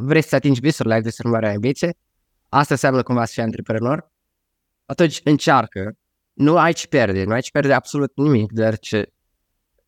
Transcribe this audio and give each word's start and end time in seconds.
vrei 0.00 0.22
să 0.22 0.34
atingi 0.34 0.60
visurile, 0.60 0.94
ai 0.94 1.02
visuri 1.02 1.28
mari 1.28 1.46
ambiție, 1.46 1.96
asta 2.48 2.74
înseamnă 2.74 3.02
cumva 3.02 3.24
să 3.24 3.32
fii 3.32 3.42
antreprenor, 3.42 4.12
atunci 4.86 5.20
încearcă. 5.24 5.92
Nu 6.32 6.58
ai 6.58 6.72
ce 6.72 6.86
pierde, 6.86 7.24
nu 7.24 7.32
ai 7.32 7.40
ce 7.40 7.50
pierde 7.50 7.72
absolut 7.72 8.12
nimic, 8.14 8.52
dar 8.52 8.78
ce, 8.78 9.12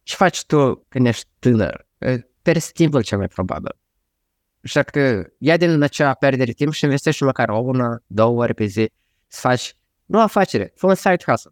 ce 0.02 0.14
faci 0.14 0.44
tu 0.44 0.86
când 0.88 1.06
ești 1.06 1.28
tânăr? 1.38 1.86
Pierzi 2.42 2.72
timpul 2.72 3.02
cel 3.02 3.18
mai 3.18 3.28
probabil. 3.28 3.76
Așa 4.64 4.82
că 4.82 5.26
ia 5.38 5.56
din 5.56 5.82
acea 5.82 6.14
pierdere 6.14 6.52
timp 6.52 6.72
și 6.72 6.84
investești 6.84 7.22
măcar 7.22 7.48
o 7.48 7.58
una, 7.58 8.02
două 8.06 8.42
ori 8.42 8.54
pe 8.54 8.64
zi 8.64 8.92
să 9.26 9.40
faci, 9.40 9.76
nu 10.04 10.20
afacere, 10.20 10.72
fă 10.74 10.86
un 10.86 10.94
side 10.94 11.22
hustle. 11.26 11.50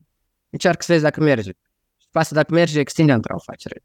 Încearcă 0.50 0.82
să 0.82 0.92
vezi 0.92 1.04
dacă 1.04 1.20
merge. 1.20 1.50
Și 1.96 2.06
pasă 2.10 2.34
dacă 2.34 2.54
merge, 2.54 2.80
extinde 2.80 3.12
într-o 3.12 3.34
afacere. 3.34 3.82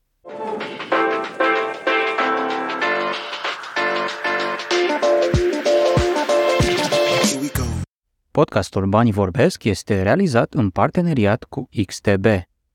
Podcastul 8.33 8.85
Banii 8.85 9.11
Vorbesc 9.11 9.63
este 9.63 10.01
realizat 10.01 10.53
în 10.53 10.69
parteneriat 10.69 11.43
cu 11.43 11.69
XTB. 11.85 12.25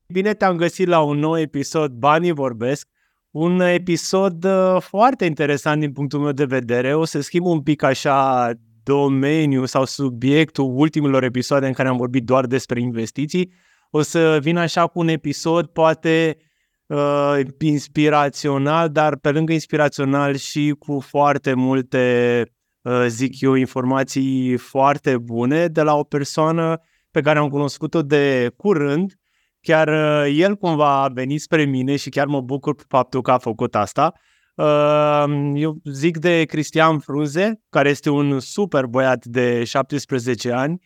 Bine 0.07 0.33
te-am 0.33 0.57
găsit 0.57 0.87
la 0.87 1.01
un 1.01 1.17
nou 1.17 1.39
episod 1.39 1.91
Banii 1.91 2.31
Vorbesc, 2.31 2.87
un 3.31 3.59
episod 3.59 4.43
uh, 4.43 4.77
foarte 4.81 5.25
interesant 5.25 5.79
din 5.79 5.91
punctul 5.91 6.19
meu 6.19 6.31
de 6.31 6.45
vedere. 6.45 6.93
O 6.93 7.05
să 7.05 7.21
schimb 7.21 7.45
un 7.45 7.61
pic 7.61 7.83
așa 7.83 8.51
domeniul 8.83 9.65
sau 9.65 9.85
subiectul 9.85 10.71
ultimilor 10.75 11.23
episoade 11.23 11.67
în 11.67 11.73
care 11.73 11.87
am 11.87 11.97
vorbit 11.97 12.23
doar 12.23 12.45
despre 12.45 12.81
investiții. 12.81 13.51
O 13.89 14.01
să 14.01 14.39
vin 14.41 14.57
așa 14.57 14.87
cu 14.87 14.99
un 14.99 15.07
episod 15.07 15.65
poate 15.65 16.37
uh, 16.85 17.39
inspirațional, 17.59 18.89
dar 18.89 19.17
pe 19.17 19.31
lângă 19.31 19.53
inspirațional 19.53 20.35
și 20.35 20.75
cu 20.79 20.99
foarte 20.99 21.53
multe 21.53 22.43
Uh, 22.43 22.58
zic 23.07 23.41
eu, 23.41 23.53
informații 23.53 24.57
foarte 24.57 25.17
bune 25.17 25.67
de 25.67 25.81
la 25.81 25.95
o 25.95 26.03
persoană 26.03 26.81
pe 27.11 27.21
care 27.21 27.39
am 27.39 27.49
cunoscut-o 27.49 28.01
de 28.01 28.51
curând. 28.57 29.13
Chiar 29.61 29.87
uh, 29.87 30.33
el 30.37 30.55
cumva 30.55 31.03
a 31.03 31.07
venit 31.07 31.41
spre 31.41 31.63
mine 31.63 31.95
și 31.95 32.09
chiar 32.09 32.25
mă 32.27 32.41
bucur 32.41 32.75
pe 32.75 32.83
faptul 32.87 33.21
că 33.21 33.31
a 33.31 33.37
făcut 33.37 33.75
asta. 33.75 34.13
Uh, 34.55 35.51
eu 35.53 35.77
zic 35.83 36.17
de 36.17 36.43
Cristian 36.43 36.99
Frunze, 36.99 37.61
care 37.69 37.89
este 37.89 38.09
un 38.09 38.39
super 38.39 38.85
băiat 38.85 39.25
de 39.25 39.63
17 39.63 40.51
ani, 40.51 40.79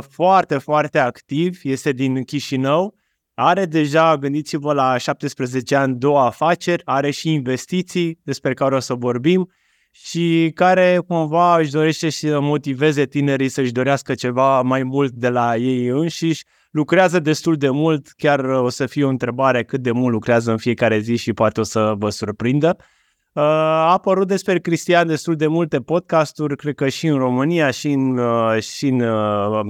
foarte, 0.00 0.58
foarte 0.58 0.98
activ, 0.98 1.60
este 1.62 1.92
din 1.92 2.22
Chișinău, 2.22 2.94
are 3.34 3.66
deja, 3.66 4.16
gândiți-vă 4.16 4.72
la 4.72 4.96
17 4.96 5.76
ani, 5.76 5.98
două 5.98 6.20
afaceri, 6.20 6.82
are 6.84 7.10
și 7.10 7.32
investiții 7.32 8.20
despre 8.22 8.54
care 8.54 8.74
o 8.74 8.78
să 8.78 8.94
vorbim 8.94 9.50
și 9.96 10.50
care 10.54 11.00
cumva 11.06 11.58
își 11.58 11.70
dorește 11.70 12.10
să 12.10 12.40
motiveze 12.40 13.06
tinerii 13.06 13.48
să-și 13.48 13.72
dorească 13.72 14.14
ceva 14.14 14.62
mai 14.62 14.82
mult 14.82 15.12
de 15.12 15.28
la 15.28 15.56
ei 15.56 15.86
înșiși. 15.86 16.44
Lucrează 16.70 17.18
destul 17.18 17.56
de 17.56 17.70
mult, 17.70 18.08
chiar 18.16 18.44
o 18.44 18.68
să 18.68 18.86
fie 18.86 19.04
o 19.04 19.08
întrebare 19.08 19.64
cât 19.64 19.80
de 19.80 19.90
mult 19.90 20.12
lucrează 20.12 20.50
în 20.50 20.56
fiecare 20.56 20.98
zi 20.98 21.16
și 21.16 21.32
poate 21.32 21.60
o 21.60 21.62
să 21.62 21.94
vă 21.98 22.10
surprindă. 22.10 22.76
Uh, 22.78 23.42
a 23.42 23.92
apărut 23.92 24.28
despre 24.28 24.58
Cristian 24.58 25.06
destul 25.06 25.36
de 25.36 25.46
multe 25.46 25.80
podcasturi, 25.80 26.56
cred 26.56 26.74
că 26.74 26.88
și 26.88 27.06
în 27.06 27.16
România, 27.16 27.70
și 27.70 27.90
în, 27.90 28.18
uh, 28.18 28.62
și 28.62 28.86
în 28.86 29.00
uh, 29.00 29.66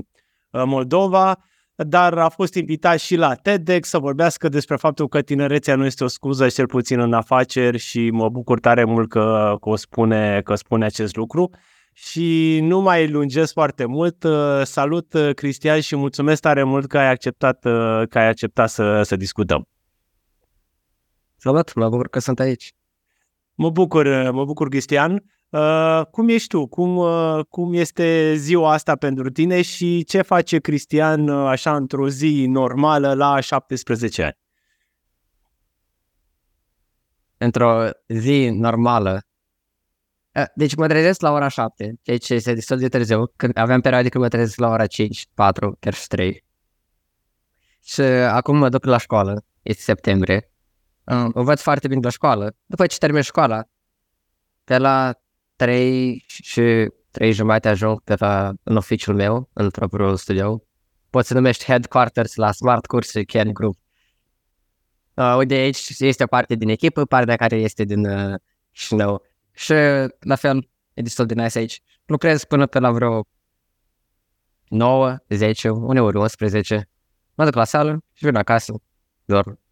Moldova 0.51 1.39
dar 1.77 2.19
a 2.19 2.29
fost 2.29 2.55
invitat 2.55 2.99
și 2.99 3.17
la 3.17 3.35
TEDx 3.35 3.89
să 3.89 3.99
vorbească 3.99 4.49
despre 4.49 4.77
faptul 4.77 5.09
că 5.09 5.23
tinerețea 5.23 5.77
nu 5.77 5.85
este 5.85 6.05
o 6.05 6.07
scuză, 6.07 6.49
cel 6.49 6.67
puțin 6.67 7.01
în 7.01 7.13
afaceri 7.13 7.79
și 7.79 8.11
mă 8.11 8.29
bucur 8.29 8.61
tare 8.61 8.85
mult 8.85 9.09
că, 9.09 9.57
că, 9.61 9.69
o 9.69 9.77
spune, 9.77 10.41
că 10.45 10.55
spune 10.55 10.85
acest 10.85 11.17
lucru. 11.17 11.51
Și 11.93 12.59
nu 12.63 12.81
mai 12.81 13.09
lungesc 13.09 13.53
foarte 13.53 13.85
mult. 13.85 14.25
Uh, 14.25 14.61
salut, 14.63 15.13
uh, 15.13 15.35
Cristian, 15.35 15.81
și 15.81 15.97
mulțumesc 15.97 16.41
tare 16.41 16.63
mult 16.63 16.87
că 16.87 16.99
ai 16.99 17.11
acceptat, 17.11 17.65
uh, 17.65 18.03
că 18.09 18.19
ai 18.19 18.29
acceptat 18.29 18.69
să, 18.69 19.03
să 19.03 19.17
discutăm. 19.17 19.69
Salut, 21.37 21.75
mă 21.75 21.89
bucur 21.89 22.09
că 22.09 22.19
sunt 22.19 22.41
aici. 22.41 22.73
Mă 23.55 23.71
bucur, 23.71 24.31
mă 24.31 24.45
bucur, 24.45 24.69
Cristian. 24.69 25.25
Uh, 25.55 26.07
cum 26.11 26.29
ești 26.29 26.49
tu? 26.49 26.67
Cum, 26.67 26.97
uh, 26.97 27.45
cum 27.49 27.75
este 27.75 28.35
ziua 28.35 28.73
asta 28.73 28.97
pentru 28.97 29.31
tine 29.31 29.63
și 29.63 30.05
ce 30.05 30.23
face 30.23 30.59
Cristian 30.59 31.29
uh, 31.29 31.49
așa 31.49 31.77
într-o 31.77 32.09
zi 32.09 32.47
normală 32.49 33.13
la 33.13 33.41
17 33.41 34.23
ani? 34.23 34.39
Într-o 37.37 37.89
zi 38.09 38.49
normală. 38.53 39.23
Uh, 40.35 40.45
deci 40.55 40.75
mă 40.75 40.87
trezesc 40.87 41.21
la 41.21 41.31
ora 41.31 41.49
7, 41.49 41.99
ceea 42.03 42.19
ce 42.19 42.35
este 42.35 42.55
destul 42.55 42.79
de 42.79 42.89
târziu. 42.89 43.27
Când 43.37 43.59
aveam 43.59 43.81
perioade 43.81 44.09
când 44.09 44.25
mă 44.25 44.31
trezesc 44.31 44.59
la 44.59 44.69
ora 44.69 44.87
5, 44.87 45.27
4, 45.35 45.77
chiar 45.81 45.95
și 45.95 46.07
3. 46.07 46.45
Și 47.83 48.01
acum 48.01 48.57
mă 48.57 48.69
duc 48.69 48.85
la 48.85 48.99
școală, 48.99 49.45
este 49.63 49.83
septembrie. 49.83 50.51
Uh, 51.05 51.27
văd 51.33 51.59
foarte 51.59 51.89
bine 51.89 52.01
la 52.03 52.11
școală. 52.11 52.57
După 52.67 52.87
ce 52.87 52.99
termin 52.99 53.23
școala, 53.23 53.65
pe 54.65 54.79
la 54.79 55.15
3 55.57 56.25
și 56.27 56.89
3 57.11 57.33
jumate 57.33 57.69
ajung 57.69 58.01
pe 58.01 58.15
la, 58.19 58.53
în 58.63 58.77
oficiul 58.77 59.15
meu, 59.15 59.51
în 59.53 59.71
propriul 59.71 60.17
studio. 60.17 60.65
Poți 61.11 61.29
să 61.29 61.35
numești 61.35 61.65
headquarters 61.65 62.35
la 62.35 62.53
Smart 62.53 62.87
Course 62.87 63.25
Ken 63.25 63.53
Group. 63.53 63.77
Uh, 65.15 65.35
unde 65.37 65.55
aici 65.55 65.89
este 65.99 66.23
o 66.23 66.27
parte 66.27 66.55
din 66.55 66.69
echipă, 66.69 67.05
partea 67.05 67.37
care 67.37 67.57
este 67.57 67.85
din 67.85 68.07
uh, 68.07 68.35
Chișinău. 68.73 69.23
Și 69.53 69.73
la 70.21 70.35
fel, 70.37 70.69
e 70.95 71.03
destul 71.03 71.27
de 71.27 71.35
nice 71.35 71.59
aici. 71.59 71.83
Lucrez 72.07 72.45
până 72.45 72.67
pe 72.67 72.79
la 72.79 72.91
vreo 72.91 73.27
9, 74.69 75.17
10, 75.29 75.69
uneori 75.69 76.17
11. 76.17 76.89
Mă 77.35 77.45
duc 77.45 77.55
la 77.55 77.65
sală 77.65 78.05
și 78.13 78.25
vin 78.25 78.37
acasă, 78.37 78.73
dorm. 79.25 79.64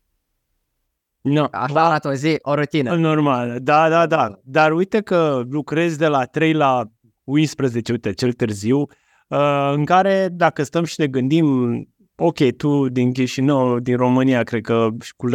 No. 1.23 1.47
Așa 1.51 1.85
arată 1.87 2.09
o 2.09 2.13
zi, 2.13 2.37
o 2.43 2.55
rutină. 2.55 2.95
Normal, 2.95 3.59
da, 3.61 3.89
da, 3.89 4.07
da. 4.07 4.41
Dar 4.45 4.73
uite 4.73 5.01
că 5.01 5.43
lucrezi 5.51 5.99
de 5.99 6.07
la 6.07 6.25
3 6.25 6.53
la 6.53 6.85
11, 7.25 7.93
uite, 7.93 8.13
cel 8.13 8.33
târziu, 8.33 8.79
uh, 8.79 9.73
în 9.73 9.85
care, 9.85 10.29
dacă 10.33 10.63
stăm 10.63 10.85
și 10.85 10.95
ne 11.01 11.07
gândim, 11.07 11.77
ok, 12.17 12.39
tu 12.57 12.89
din 12.89 13.13
Chișinău, 13.13 13.79
din 13.79 13.97
România, 13.97 14.43
cred 14.43 14.63
că 14.63 14.89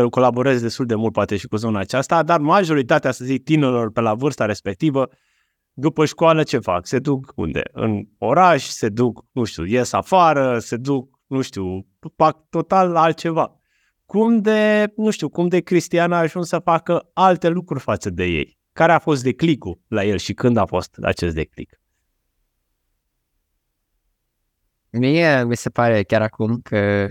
colaborezi 0.09 0.61
destul 0.61 0.85
de 0.85 0.95
mult, 0.95 1.13
poate 1.13 1.35
și 1.37 1.47
cu 1.47 1.55
zona 1.55 1.79
aceasta, 1.79 2.23
dar 2.23 2.39
majoritatea, 2.39 3.11
să 3.11 3.25
zic, 3.25 3.43
tinerilor 3.43 3.91
pe 3.91 4.01
la 4.01 4.13
vârsta 4.13 4.45
respectivă, 4.45 5.09
după 5.73 6.05
școală 6.05 6.43
ce 6.43 6.59
fac? 6.59 6.85
Se 6.85 6.99
duc 6.99 7.31
unde? 7.35 7.61
În 7.71 8.03
oraș, 8.17 8.63
se 8.63 8.89
duc, 8.89 9.25
nu 9.31 9.43
știu, 9.43 9.65
ies 9.65 9.93
afară, 9.93 10.59
se 10.59 10.77
duc, 10.77 11.19
nu 11.27 11.41
știu, 11.41 11.85
fac 12.15 12.49
total 12.49 12.95
altceva 12.95 13.56
cum 14.07 14.41
de, 14.41 14.91
nu 14.95 15.09
știu, 15.09 15.29
cum 15.29 15.47
de 15.47 15.59
Cristian 15.59 16.11
a 16.11 16.17
ajuns 16.17 16.47
să 16.47 16.59
facă 16.59 17.09
alte 17.13 17.47
lucruri 17.47 17.83
față 17.83 18.09
de 18.09 18.23
ei? 18.23 18.57
Care 18.73 18.91
a 18.91 18.99
fost 18.99 19.23
declicul 19.23 19.79
la 19.87 20.03
el 20.03 20.17
și 20.17 20.33
când 20.33 20.57
a 20.57 20.65
fost 20.65 20.97
acest 21.01 21.35
declic? 21.35 21.79
Mie 24.89 25.43
mi 25.43 25.55
se 25.55 25.69
pare 25.69 26.03
chiar 26.03 26.21
acum 26.21 26.61
că 26.61 27.09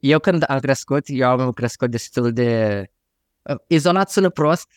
eu 0.00 0.18
când 0.18 0.44
am 0.46 0.58
crescut, 0.58 1.04
eu 1.06 1.28
am 1.28 1.52
crescut 1.52 1.90
destul 1.90 2.32
de 2.32 2.82
uh, 3.42 3.56
izolat 3.66 4.10
sună 4.10 4.30
prost, 4.30 4.68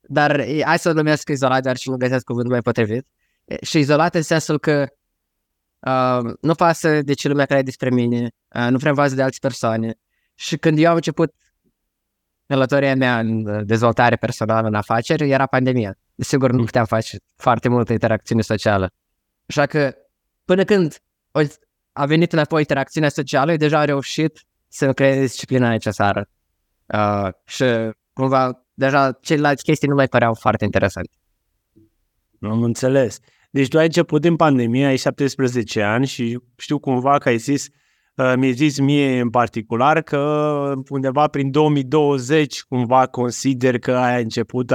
dar 0.00 0.44
hai 0.64 0.78
să 0.78 0.92
numesc 0.92 1.28
izolat, 1.28 1.62
dar 1.62 1.76
și 1.76 1.88
nu 1.88 1.96
găsesc 1.96 2.24
cuvântul 2.24 2.52
mai 2.52 2.62
potrivit. 2.62 3.06
Și 3.62 3.78
izolat 3.78 4.14
în 4.14 4.22
sensul 4.22 4.58
că 4.58 4.86
uh, 5.78 6.32
nu 6.40 6.54
pasă 6.54 7.02
de 7.02 7.12
ce 7.12 7.28
lumea 7.28 7.46
care 7.46 7.60
e 7.60 7.62
despre 7.62 7.90
mine, 7.90 8.30
uh, 8.56 8.66
nu 8.70 8.76
prea 8.78 8.90
învață 8.90 9.14
de 9.14 9.22
alte 9.22 9.36
persoane, 9.40 9.94
și 10.34 10.56
când 10.56 10.78
eu 10.78 10.88
am 10.88 10.94
început 10.94 11.34
călătoria 12.46 12.94
mea 12.94 13.18
în 13.18 13.66
dezvoltare 13.66 14.16
personală, 14.16 14.66
în 14.66 14.74
afaceri, 14.74 15.30
era 15.30 15.46
pandemia. 15.46 15.94
Desigur, 16.14 16.50
nu 16.50 16.64
puteam 16.64 16.84
face 16.84 17.16
foarte 17.36 17.68
multă 17.68 17.92
interacțiune 17.92 18.42
socială. 18.42 18.90
Așa 19.46 19.66
că, 19.66 19.94
până 20.44 20.64
când 20.64 20.96
a 21.92 22.06
venit 22.06 22.32
înapoi 22.32 22.60
interacțiunea 22.60 23.08
socială, 23.08 23.50
eu 23.50 23.56
deja 23.56 23.78
am 23.78 23.84
reușit 23.84 24.40
să 24.68 24.92
creez 24.92 25.20
disciplina 25.20 25.68
necesară. 25.68 26.28
Uh, 26.86 27.28
și, 27.44 27.64
cumva, 28.12 28.64
deja 28.74 29.12
celelalte 29.12 29.62
chestii 29.62 29.88
nu 29.88 29.94
mai 29.94 30.08
păreau 30.08 30.34
foarte 30.34 30.64
interesante. 30.64 31.16
Am 32.40 32.62
înțeles. 32.62 33.18
Deci 33.50 33.68
tu 33.68 33.78
ai 33.78 33.84
început 33.84 34.20
din 34.20 34.36
pandemie, 34.36 34.86
ai 34.86 34.96
17 34.96 35.82
ani 35.82 36.06
și 36.06 36.38
știu 36.56 36.78
cumva 36.78 37.18
că 37.18 37.28
ai 37.28 37.38
zis 37.38 37.66
Uh, 37.66 37.78
mi-a 38.14 38.50
zis 38.52 38.78
mie 38.78 39.20
în 39.20 39.30
particular 39.30 40.02
că 40.02 40.74
undeva 40.88 41.26
prin 41.26 41.50
2020 41.50 42.62
cumva 42.62 43.06
consider 43.06 43.78
că 43.78 43.96
ai 43.96 44.22
început 44.22 44.72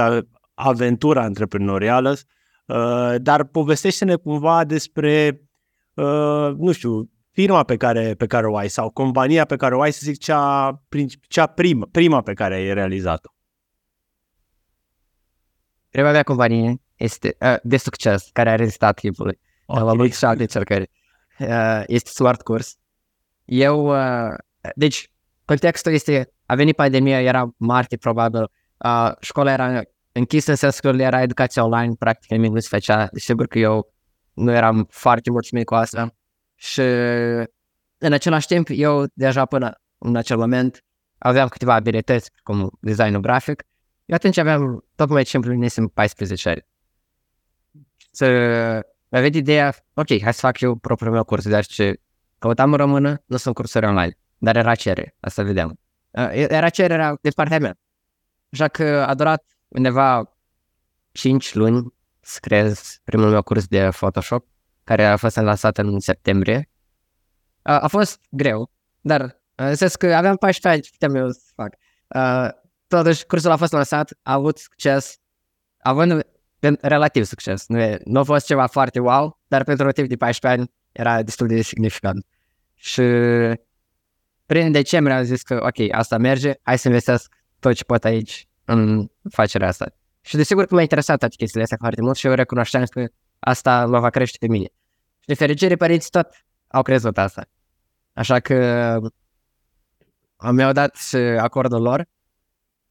aventura 0.58 1.22
antreprenorială, 1.22 2.16
uh, 2.66 3.14
dar 3.18 3.44
povestește-ne 3.44 4.14
cumva 4.14 4.64
despre, 4.64 5.42
uh, 5.94 6.50
nu 6.56 6.72
știu, 6.72 7.10
firma 7.30 7.62
pe 7.62 7.76
care, 7.76 8.14
pe 8.14 8.26
care 8.26 8.46
o 8.46 8.56
ai 8.56 8.68
sau 8.68 8.90
compania 8.90 9.44
pe 9.44 9.56
care 9.56 9.74
o 9.74 9.80
ai, 9.80 9.92
să 9.92 10.00
zic, 10.02 10.18
cea, 10.18 10.82
cea 11.28 11.46
primă, 11.46 11.86
prima 11.90 12.20
pe 12.20 12.32
care 12.32 12.54
ai 12.54 12.74
realizat-o. 12.74 13.30
Prima 15.90 16.10
mea 16.10 16.22
companie 16.22 16.82
este 16.96 17.36
uh, 17.40 17.56
de 17.62 17.76
succes, 17.76 18.28
care 18.32 18.50
a 18.50 18.54
rezistat 18.54 19.00
timpului. 19.00 19.38
Okay. 19.66 19.82
Am 19.82 19.88
avut 19.88 20.14
și 20.14 20.24
alte 20.24 20.42
încercări. 20.42 20.90
Uh, 21.38 21.82
este 21.86 22.10
Smart 22.10 22.42
Course. 22.42 22.74
Eu, 23.50 23.86
uh, 23.86 24.34
deci, 24.74 25.10
contextul 25.44 25.92
este, 25.92 26.32
a 26.46 26.54
venit 26.54 26.76
pandemia, 26.76 27.20
era 27.20 27.54
martie 27.56 27.96
probabil, 27.96 28.50
uh, 28.84 29.12
școala 29.20 29.52
era 29.52 29.82
închisă 30.12 30.50
în 30.50 30.56
sensul 30.56 30.90
că 30.90 31.02
era 31.02 31.22
educație 31.22 31.62
online, 31.62 31.94
practic 31.98 32.30
nimic 32.30 32.50
nu 32.50 32.60
se 32.60 32.68
făcea. 32.70 33.08
Deci, 33.12 33.22
sigur 33.22 33.46
că 33.46 33.58
eu 33.58 33.92
nu 34.34 34.52
eram 34.52 34.86
foarte 34.90 35.30
mulțumit 35.30 35.66
cu 35.66 35.74
asta. 35.74 36.14
Și 36.54 36.80
în 37.98 38.12
același 38.12 38.46
timp, 38.46 38.68
eu 38.70 39.06
deja 39.14 39.44
până 39.44 39.80
în 39.98 40.16
acel 40.16 40.36
moment 40.36 40.84
aveam 41.18 41.48
câteva 41.48 41.74
abilități, 41.74 42.30
cum 42.42 42.70
designul 42.80 43.20
grafic. 43.20 43.64
Eu 44.04 44.16
atunci 44.16 44.36
aveam 44.36 44.84
tot 44.94 45.08
mai 45.08 45.26
simplu, 45.26 45.50
împlinisem 45.50 45.86
14 45.86 46.48
ani. 46.48 46.66
Să 48.10 48.26
mi-a 49.08 49.20
venit 49.20 49.34
ideea, 49.34 49.74
ok, 49.94 50.20
hai 50.22 50.34
să 50.34 50.40
fac 50.40 50.60
eu 50.60 50.74
propriul 50.74 51.12
meu 51.12 51.24
curs, 51.24 51.48
dar 51.48 51.64
ce 51.64 52.00
căutam 52.38 52.72
în 52.72 52.78
română, 52.78 53.22
nu 53.26 53.36
sunt 53.36 53.54
cursuri 53.54 53.86
online, 53.86 54.18
dar 54.38 54.56
era 54.56 54.74
cerere, 54.74 55.16
asta 55.20 55.42
vedeam. 55.42 55.78
Era 56.30 56.68
cererea 56.68 57.18
de 57.20 57.30
partea 57.30 57.58
mea. 57.58 57.78
Așa 58.52 58.68
că 58.68 59.04
a 59.08 59.14
durat 59.14 59.44
undeva 59.68 60.36
5 61.12 61.54
luni 61.54 61.94
să 62.20 62.38
creez 62.40 63.00
primul 63.04 63.30
meu 63.30 63.42
curs 63.42 63.66
de 63.66 63.88
Photoshop, 63.88 64.46
care 64.84 65.06
a 65.06 65.16
fost 65.16 65.36
lansat 65.36 65.78
în 65.78 66.00
septembrie. 66.00 66.70
A, 67.62 67.78
a 67.78 67.86
fost 67.86 68.20
greu, 68.30 68.70
dar 69.00 69.38
Zis 69.72 69.96
că 69.96 70.14
aveam 70.14 70.36
14 70.36 70.68
ani, 70.68 70.88
puteam 70.90 71.14
eu 71.14 71.30
să 71.30 71.40
fac. 71.54 71.74
Uh, 72.08 72.48
totuși, 72.86 73.26
cursul 73.26 73.50
a 73.50 73.56
fost 73.56 73.72
lansat, 73.72 74.18
a 74.22 74.32
avut 74.32 74.58
succes, 74.58 75.18
având 75.78 76.26
relativ 76.80 77.24
succes. 77.24 77.66
Nu, 77.66 77.78
e, 77.78 78.00
nu 78.04 78.18
a 78.18 78.22
fost 78.22 78.46
ceva 78.46 78.66
foarte 78.66 79.00
wow, 79.00 79.40
dar 79.46 79.64
pentru 79.64 79.86
un 79.86 79.92
timp 79.92 80.08
de 80.08 80.16
14 80.16 80.60
ani 80.60 80.72
era 80.98 81.22
destul 81.22 81.46
de 81.46 81.62
significant. 81.62 82.26
Și 82.74 83.02
prin 84.46 84.72
decembrie 84.72 85.16
am 85.16 85.22
zis 85.22 85.42
că, 85.42 85.60
ok, 85.62 85.92
asta 85.92 86.18
merge, 86.18 86.54
hai 86.62 86.78
să 86.78 86.88
investesc 86.88 87.34
tot 87.58 87.74
ce 87.74 87.84
pot 87.84 88.04
aici 88.04 88.48
în 88.64 89.10
facerea 89.30 89.68
asta. 89.68 89.94
Și 90.20 90.36
desigur 90.36 90.66
că 90.66 90.74
m-a 90.74 90.80
interesat 90.80 91.18
toate 91.18 91.34
chestiile 91.36 91.62
astea 91.62 91.78
foarte 91.80 92.00
mult 92.00 92.16
și 92.16 92.26
eu 92.26 92.32
recunoșteam 92.32 92.84
că 92.84 93.06
asta 93.38 93.86
mă 93.86 93.98
va 93.98 94.10
crește 94.10 94.36
pe 94.40 94.48
mine. 94.48 94.66
Și 95.18 95.26
de 95.26 95.34
fericire, 95.34 95.76
părinții 95.76 96.10
tot 96.10 96.28
au 96.68 96.82
crezut 96.82 97.18
asta. 97.18 97.44
Așa 98.12 98.40
că 98.40 98.98
mi-au 100.52 100.72
dat 100.72 100.96
acordul 101.38 101.82
lor. 101.82 102.06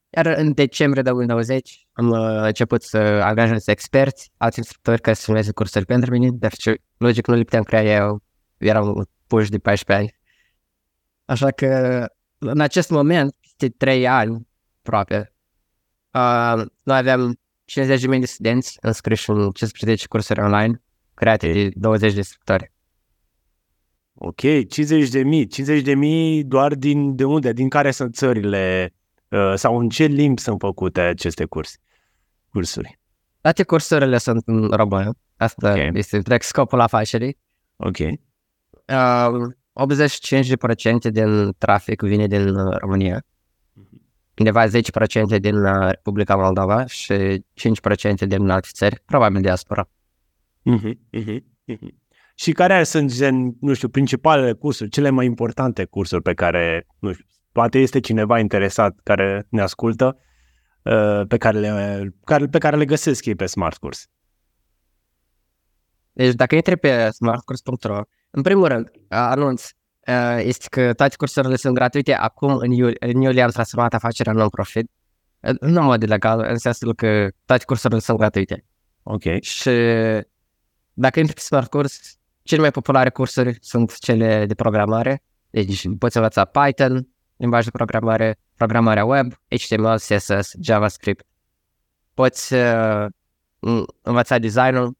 Iar 0.09 0.25
în 0.25 0.53
decembrie 0.53 1.01
2020 1.01 1.87
am 1.91 2.09
uh, 2.09 2.41
început 2.41 2.83
să 2.83 2.97
angajez 2.97 3.67
experți, 3.67 4.31
alți 4.37 4.57
instructori 4.57 5.01
care 5.01 5.15
să 5.15 5.21
filmeze 5.25 5.51
cursuri 5.51 5.85
pentru 5.85 6.11
mine, 6.11 6.29
dar 6.31 6.55
ce 6.55 6.81
logic 6.97 7.27
nu 7.27 7.35
le 7.35 7.43
puteam 7.43 7.63
crea 7.63 7.83
eu, 7.83 8.23
eram 8.57 9.09
puși 9.27 9.49
de 9.49 9.57
14 9.59 10.05
ani. 10.05 10.15
Așa 11.25 11.51
că 11.51 12.05
în 12.37 12.59
acest 12.59 12.89
moment, 12.89 13.35
peste 13.41 13.69
3 13.69 14.07
ani, 14.07 14.47
aproape, 14.79 15.33
uh, 16.13 16.65
noi 16.83 16.97
aveam 16.97 17.39
50.000 17.65 18.19
de 18.19 18.25
studenți 18.25 18.77
înscriși 18.81 19.29
în 19.29 19.51
15 19.51 20.07
cursuri 20.07 20.41
online, 20.41 20.81
create 21.13 21.51
de 21.51 21.69
20 21.73 22.11
de 22.11 22.17
instructori. 22.17 22.71
Ok, 24.13 24.39
50 24.67 25.09
de 25.09 25.23
mii. 25.23 25.47
50 25.47 25.83
de 25.83 25.93
mii 25.93 26.43
doar 26.43 26.75
din 26.75 27.15
de 27.15 27.23
unde? 27.23 27.53
Din 27.53 27.69
care 27.69 27.91
sunt 27.91 28.15
țările 28.15 28.93
uh, 28.93 28.96
sau 29.55 29.77
în 29.77 29.89
ce 29.89 30.05
limbi 30.05 30.41
sunt 30.41 30.59
făcute 30.59 31.01
aceste 31.01 31.45
curs, 31.45 31.75
cursuri? 32.49 32.99
Toate 33.41 33.63
cursurile 33.63 34.17
sunt 34.17 34.41
în 34.45 34.69
română. 34.69 35.11
Asta 35.37 35.69
okay. 35.69 35.91
este 35.93 36.15
întreg 36.15 36.41
scopul 36.41 36.79
afacerii. 36.79 37.37
Ok. 37.75 37.97
Uh, 37.97 38.15
85% 41.07 41.11
din 41.11 41.51
trafic 41.57 42.01
vine 42.01 42.27
din 42.27 42.55
România. 42.69 43.23
Mhm. 43.73 44.01
Undeva 44.37 44.67
10% 44.67 44.69
din 45.39 45.55
uh, 45.55 45.89
Republica 45.89 46.35
Moldova 46.35 46.85
și 46.85 47.45
5% 48.23 48.27
din 48.27 48.49
alte 48.49 48.67
țări, 48.71 49.01
probabil 49.05 49.41
diaspora. 49.41 49.89
Uh-huh, 50.65 50.93
uh-huh, 51.13 51.39
uh-huh 51.71 52.05
și 52.39 52.51
care 52.51 52.83
sunt, 52.83 53.13
gen, 53.13 53.55
nu 53.59 53.73
știu, 53.73 53.89
principalele 53.89 54.53
cursuri, 54.53 54.89
cele 54.89 55.09
mai 55.09 55.25
importante 55.25 55.85
cursuri 55.85 56.21
pe 56.21 56.33
care, 56.33 56.87
nu 56.99 57.11
știu, 57.11 57.25
poate 57.57 57.77
este 57.79 57.99
cineva 57.99 58.39
interesat 58.39 58.99
care 59.03 59.47
ne 59.49 59.61
ascultă, 59.61 60.17
uh, 60.81 61.21
pe 61.27 61.37
care 61.37 61.59
le, 61.59 62.13
care, 62.23 62.45
pe 62.45 62.57
care 62.57 62.77
le 62.77 62.85
găsesc 62.85 63.25
ei 63.25 63.35
pe 63.35 63.45
Smart 63.45 63.77
Course. 63.77 64.05
Deci 66.13 66.33
dacă 66.33 66.55
intri 66.55 66.77
pe 66.77 67.09
smartcourse.ro, 67.09 68.01
în 68.29 68.41
primul 68.41 68.67
rând, 68.67 68.91
anunț, 69.09 69.63
uh, 70.07 70.39
este 70.39 70.65
că 70.69 70.93
toate 70.93 71.15
cursurile 71.15 71.55
sunt 71.55 71.73
gratuite. 71.73 72.13
Acum, 72.13 72.55
în 72.55 72.71
iulie, 72.71 72.95
în 72.99 73.21
iulie 73.21 73.41
am 73.41 73.49
transformat 73.49 73.93
afacerea 73.93 74.33
non-profit. 74.33 74.91
Uh, 75.39 75.59
nu 75.59 75.79
în 75.79 75.85
mod 75.85 76.01
ilegal, 76.01 76.45
în 76.49 76.57
sensul 76.57 76.95
că 76.95 77.27
toate 77.45 77.63
cursurile 77.65 77.99
sunt 77.99 78.17
gratuite. 78.17 78.65
Ok. 79.03 79.41
Și 79.41 79.69
dacă 80.93 81.19
intri 81.19 81.33
pe 81.35 81.39
Smart 81.39 81.69
Course, 81.69 81.99
cele 82.43 82.61
mai 82.61 82.71
populare 82.71 83.09
cursuri 83.09 83.57
sunt 83.61 83.97
cele 83.97 84.45
de 84.45 84.55
programare, 84.55 85.23
deci 85.49 85.85
poți 85.99 86.17
învăța 86.17 86.45
Python, 86.45 87.07
limbaj 87.37 87.63
de 87.63 87.71
programare, 87.71 88.37
programarea 88.55 89.05
web, 89.05 89.33
HTML, 89.47 89.95
CSS, 89.95 90.53
JavaScript. 90.61 91.25
Poți 92.13 92.53
uh, 92.53 93.05
învăța 94.01 94.37
designul, 94.37 94.97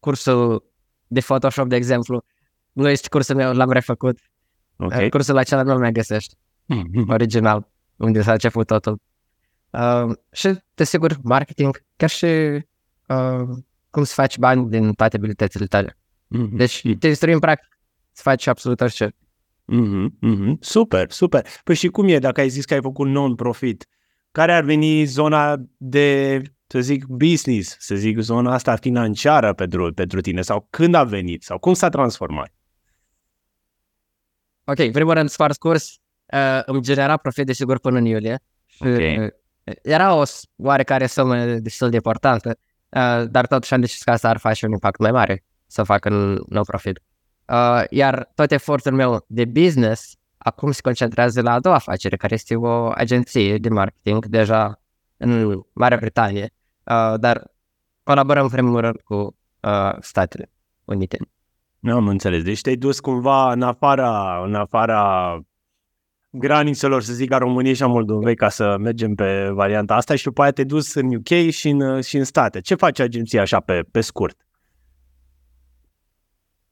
cursul 0.00 0.72
de 1.06 1.20
Photoshop, 1.20 1.68
de 1.68 1.76
exemplu. 1.76 2.24
Nu 2.72 2.88
este 2.88 3.08
cursul 3.08 3.34
meu, 3.34 3.54
l-am 3.54 3.70
refăcut. 3.70 4.18
Okay. 4.76 5.04
Uh, 5.04 5.10
cursul 5.10 5.36
acela 5.36 5.62
nu-l 5.62 5.78
mai 5.78 5.92
găsești. 5.92 6.34
Mm-hmm. 6.74 7.08
Original, 7.16 7.68
unde 7.96 8.22
s-a 8.22 8.32
început 8.32 8.66
totul. 8.66 9.00
Uh, 9.70 10.16
și, 10.32 10.58
desigur, 10.74 11.18
marketing, 11.22 11.84
chiar 11.96 12.08
și 12.08 12.26
uh, 13.06 13.48
cum 13.90 14.04
să 14.04 14.12
faci 14.14 14.38
bani 14.38 14.70
din 14.70 14.92
toate 14.92 15.16
abilitățile 15.16 15.66
tale. 15.66 15.96
Mm-hmm. 16.36 16.48
Deci 16.52 16.82
te 16.98 17.08
instruim 17.08 17.38
practic 17.38 17.78
să 18.12 18.22
faci 18.22 18.46
absolut 18.46 18.80
orice. 18.80 19.14
Mm-hmm. 19.72 20.18
Mm-hmm. 20.22 20.58
Super, 20.60 21.10
super. 21.10 21.46
Păi 21.64 21.74
și 21.74 21.88
cum 21.88 22.08
e 22.08 22.18
dacă 22.18 22.40
ai 22.40 22.48
zis 22.48 22.64
că 22.64 22.74
ai 22.74 22.80
făcut 22.80 23.06
non-profit? 23.06 23.86
Care 24.32 24.52
ar 24.52 24.62
veni 24.64 25.04
zona 25.04 25.56
de, 25.76 26.42
să 26.66 26.80
zic, 26.80 27.04
business, 27.04 27.76
să 27.78 27.94
zic, 27.94 28.18
zona 28.18 28.52
asta 28.52 28.76
financiară 28.76 29.52
pentru, 29.52 29.92
pentru 29.92 30.20
tine? 30.20 30.42
Sau 30.42 30.66
când 30.70 30.94
a 30.94 31.04
venit? 31.04 31.42
Sau 31.42 31.58
cum 31.58 31.74
s-a 31.74 31.88
transformat? 31.88 32.52
Ok, 34.64 34.78
în 34.78 34.90
primul 34.90 35.12
rând, 35.12 35.28
sfar 35.28 35.52
scurs, 35.52 35.96
uh, 36.32 36.62
îmi 36.64 36.82
genera 36.82 37.16
profit, 37.16 37.46
desigur, 37.46 37.78
până 37.78 37.98
în 37.98 38.04
iulie. 38.04 38.38
Okay. 38.78 39.16
Uh, 39.16 39.30
era 39.82 40.14
o 40.14 40.22
oarecare 40.56 41.06
sumă 41.06 41.44
destul 41.44 41.90
de 41.90 41.96
importantă, 41.96 42.58
uh, 42.88 43.28
dar 43.30 43.46
totuși 43.46 43.74
am 43.74 43.80
decis 43.80 44.02
că 44.02 44.10
asta 44.10 44.28
ar 44.28 44.38
face 44.38 44.66
un 44.66 44.72
impact 44.72 44.98
mai 44.98 45.10
mare 45.10 45.44
să 45.66 45.82
fac 45.82 46.04
în 46.04 46.42
non-profit. 46.48 47.02
Uh, 47.52 47.84
iar 47.90 48.32
tot 48.34 48.50
efortul 48.50 48.92
meu 48.92 49.24
de 49.26 49.44
business 49.44 50.16
acum 50.38 50.70
se 50.70 50.80
concentrează 50.82 51.42
la 51.42 51.52
a 51.52 51.60
doua 51.60 51.74
afacere, 51.74 52.16
care 52.16 52.34
este 52.34 52.56
o 52.56 52.90
agenție 52.94 53.58
de 53.58 53.68
marketing 53.68 54.26
deja 54.26 54.80
în 55.16 55.62
Marea 55.72 55.96
Britanie, 55.96 56.50
uh, 56.84 57.14
dar 57.20 57.52
colaborăm 58.02 58.42
în 58.42 58.48
primul 58.48 58.80
rând 58.80 59.00
cu 59.04 59.36
uh, 59.60 59.96
Statele 60.00 60.50
Unite. 60.84 61.18
Nu 61.78 61.94
am 61.94 62.08
înțeles. 62.08 62.42
Deci 62.42 62.60
te-ai 62.60 62.76
dus 62.76 63.00
cumva 63.00 63.52
în 63.52 63.62
afara, 63.62 64.42
în 64.44 64.54
afara 64.54 65.38
granițelor, 66.30 67.02
să 67.02 67.12
zic, 67.12 67.32
a 67.32 67.38
României 67.38 67.74
și 67.74 67.82
a 67.82 67.86
Moldovei 67.86 68.36
ca 68.36 68.48
să 68.48 68.76
mergem 68.80 69.14
pe 69.14 69.48
varianta 69.52 69.94
asta 69.94 70.14
și 70.14 70.24
după 70.24 70.42
aia 70.42 70.50
te-ai 70.50 70.66
dus 70.66 70.94
în 70.94 71.14
UK 71.14 71.50
și 71.50 71.68
în, 71.68 72.00
și 72.00 72.16
în 72.16 72.24
state. 72.24 72.60
Ce 72.60 72.74
face 72.74 73.02
agenția 73.02 73.40
așa 73.40 73.60
pe, 73.60 73.82
pe 73.90 74.00
scurt? 74.00 74.47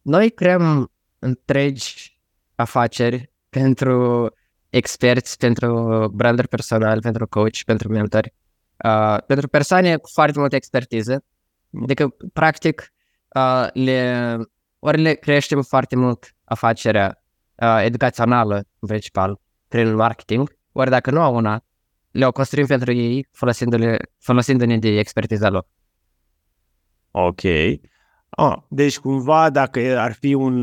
Noi 0.07 0.31
creăm 0.31 0.93
întregi 1.19 2.21
afaceri 2.55 3.33
pentru 3.49 4.27
experți, 4.69 5.37
pentru 5.39 6.09
branduri 6.15 6.49
personal, 6.49 7.01
pentru 7.01 7.29
coach, 7.29 7.63
pentru 7.65 7.89
mentori, 7.89 8.35
uh, 8.85 9.17
pentru 9.27 9.49
persoane 9.49 9.97
cu 9.97 10.09
foarte 10.13 10.39
multă 10.39 10.57
expertiză. 10.57 11.25
Adică, 11.83 12.17
practic, 12.33 12.93
uh, 13.35 13.67
le, 13.73 14.37
ori 14.79 15.01
le 15.01 15.15
creștem 15.15 15.63
foarte 15.63 15.97
mult 15.97 16.35
afacerea 16.45 17.23
uh, 17.55 17.81
educațională, 17.83 18.55
în 18.55 18.89
principal, 18.89 19.41
prin 19.69 19.95
marketing, 19.95 20.57
ori 20.73 20.91
dacă 20.91 21.11
nu 21.11 21.21
au 21.21 21.35
una, 21.35 21.65
le-o 22.11 22.33
construim 22.33 22.67
pentru 22.67 22.93
ei 22.93 23.29
folosindu-le, 23.31 23.99
folosindu-ne 24.19 24.79
de 24.79 24.99
expertiza 24.99 25.49
lor. 25.49 25.67
Ok. 27.11 27.43
Ah, 28.39 28.57
deci 28.69 28.99
cumva 28.99 29.51
dacă 29.51 29.99
ar 29.99 30.13
fi 30.13 30.35
un, 30.35 30.55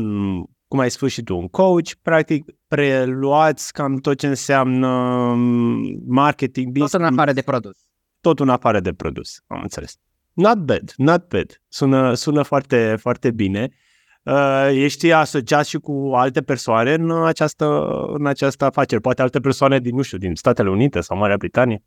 cum 0.68 0.78
ai 0.78 0.90
spus 0.90 1.12
și 1.12 1.22
tu, 1.22 1.36
un 1.36 1.48
coach, 1.48 1.88
practic 2.02 2.44
preluați 2.68 3.72
cam 3.72 3.96
tot 3.96 4.18
ce 4.18 4.26
înseamnă 4.26 4.88
mm, 5.34 6.02
marketing, 6.06 6.66
business. 6.66 6.92
Tot 6.92 7.00
în 7.00 7.06
afară 7.06 7.32
de 7.32 7.42
produs. 7.42 7.76
Tot 8.20 8.40
în 8.40 8.48
afară 8.48 8.80
de 8.80 8.92
produs, 8.92 9.42
am 9.46 9.60
înțeles. 9.62 9.96
not 10.32 10.58
bad, 10.58 10.92
not 10.96 11.28
bad. 11.28 11.62
Sună, 11.68 12.14
sună 12.14 12.42
foarte, 12.42 12.96
foarte 13.00 13.30
bine. 13.30 13.68
Uh, 14.22 14.68
ești 14.72 15.12
asociat 15.12 15.66
și 15.66 15.78
cu 15.78 16.10
alte 16.14 16.42
persoane 16.42 16.94
în 16.94 17.24
această, 17.24 17.66
în 18.06 18.26
această 18.26 18.64
afacere? 18.64 19.00
Poate 19.00 19.22
alte 19.22 19.40
persoane 19.40 19.78
din, 19.78 19.94
nu 19.94 20.02
știu, 20.02 20.18
din 20.18 20.34
Statele 20.34 20.70
Unite 20.70 21.00
sau 21.00 21.16
Marea 21.16 21.36
Britanie? 21.36 21.82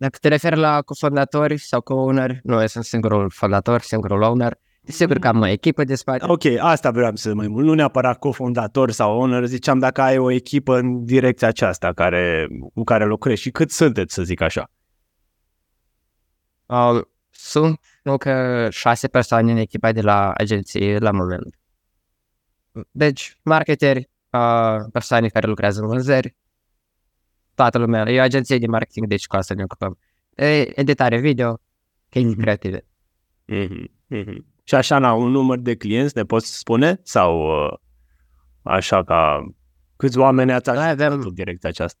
Dacă 0.00 0.18
te 0.20 0.28
referi 0.28 0.56
la 0.56 0.82
cofondatori 0.82 1.58
sau 1.58 1.80
co-owner, 1.80 2.40
nu, 2.42 2.60
eu 2.60 2.66
sunt 2.66 2.84
singurul 2.84 3.30
fondator, 3.30 3.80
singurul 3.80 4.22
owner. 4.22 4.58
Sigur 4.82 5.18
că 5.18 5.28
am 5.28 5.40
o 5.40 5.46
echipă 5.46 5.84
de 5.84 5.94
spate. 5.94 6.24
Ok, 6.28 6.44
asta 6.58 6.90
vreau 6.90 7.16
să 7.16 7.34
mai 7.34 7.48
mult. 7.48 7.66
Nu 7.66 7.74
neapărat 7.74 8.18
cofondator 8.18 8.90
sau 8.90 9.18
owner, 9.18 9.44
ziceam 9.44 9.78
dacă 9.78 10.00
ai 10.00 10.18
o 10.18 10.30
echipă 10.30 10.76
în 10.76 11.04
direcția 11.04 11.48
aceasta 11.48 11.92
care, 11.92 12.48
cu 12.74 12.82
care 12.82 13.04
lucrezi 13.04 13.40
și 13.40 13.50
cât 13.50 13.70
sunteți, 13.70 14.14
să 14.14 14.22
zic 14.22 14.40
așa. 14.40 14.70
Uh, 16.66 17.00
sunt 17.30 17.80
încă 18.02 18.66
șase 18.70 19.08
persoane 19.08 19.52
în 19.52 19.58
echipa 19.58 19.92
de 19.92 20.00
la 20.00 20.32
agenție 20.32 20.98
la 20.98 21.10
moment. 21.10 21.54
Deci, 22.90 23.38
marketeri, 23.42 24.10
uh, 24.30 24.76
persoane 24.92 25.28
care 25.28 25.46
lucrează 25.46 25.80
în 25.80 25.86
vânzări, 25.86 26.36
toată 27.60 27.78
lumea. 27.78 28.08
E 28.08 28.18
o 28.18 28.22
agenție 28.22 28.58
de 28.58 28.66
marketing, 28.66 29.06
deci 29.06 29.26
cu 29.26 29.36
asta 29.36 29.54
ne 29.54 29.62
ocupăm. 29.62 29.98
E, 30.34 30.80
editare 30.80 31.18
video, 31.18 31.60
chestii 32.08 32.34
mm-hmm. 32.34 32.40
creative. 32.40 32.86
Mm-hmm. 33.52 33.84
Mm-hmm. 34.14 34.38
Și 34.64 34.74
așa, 34.74 34.98
la 34.98 35.12
un 35.12 35.30
număr 35.30 35.58
de 35.58 35.76
clienți, 35.76 36.16
ne 36.16 36.22
poți 36.22 36.58
spune? 36.58 37.00
Sau 37.02 37.64
uh, 37.64 37.72
așa 38.62 39.04
ca 39.04 39.50
câți 39.96 40.18
oameni 40.18 40.52
ați 40.52 40.70
avem 40.70 41.12
în 41.12 41.34
direcția 41.34 41.68
aceasta? 41.68 42.00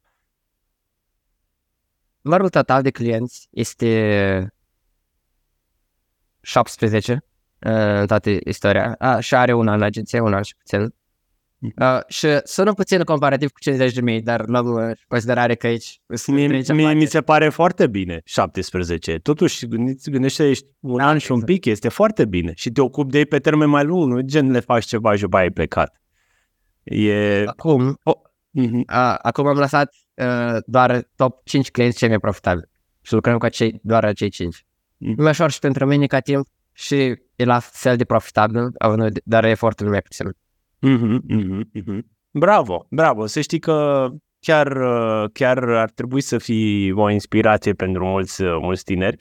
Numărul 2.20 2.48
total 2.48 2.82
de 2.82 2.90
clienți 2.90 3.48
este 3.50 4.54
17 6.40 7.12
uh, 7.12 7.20
în 7.72 8.06
toată 8.06 8.30
istoria. 8.44 8.94
A, 8.98 9.20
și 9.20 9.34
are 9.34 9.52
una 9.52 9.74
în 9.74 9.82
agenție, 9.82 10.20
una 10.20 10.42
și 10.42 10.56
puțin. 10.56 10.94
Uh, 11.60 12.00
și 12.06 12.26
sună 12.44 12.72
puțin 12.72 13.02
comparativ 13.02 13.50
cu 13.50 13.58
50 13.58 13.92
de 13.92 14.00
mii, 14.00 14.22
dar 14.22 14.46
luăm 14.46 14.66
în 14.66 14.92
considerare 15.08 15.54
că 15.54 15.66
aici... 15.66 16.00
Mie, 16.26 16.62
mie, 16.72 16.92
mi 16.92 17.06
se 17.06 17.20
pare 17.20 17.48
foarte 17.48 17.86
bine 17.86 18.20
17. 18.24 19.18
Totuși, 19.18 19.66
gândește, 20.10 20.48
ești 20.48 20.66
un 20.80 20.96
da, 20.96 21.06
an 21.06 21.18
și 21.18 21.32
un 21.32 21.42
pic, 21.42 21.64
este 21.64 21.88
foarte 21.88 22.24
bine. 22.24 22.52
Și 22.54 22.70
te 22.70 22.80
ocupi 22.80 23.10
de 23.10 23.18
ei 23.18 23.26
pe 23.26 23.38
termen 23.38 23.68
mai 23.68 23.84
lung, 23.84 24.12
nu 24.12 24.20
gen 24.20 24.50
le 24.50 24.60
faci 24.60 24.84
ceva 24.84 25.14
și 25.14 25.20
după 25.20 25.36
ai 25.36 25.50
plecat. 25.50 26.00
E... 26.82 27.44
Acum, 27.46 27.98
oh. 28.02 28.14
uh-huh. 28.58 28.72
uh, 28.72 29.14
acum 29.22 29.46
am 29.46 29.58
lăsat 29.58 29.94
uh, 30.14 30.56
doar 30.66 31.08
top 31.16 31.40
5 31.44 31.70
clienți 31.70 31.98
cei 31.98 32.08
mai 32.08 32.18
profitabili 32.18 32.68
și 33.00 33.12
lucrăm 33.12 33.38
cu 33.38 33.44
acei, 33.44 33.80
doar 33.82 34.04
acei 34.04 34.30
5. 34.30 34.56
Uh-huh. 34.56 34.60
Mm. 34.96 35.14
Nu 35.16 35.22
mai 35.22 35.30
ușor 35.30 35.50
și 35.50 35.58
pentru 35.58 35.86
mine 35.86 36.06
ca 36.06 36.20
timp 36.20 36.46
și 36.72 36.94
e 37.36 37.44
la 37.44 37.58
fel 37.58 37.96
de 37.96 38.04
profitabil, 38.04 38.68
dar 39.24 39.44
efortul 39.44 39.88
mai 39.88 40.02
puțin. 40.02 40.26
Mm-hmm, 40.86 41.18
mm-hmm, 41.28 41.62
mm-hmm. 41.74 42.00
Bravo, 42.30 42.86
bravo. 42.90 43.26
Să 43.26 43.40
știi 43.40 43.58
că 43.58 44.08
chiar, 44.40 44.78
chiar 45.32 45.68
ar 45.68 45.90
trebui 45.90 46.20
să 46.20 46.38
fii 46.38 46.92
o 46.92 47.10
inspirație 47.10 47.72
pentru 47.72 48.04
mulți, 48.06 48.42
mulți 48.42 48.84
tineri. 48.84 49.16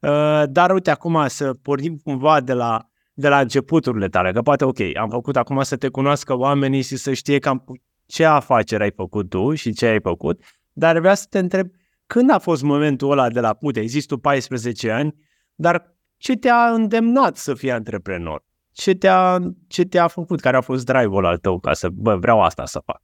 Uh, 0.00 0.42
dar 0.46 0.70
uite, 0.70 0.90
acum 0.90 1.24
să 1.26 1.54
pornim 1.54 1.96
cumva 1.96 2.40
de 2.40 2.52
la, 2.52 2.90
de 3.14 3.28
la 3.28 3.40
începuturile 3.40 4.08
tale, 4.08 4.32
că 4.32 4.42
poate, 4.42 4.64
ok, 4.64 4.78
am 4.96 5.08
făcut 5.08 5.36
acum 5.36 5.62
să 5.62 5.76
te 5.76 5.88
cunoască 5.88 6.36
oamenii 6.36 6.82
și 6.82 6.96
să 6.96 7.12
știe 7.12 7.38
cam 7.38 7.64
ce 8.06 8.24
afaceri 8.24 8.82
ai 8.82 8.92
făcut 8.92 9.28
tu 9.28 9.54
și 9.54 9.72
ce 9.72 9.86
ai 9.86 10.00
făcut, 10.00 10.42
dar 10.72 10.98
vreau 10.98 11.14
să 11.14 11.26
te 11.30 11.38
întreb, 11.38 11.66
când 12.06 12.30
a 12.30 12.38
fost 12.38 12.62
momentul 12.62 13.10
ăla 13.10 13.30
de 13.30 13.40
la, 13.40 13.56
uite, 13.60 13.80
există 13.80 14.14
tu 14.14 14.20
14 14.20 14.90
ani, 14.90 15.14
dar 15.54 15.96
ce 16.16 16.36
te-a 16.36 16.72
îndemnat 16.72 17.36
să 17.36 17.54
fii 17.54 17.70
antreprenor? 17.70 18.44
Ce 18.72 18.94
te-a, 18.94 19.38
ce 19.66 19.84
te-a 19.84 20.08
făcut, 20.08 20.40
care 20.40 20.56
a 20.56 20.60
fost 20.60 20.84
drive-ul 20.84 21.26
al 21.26 21.38
tău 21.38 21.60
ca 21.60 21.72
să, 21.72 21.88
bă, 21.88 22.16
vreau 22.16 22.42
asta 22.42 22.66
să 22.66 22.82
fac? 22.84 23.00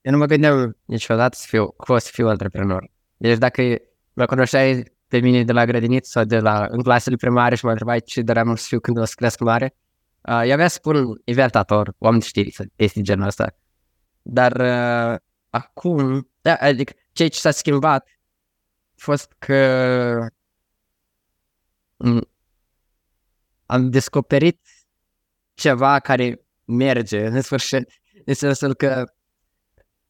Eu 0.00 0.12
nu 0.12 0.18
mă 0.18 0.26
gândeam 0.26 0.76
niciodată 0.84 1.36
să 1.36 1.46
fiu, 1.48 1.70
că 1.70 1.92
o 1.92 1.98
să 1.98 2.10
fiu 2.12 2.28
antreprenor. 2.28 2.90
Deci 3.16 3.38
dacă 3.38 3.62
mă 4.12 4.26
cunoșteai 4.26 4.92
pe 5.08 5.18
mine 5.18 5.44
de 5.44 5.52
la 5.52 5.64
grădiniță 5.64 6.10
sau 6.10 6.24
de 6.24 6.38
la, 6.38 6.66
în 6.70 6.82
clasele 6.82 7.16
primare 7.16 7.54
și 7.54 7.64
mă 7.64 7.70
întrebai 7.70 8.00
ce 8.00 8.22
doream 8.22 8.54
să 8.54 8.64
fiu 8.68 8.80
când 8.80 8.98
o 8.98 9.04
să 9.04 9.12
cresc 9.16 9.40
mare, 9.40 9.76
uh, 10.20 10.42
eu 10.44 10.52
avea 10.52 10.68
să 10.68 10.74
spun 10.74 11.20
inventator, 11.24 11.94
om 11.98 12.18
de 12.18 12.24
știință, 12.24 12.64
este 12.76 13.00
genul 13.00 13.26
ăsta. 13.26 13.56
Dar 14.22 14.52
uh, 14.52 15.18
acum, 15.50 16.28
da, 16.40 16.54
adică 16.54 16.92
ce 17.12 17.26
ce 17.26 17.38
s-a 17.38 17.50
schimbat 17.50 18.06
a 18.06 18.94
fost 18.96 19.34
că 19.38 20.28
am 23.66 23.90
descoperit 23.90 24.60
ceva 25.54 25.98
care 25.98 26.40
merge 26.64 27.26
în 27.26 27.40
sfârșit, 27.40 27.90
în 28.24 28.34
sensul 28.34 28.74
că 28.74 29.04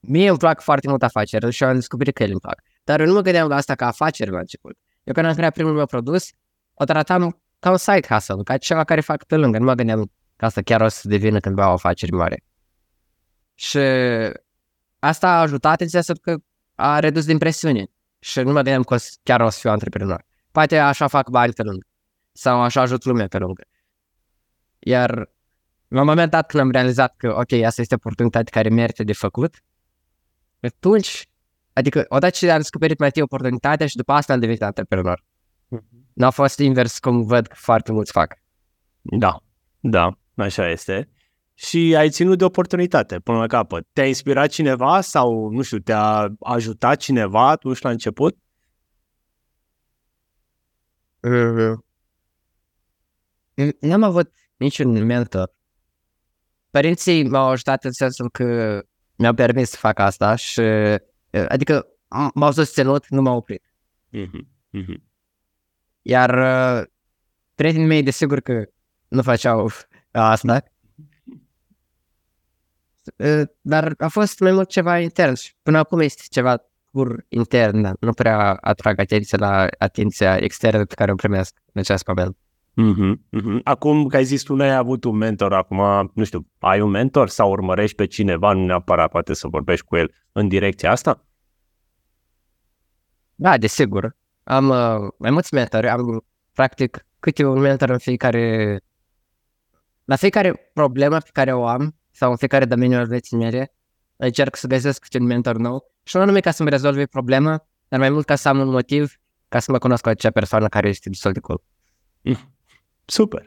mie 0.01 0.29
îmi 0.29 0.39
plac 0.39 0.61
foarte 0.61 0.89
mult 0.89 1.03
afaceri 1.03 1.53
și 1.53 1.65
am 1.65 1.75
descoperit 1.75 2.15
că 2.15 2.23
ele 2.23 2.33
îmi 2.33 2.41
plac. 2.41 2.63
Dar 2.85 3.01
eu 3.01 3.07
nu 3.07 3.13
mă 3.13 3.21
gândeam 3.21 3.49
la 3.49 3.57
asta 3.57 3.75
ca 3.75 3.87
afaceri 3.87 4.31
la 4.31 4.39
început. 4.39 4.77
Eu 5.05 5.13
când 5.13 5.27
am 5.27 5.35
creat 5.35 5.53
primul 5.53 5.73
meu 5.73 5.87
produs, 5.87 6.29
o 6.75 6.85
tratam 6.85 7.41
ca 7.59 7.71
un 7.71 7.77
side 7.77 8.07
hustle, 8.09 8.43
ca 8.45 8.57
ceva 8.57 8.85
care 8.85 9.01
fac 9.01 9.25
pe 9.25 9.37
lângă. 9.37 9.59
Nu 9.59 9.65
mă 9.65 9.75
gândeam 9.75 10.11
că 10.37 10.45
asta 10.45 10.63
chiar 10.63 10.81
o 10.81 10.89
să 10.89 11.09
devină 11.09 11.41
cândva 11.41 11.69
o 11.69 11.73
afacere 11.73 12.17
mare. 12.17 12.45
Și 13.55 13.79
asta 14.99 15.29
a 15.29 15.41
ajutat 15.41 15.81
în 15.81 15.89
sensul 15.89 16.19
că 16.19 16.37
a 16.75 16.99
redus 16.99 17.25
din 17.25 17.39
presiune. 17.39 17.87
Și 18.19 18.39
nu 18.41 18.53
mă 18.53 18.55
gândeam 18.55 18.83
că 18.83 18.97
chiar 19.23 19.41
o 19.41 19.49
să 19.49 19.59
fiu 19.61 19.71
antreprenor. 19.71 20.25
Poate 20.53 20.79
așa 20.79 21.07
fac 21.07 21.29
bani 21.29 21.53
pe 21.53 21.63
lângă 21.63 21.87
sau 22.37 22.61
așa 22.61 22.81
ajut 22.81 23.05
lumea 23.05 23.27
pe 23.27 23.39
lângă. 23.39 23.63
Iar 24.79 25.31
la 25.89 26.01
un 26.01 26.07
moment 26.07 26.31
dat 26.31 26.47
când 26.47 26.63
am 26.63 26.71
realizat 26.71 27.15
că, 27.17 27.35
ok, 27.35 27.53
asta 27.53 27.81
este 27.81 27.95
oportunitate 27.95 28.51
care 28.51 28.69
merită 28.69 29.05
de 29.05 29.13
făcut, 29.13 29.63
atunci, 30.61 31.29
adică 31.73 32.05
odată 32.09 32.31
ce 32.31 32.51
am 32.51 32.57
descoperit 32.57 32.99
mai 32.99 33.07
întâi 33.07 33.23
oportunitatea 33.23 33.87
și 33.87 33.97
după 33.97 34.13
asta 34.13 34.33
am 34.33 34.41
devenit 34.41 34.63
antreprenor. 34.63 35.25
Mm-hmm. 35.77 36.13
Nu 36.13 36.27
a 36.27 36.31
fost 36.31 36.59
invers 36.59 36.99
cum 36.99 37.23
văd 37.23 37.47
că 37.47 37.55
foarte 37.59 37.93
mulți 37.93 38.13
fac. 38.13 38.35
Da, 39.03 39.39
da, 39.81 40.19
așa 40.35 40.71
este. 40.71 41.09
Și 41.55 41.95
ai 41.97 42.11
ținut 42.11 42.39
de 42.39 42.45
oportunitate 42.45 43.19
până 43.19 43.39
la 43.39 43.47
capăt. 43.47 43.87
Te-a 43.93 44.07
inspirat 44.07 44.49
cineva 44.49 45.01
sau, 45.01 45.49
nu 45.49 45.63
știu, 45.63 45.79
te-a 45.79 46.35
ajutat 46.41 46.97
cineva 46.99 47.49
atunci 47.49 47.81
la 47.81 47.91
început? 47.91 48.37
Nu 51.21 51.85
am 53.93 54.03
avut 54.03 54.33
niciun 54.57 55.05
mentor. 55.05 55.55
Părinții 56.71 57.29
m-au 57.29 57.49
ajutat 57.49 57.85
în 57.85 57.93
sensul 57.93 58.31
că 58.31 58.81
mi-au 59.17 59.35
permis 59.35 59.71
să 59.71 59.77
fac 59.77 59.99
asta 59.99 60.35
și 60.35 60.61
adică 61.49 61.87
m-au 62.35 62.53
susținut, 62.53 63.09
nu 63.09 63.23
m-au 63.23 63.37
oprit. 63.37 63.63
Mm-hmm. 64.13 64.47
Mm-hmm. 64.79 65.03
Iar 66.03 66.31
prietenii 67.55 67.87
mei, 67.87 68.03
desigur 68.03 68.41
că 68.41 68.65
nu 69.09 69.23
făceau 69.23 69.71
asta. 70.11 70.63
Dar 73.61 73.95
a 73.99 74.09
fost 74.09 74.41
mai 74.41 74.53
mult 74.53 74.69
ceva 74.69 74.99
intern 74.99 75.35
și 75.35 75.55
până 75.63 75.79
acum 75.79 76.01
este 76.01 76.23
ceva 76.29 76.65
pur 76.91 77.25
intern, 77.29 77.97
nu 78.01 78.13
prea 78.13 78.53
atrag 78.55 78.99
atenția 78.99 79.39
la 79.39 79.67
atenția 79.79 80.37
externă 80.37 80.85
pe 80.85 80.95
care 80.95 81.13
o 81.13 81.15
primesc 81.15 81.59
în 81.73 81.81
acest 81.81 82.07
moment. 82.07 82.37
Mm-hmm, 82.77 83.15
mm-hmm. 83.37 83.61
Acum 83.63 84.07
că 84.07 84.17
ai 84.17 84.25
zis 84.25 84.43
tu, 84.43 84.55
nu 84.55 84.63
ai 84.63 84.77
avut 84.77 85.05
un 85.05 85.17
mentor, 85.17 85.53
acum, 85.53 86.11
nu 86.15 86.25
știu, 86.25 86.49
ai 86.59 86.81
un 86.81 86.91
mentor 86.91 87.29
sau 87.29 87.51
urmărești 87.51 87.97
pe 87.97 88.07
cineva, 88.07 88.53
nu 88.53 88.65
neapărat 88.65 89.11
poate 89.11 89.35
să 89.35 89.49
vorbești 89.49 89.87
cu 89.87 89.97
el 89.97 90.15
în 90.33 90.49
direcția 90.49 90.91
asta? 90.91 91.27
Da, 93.35 93.59
desigur. 93.59 94.17
Am 94.45 94.69
uh, 94.69 95.11
mai 95.19 95.31
mulți 95.31 95.55
mentori, 95.55 95.89
am 95.89 96.25
practic 96.53 97.07
câte 97.19 97.45
un 97.45 97.59
mentor 97.59 97.91
în 97.91 97.99
fiecare 97.99 98.81
la 100.05 100.17
fiecare 100.17 100.71
problemă 100.73 101.19
pe 101.19 101.31
care 101.33 101.53
o 101.53 101.67
am 101.67 101.97
sau 102.11 102.31
în 102.31 102.37
fiecare 102.37 102.65
domeniu 102.65 102.99
al 102.99 103.07
vieții 103.07 103.37
mele, 103.37 103.75
încerc 104.17 104.57
să 104.57 104.67
găsesc 104.67 105.07
un 105.19 105.27
mentor 105.27 105.57
nou 105.57 105.93
și 106.03 106.17
nu 106.17 106.25
numai 106.25 106.41
ca 106.41 106.51
să-mi 106.51 106.71
rezolve 106.71 107.07
problema, 107.07 107.67
dar 107.89 108.01
mai 108.01 108.11
mult 108.11 108.27
ca 108.27 108.35
să 108.35 108.49
am 108.49 108.59
un 108.59 108.69
motiv 108.69 109.15
ca 109.49 109.59
să 109.59 109.73
mă 109.73 109.79
cunosc 109.79 110.03
cu 110.03 110.09
acea 110.09 110.31
persoană 110.31 110.69
care 110.69 110.89
este 110.89 111.09
destul 111.09 111.33
de 111.33 111.41
cool. 111.41 111.63
Mm. 112.21 112.54
Super! 113.07 113.45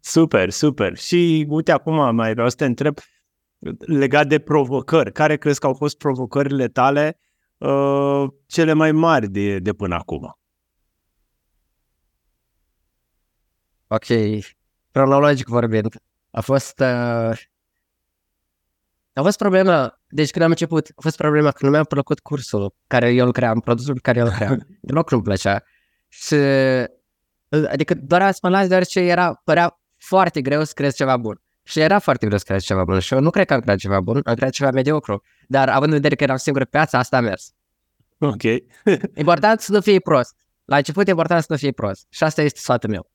super, 0.00 0.50
super! 0.50 0.96
Și 0.96 1.46
uite, 1.48 1.72
acum 1.72 2.14
mai 2.14 2.32
vreau 2.32 2.48
să 2.48 2.56
te 2.56 2.64
întreb 2.64 2.98
legat 3.78 4.26
de 4.26 4.38
provocări. 4.38 5.12
Care 5.12 5.36
crezi 5.36 5.60
că 5.60 5.66
au 5.66 5.74
fost 5.74 5.98
provocările 5.98 6.68
tale 6.68 7.18
uh, 7.58 8.24
cele 8.46 8.72
mai 8.72 8.92
mari 8.92 9.28
de, 9.28 9.58
de 9.58 9.72
până 9.72 9.94
acum? 9.94 10.38
Ok, 13.86 14.06
cronologic 14.90 15.46
vorbind, 15.46 15.94
a 16.30 16.40
fost 16.40 16.80
uh, 16.80 17.32
a 19.12 19.22
fost 19.22 19.38
problema 19.38 20.00
deci 20.10 20.30
când 20.30 20.44
am 20.44 20.50
început, 20.50 20.88
a 20.96 21.00
fost 21.00 21.16
problema 21.16 21.50
că 21.50 21.64
nu 21.64 21.70
mi-a 21.70 21.84
plăcut 21.84 22.20
cursul 22.20 22.74
care 22.86 23.12
eu 23.12 23.26
îl 23.26 23.32
cream, 23.32 23.60
produsul 23.60 23.94
pe 23.94 24.00
care 24.00 24.18
eu 24.18 24.24
îl 24.24 24.30
cream. 24.30 24.66
Deloc 24.80 25.10
nu-mi 25.10 25.22
plăcea. 25.22 25.62
Și 26.08 26.34
adică 27.70 27.94
doar 27.94 28.32
să 28.32 28.38
mă 28.42 28.48
las 28.48 28.66
deoarece 28.66 29.00
era, 29.00 29.40
părea 29.44 29.80
foarte 29.96 30.40
greu 30.40 30.64
să 30.64 30.72
crezi 30.74 30.96
ceva 30.96 31.16
bun. 31.16 31.42
Și 31.62 31.80
era 31.80 31.98
foarte 31.98 32.26
greu 32.26 32.38
să 32.38 32.44
crezi 32.46 32.66
ceva 32.66 32.84
bun. 32.84 32.98
Și 32.98 33.14
eu 33.14 33.20
nu 33.20 33.30
cred 33.30 33.46
că 33.46 33.54
am 33.54 33.60
creat 33.60 33.78
ceva 33.78 34.00
bun, 34.00 34.20
am 34.24 34.34
creat 34.34 34.50
ceva 34.50 34.70
mediocru. 34.70 35.22
Dar 35.48 35.68
având 35.68 35.92
în 35.92 35.96
vedere 35.96 36.14
că 36.14 36.22
eram 36.22 36.36
singur 36.36 36.62
pe 36.62 36.68
piață, 36.70 36.96
asta 36.96 37.16
a 37.16 37.20
mers. 37.20 37.54
Ok. 38.18 38.42
important 39.14 39.60
să 39.60 39.72
nu 39.72 39.80
fie 39.80 40.00
prost. 40.00 40.34
La 40.64 40.76
început 40.76 41.06
e 41.06 41.10
important 41.10 41.40
să 41.40 41.46
nu 41.50 41.56
fie 41.56 41.72
prost. 41.72 42.06
Și 42.10 42.24
asta 42.24 42.42
este 42.42 42.58
sfatul 42.58 42.90
meu. 42.90 43.10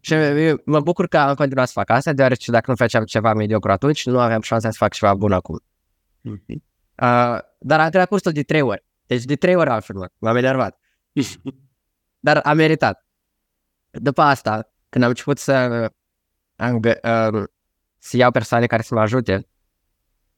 Și 0.00 0.14
eu 0.14 0.60
mă 0.64 0.80
bucur 0.80 1.08
că 1.08 1.18
am 1.18 1.34
continuat 1.34 1.66
să 1.66 1.72
fac 1.72 1.90
asta, 1.90 2.12
deoarece 2.12 2.50
dacă 2.50 2.70
nu 2.70 2.76
făceam 2.76 3.04
ceva 3.04 3.34
mediocru 3.34 3.72
atunci, 3.72 4.06
nu 4.06 4.20
aveam 4.20 4.40
șansa 4.40 4.70
să 4.70 4.76
fac 4.78 4.92
ceva 4.92 5.14
bun 5.14 5.32
acum. 5.32 5.60
Uh, 7.02 7.38
dar 7.58 7.80
am 7.80 7.90
creat 7.90 8.08
cursul 8.08 8.32
de 8.32 8.42
trei 8.42 8.60
ori. 8.60 8.84
Deci 9.06 9.24
de 9.24 9.36
trei 9.36 9.54
ori 9.54 9.70
am 9.70 9.80
filmat. 9.80 10.12
M-am 10.18 10.36
enervat. 10.36 10.78
dar 12.26 12.36
am 12.36 12.56
meritat. 12.56 13.07
După 13.98 14.22
asta, 14.22 14.72
când 14.88 15.04
am 15.04 15.10
început 15.10 15.38
să, 15.38 15.52
am, 16.56 16.76
uh, 16.76 17.44
să 17.98 18.16
iau 18.16 18.30
persoane 18.30 18.66
care 18.66 18.82
să 18.82 18.94
mă 18.94 19.00
ajute, 19.00 19.48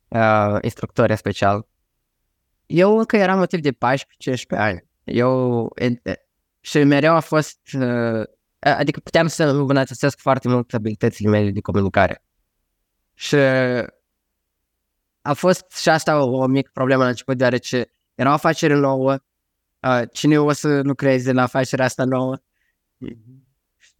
uh, 0.09 0.59
instructori 0.61 1.17
special, 1.17 1.69
eu 2.67 2.99
încă 2.99 3.17
eram 3.17 3.39
motiv 3.39 3.61
de 3.61 3.73
14-15 3.73 3.77
ani. 4.49 4.89
Eu, 5.05 5.73
și 6.61 6.83
mereu 6.83 7.15
a 7.15 7.21
fost, 7.21 7.59
uh, 7.73 8.23
adică 8.59 9.01
puteam 9.01 9.27
să 9.27 9.45
îmbunătățesc 9.45 10.19
foarte 10.19 10.49
mult 10.49 10.75
abilitățile 10.75 11.29
mele 11.29 11.51
de 11.51 11.61
comunicare. 11.61 12.25
Și 13.15 13.37
a 15.23 15.33
fost 15.33 15.71
și 15.71 15.89
asta 15.89 16.23
o, 16.23 16.37
o 16.37 16.47
mică 16.47 16.71
problemă 16.73 17.03
la 17.03 17.09
început, 17.09 17.37
deoarece 17.37 17.91
era 18.15 18.31
o 18.31 18.33
afacere 18.33 18.75
nouă, 18.75 19.19
uh, 19.81 20.03
cine 20.13 20.41
o 20.41 20.53
să 20.53 20.81
lucreze 20.83 21.33
la 21.33 21.43
afacerea 21.43 21.85
asta 21.85 22.05
nouă 22.05 22.37
și 22.99 23.17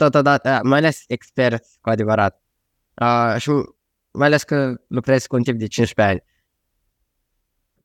totodată, 0.05 0.61
mai 0.63 0.79
ales 0.79 1.05
expert 1.07 1.65
cu 1.81 1.91
adevărat. 1.91 2.43
Uh, 2.95 3.35
și 3.39 3.51
mai 4.11 4.27
ales 4.27 4.43
că 4.43 4.75
lucrez 4.87 5.27
cu 5.27 5.37
un 5.37 5.43
tip 5.43 5.59
de 5.59 5.67
15 5.67 6.15
ani. 6.15 6.23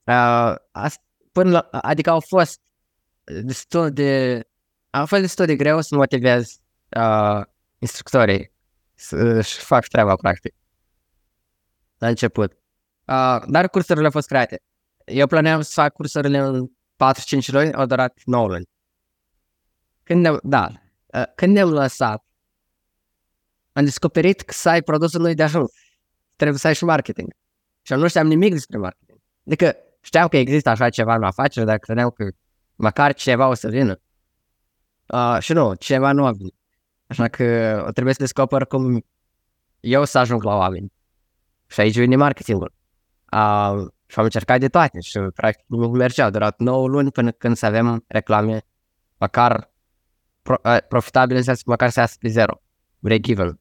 Uh, 0.06 0.92
până 1.32 1.50
la, 1.50 1.68
adică 1.82 2.10
au 2.10 2.20
fost 2.20 2.62
destul 3.24 3.92
de 3.92 4.42
a 4.90 5.06
fost 5.06 5.22
destul 5.22 5.46
de 5.46 5.56
greu 5.56 5.82
să 5.82 5.96
motivez 5.96 6.60
uh, 6.98 7.42
instructorii 7.78 8.52
să-și 8.94 9.60
fac 9.60 9.88
treaba 9.88 10.16
practic 10.16 10.54
la 11.98 12.08
început. 12.08 12.52
Uh, 12.52 13.42
dar 13.48 13.70
cursurile 13.70 14.06
au 14.06 14.12
fost 14.12 14.28
create. 14.28 14.62
Eu 15.06 15.28
planeam 15.28 15.62
să 15.62 15.72
fac 15.74 15.94
cursurile 15.94 16.38
în 16.38 16.68
4-5 16.68 17.46
luni, 17.46 17.74
au 17.74 17.86
durat 17.86 18.22
9 18.26 18.48
luni. 18.48 18.66
Când 20.04 20.22
ne 20.22 20.38
da, 20.44 20.68
uh, 20.72 20.85
când 21.36 21.54
ne-am 21.54 21.70
lăsat, 21.70 22.26
am 23.72 23.84
descoperit 23.84 24.42
că 24.42 24.54
să 24.54 24.70
ai 24.70 24.82
produsul 24.82 25.22
nu 25.22 25.34
de 25.34 25.44
ajuns. 25.44 25.72
Trebuie 26.36 26.60
să 26.60 26.68
ai 26.68 26.76
și 26.76 26.84
marketing. 26.84 27.34
Și 27.82 27.94
nu 27.94 28.08
știam 28.08 28.28
nimic 28.28 28.54
despre 28.54 28.78
marketing. 28.78 29.20
Adică 29.46 29.76
știam 30.02 30.28
că 30.28 30.38
există 30.38 30.70
așa 30.70 30.90
ceva 30.90 31.16
în 31.16 31.24
afacere, 31.24 31.66
dar 31.66 31.78
credeam 31.78 32.10
că 32.10 32.28
măcar 32.76 33.14
ceva 33.14 33.48
o 33.48 33.54
să 33.54 33.68
vină. 33.68 34.00
Uh, 35.08 35.38
și 35.40 35.54
nu, 35.54 35.74
ceva 35.74 36.12
nu 36.12 36.26
a 36.26 36.32
venit. 36.32 36.56
Așa 37.08 37.28
că 37.28 37.44
trebuie 37.94 38.14
să 38.14 38.22
descoper 38.22 38.66
cum 38.66 39.06
eu 39.80 40.06
să 40.06 40.18
ajung 40.18 40.44
la 40.44 40.56
oameni. 40.56 40.92
Și 41.68 41.80
aici 41.80 41.98
vine 41.98 42.16
marketingul. 42.16 42.74
Uh, 43.32 43.88
și 44.06 44.20
am 44.20 44.24
încercat 44.24 44.60
de 44.60 44.68
toate 44.68 45.00
și 45.00 45.20
practic 45.20 45.66
nu 45.68 45.88
mergeau. 45.88 46.30
Durat 46.30 46.60
9 46.60 46.88
luni 46.88 47.12
până 47.12 47.32
când 47.32 47.58
să 47.58 47.66
avem 47.66 48.04
reclame 48.08 48.62
măcar 49.18 49.74
pro, 50.46 50.56
uh, 50.64 50.78
profitabile, 50.88 51.42
să 51.42 51.60
măcar 51.66 51.90
să 51.90 52.00
iasă 52.00 52.16
pe 52.20 52.28
zero. 52.28 52.62
Break-even. 53.00 53.60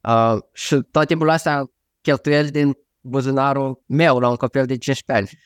Uh, 0.00 0.38
și 0.52 0.80
tot 0.90 1.06
timpul 1.06 1.28
ăsta 1.28 1.70
cheltuieli 2.00 2.50
din 2.50 2.76
buzunarul 3.00 3.82
meu 3.86 4.18
la 4.18 4.28
un 4.28 4.36
copil 4.36 4.66
de 4.66 4.76
15 4.76 5.24
ani. 5.24 5.40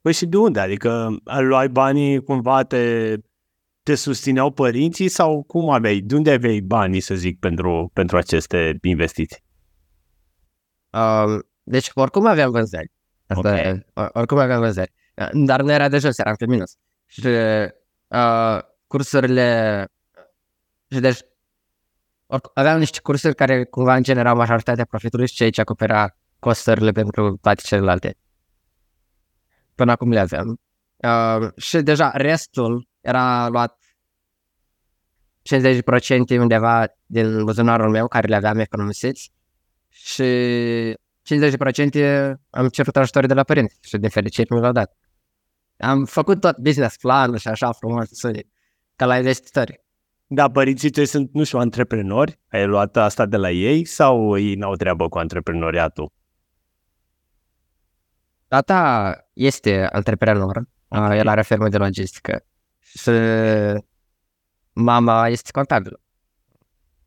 Păi 0.00 0.12
și 0.12 0.26
de 0.26 0.36
unde? 0.36 0.60
Adică 0.60 1.16
luai 1.38 1.68
banii 1.68 2.22
cumva 2.22 2.62
te, 2.62 3.14
te 3.82 3.94
susțineau 3.94 4.50
părinții 4.50 5.08
sau 5.08 5.42
cum 5.42 5.70
aveai? 5.70 6.00
De 6.00 6.14
unde 6.14 6.30
aveai 6.30 6.60
banii, 6.60 7.00
să 7.00 7.14
zic, 7.14 7.38
pentru, 7.38 7.90
pentru 7.92 8.16
aceste 8.16 8.78
investiții? 8.82 9.44
Uh, 10.90 11.38
deci 11.62 11.90
oricum 11.94 12.26
aveam 12.26 12.50
vânzări. 12.50 12.92
Asta, 13.26 13.48
okay. 13.48 13.86
Oricum 14.12 14.38
aveam 14.38 14.60
vânzări. 14.60 14.92
Dar 15.32 15.62
nu 15.62 15.72
era 15.72 15.88
de 15.88 15.98
jos, 15.98 16.18
eram 16.18 16.34
pe 16.34 16.46
minus. 16.46 16.76
Și 17.06 17.28
uh, 18.08 18.58
cursurile... 18.86 19.86
Și 20.90 21.00
deci 21.00 21.20
aveam 22.54 22.78
niște 22.78 23.00
cursuri 23.00 23.34
care 23.34 23.64
cumva 23.64 24.00
generau 24.00 24.36
majoritatea 24.36 24.84
profitului 24.84 25.26
și 25.26 25.34
ceea 25.34 25.50
ce 25.50 25.60
acopera 25.60 26.16
costările 26.38 26.92
pentru 26.92 27.36
toate 27.36 27.62
celelalte. 27.64 28.16
Până 29.74 29.90
acum 29.90 30.10
le 30.10 30.18
aveam. 30.18 30.60
Uh, 30.96 31.48
și 31.56 31.80
deja 31.80 32.10
restul 32.14 32.88
era 33.00 33.48
luat 33.48 33.78
50% 36.36 36.38
undeva 36.38 36.86
din 37.06 37.44
buzunarul 37.44 37.90
meu 37.90 38.08
care 38.08 38.28
le 38.28 38.36
aveam 38.36 38.58
economisiți 38.58 39.32
și 39.88 40.24
50% 40.96 42.32
am 42.50 42.68
cerut 42.68 42.96
ajutor 42.96 43.26
de 43.26 43.34
la 43.34 43.42
părinți 43.42 43.78
și 43.80 43.96
de 43.96 44.08
fericire 44.08 44.54
mi 44.54 44.60
l-au 44.60 44.72
dat. 44.72 44.96
Am 45.78 46.04
făcut 46.04 46.40
tot 46.40 46.58
business 46.58 46.96
plan 46.96 47.36
și 47.36 47.48
așa 47.48 47.72
frumos, 47.72 48.08
ca 48.96 49.06
la 49.06 49.16
investitori. 49.16 49.84
Da, 50.26 50.50
părinții 50.50 50.90
tăi 50.90 51.06
sunt, 51.06 51.30
nu 51.32 51.44
știu, 51.44 51.58
antreprenori? 51.58 52.40
Ai 52.48 52.66
luat 52.66 52.96
asta 52.96 53.26
de 53.26 53.36
la 53.36 53.50
ei 53.50 53.84
sau 53.84 54.38
ei 54.38 54.54
n-au 54.54 54.74
treabă 54.74 55.08
cu 55.08 55.18
antreprenoriatul? 55.18 56.12
Tata 58.48 59.14
este 59.32 59.88
antreprenor, 59.92 60.62
okay. 60.88 61.18
el 61.18 61.28
are 61.28 61.42
fermă 61.42 61.68
de 61.68 61.76
logistică 61.76 62.44
și 62.78 63.10
mama 64.72 65.28
este 65.28 65.50
contabilă. 65.52 66.00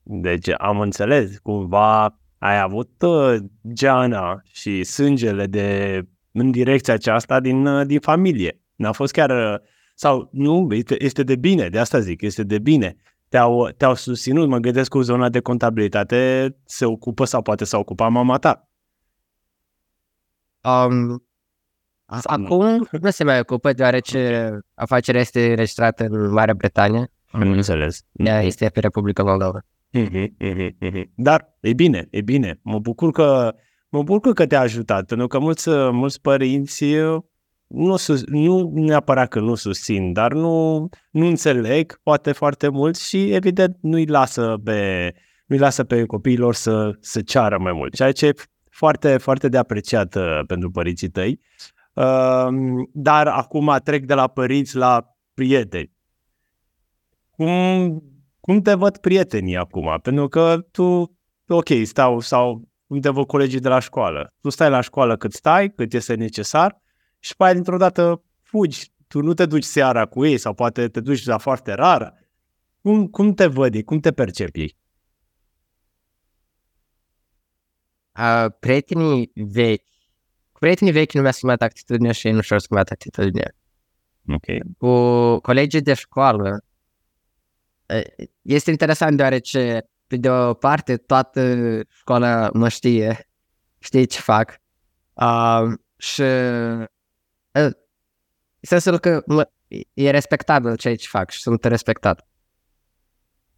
Deci 0.04 0.50
am 0.58 0.80
înțeles, 0.80 1.38
cumva 1.40 2.20
ai 2.38 2.60
avut 2.60 3.02
uh, 3.02 3.36
geana 3.74 4.42
și 4.44 4.84
sângele 4.84 5.46
de 5.46 6.02
în 6.32 6.52
direcția 6.52 6.94
aceasta 6.94 7.40
din, 7.40 7.66
uh, 7.66 7.86
din 7.86 8.00
familie. 8.00 8.61
N-a 8.82 8.92
fost 8.92 9.14
chiar, 9.14 9.54
uh, 9.54 9.60
sau 9.96 10.30
nu, 10.32 10.68
este, 10.72 11.04
este 11.04 11.24
de 11.24 11.36
bine, 11.36 11.70
de 11.70 11.80
asta 11.80 12.00
zic, 12.00 12.22
este 12.22 12.44
de 12.44 12.60
bine. 12.60 12.96
Te-au, 13.30 13.70
te-au 13.78 13.96
susținut, 13.96 14.48
mă 14.48 14.58
gândesc 14.58 14.90
cu 14.90 15.02
zona 15.02 15.30
de 15.30 15.40
contabilitate 15.40 16.56
se 16.66 16.86
ocupă 16.86 17.26
sau 17.26 17.42
poate 17.42 17.64
s-a 17.64 17.78
ocupat 17.78 18.12
mama 18.12 18.38
ta. 18.38 18.70
Um, 20.64 21.24
Acum 22.24 22.88
nu 23.02 23.10
se 23.10 23.24
mai 23.24 23.40
ocupă 23.40 23.74
deoarece 23.74 24.50
afacerea 24.74 25.22
este 25.22 25.50
înregistrată 25.50 26.06
în 26.10 26.32
Marea 26.32 26.54
Britanie. 26.54 27.12
Am 27.32 27.42
înțeles. 27.42 28.02
Ea 28.12 28.42
este 28.42 28.70
pe 28.70 28.80
Republica 28.80 29.24
Moldova. 29.24 29.66
Mhm, 29.92 30.36
mhm, 30.40 30.76
mhm. 30.80 31.12
Dar 31.16 31.58
e 31.60 31.74
bine, 31.74 32.08
e 32.10 32.22
bine. 32.22 32.60
Mă 32.62 32.80
bucur 32.80 33.12
că 33.12 33.56
mă 33.90 34.04
bucur 34.04 34.34
că 34.34 34.46
te-a 34.46 34.60
ajutat, 34.60 35.06
pentru 35.06 35.28
că 35.28 35.40
mulți, 35.40 35.70
mulți 35.70 36.22
părinți 36.22 36.86
nu, 37.74 37.96
sus, 37.96 38.24
nu 38.26 38.72
neapărat 38.74 39.28
că 39.28 39.40
nu 39.40 39.56
susțin, 39.56 40.14
dar 40.14 40.34
nu, 40.34 40.90
nu 41.12 41.26
înțeleg 41.26 42.00
poate 42.04 42.32
foarte 42.32 42.68
mult 42.68 42.98
și 42.98 43.32
evident 43.32 43.78
nu-i 43.82 44.06
lasă 44.06 44.58
pe, 44.64 45.12
nu-i 45.46 45.58
lasă 45.58 45.84
pe 45.84 46.06
copiilor 46.06 46.54
să, 46.54 46.92
să 47.00 47.22
ceară 47.22 47.58
mai 47.58 47.72
mult, 47.72 47.94
ceea 47.94 48.12
ce 48.12 48.26
e 48.26 48.34
foarte, 48.70 49.18
foarte 49.18 49.50
de 49.50 49.58
apreciat 49.58 50.16
uh, 50.16 50.40
pentru 50.48 50.72
părinții 50.72 51.10
tăi. 51.10 51.40
Ehm, 51.94 52.90
dar 52.94 53.28
acum 53.28 53.78
trec 53.84 54.06
de 54.06 54.14
la 54.14 54.28
părinți 54.28 54.76
la 54.76 55.16
prieteni. 55.34 55.92
Cum, 57.30 58.04
cum 58.40 58.62
te 58.62 58.74
văd 58.74 58.98
prietenii 58.98 59.58
acum? 59.58 60.00
Pentru 60.02 60.28
că 60.28 60.58
tu, 60.72 61.18
ok, 61.48 61.68
stau 61.84 62.20
sau 62.20 62.70
cum 62.88 63.00
te 63.00 63.10
văd 63.10 63.26
colegii 63.26 63.60
de 63.60 63.68
la 63.68 63.80
școală. 63.80 64.34
Tu 64.42 64.50
stai 64.50 64.70
la 64.70 64.82
școală 64.82 65.18
cât 65.18 65.34
stai, 65.34 65.70
cât 65.70 65.94
este 65.94 66.16
necesar 66.16 66.82
și 67.24 67.36
pe 67.36 67.44
aia 67.44 67.54
dintr-o 67.54 67.78
dată 67.78 68.24
fugi. 68.42 68.92
Tu 69.08 69.22
nu 69.22 69.34
te 69.34 69.46
duci 69.46 69.64
seara 69.64 70.06
cu 70.06 70.26
ei 70.26 70.38
sau 70.38 70.54
poate 70.54 70.88
te 70.88 71.00
duci 71.00 71.26
la 71.26 71.38
foarte 71.38 71.74
rar. 71.74 72.14
Cum, 72.82 73.08
cum 73.08 73.34
te 73.34 73.46
văd 73.46 73.76
ei? 73.76 73.84
Cum 73.84 74.00
te 74.00 74.12
percepi 74.12 74.62
ei? 74.62 74.78
Uh, 78.18 78.52
prietenii 78.60 79.32
vechi 79.34 79.92
prietenii 80.62 80.94
vechi 80.94 81.14
nu 81.14 81.22
mi-a 81.22 81.32
schimbat 81.32 81.62
atitudinea 81.62 82.12
și 82.12 82.28
ei 82.28 82.34
nu 82.34 82.42
și-au 82.42 82.60
schimbat 82.60 82.90
atitudinea. 82.90 83.52
Ok. 84.28 84.46
Cu 84.78 85.40
colegii 85.40 85.82
de 85.82 85.94
școală, 85.94 86.64
este 88.42 88.70
interesant 88.70 89.18
deoarece, 89.18 89.90
pe 90.08 90.18
de 90.18 90.30
o 90.30 90.54
parte, 90.54 90.98
toată 90.98 91.58
școala 91.90 92.50
mă 92.54 92.70
știe 92.70 93.30
știi 93.80 94.06
ce 94.06 94.20
fac. 94.20 94.62
Uh, 95.14 95.74
și 95.98 96.24
uh, 97.54 97.72
sensul 98.62 99.00
că 99.00 99.24
mă, 99.26 99.50
e 99.94 100.10
respectabil 100.10 100.76
ceea 100.76 100.96
ce 100.96 101.08
fac 101.08 101.30
și 101.30 101.42
sunt 101.42 101.64
respectat. 101.64 102.28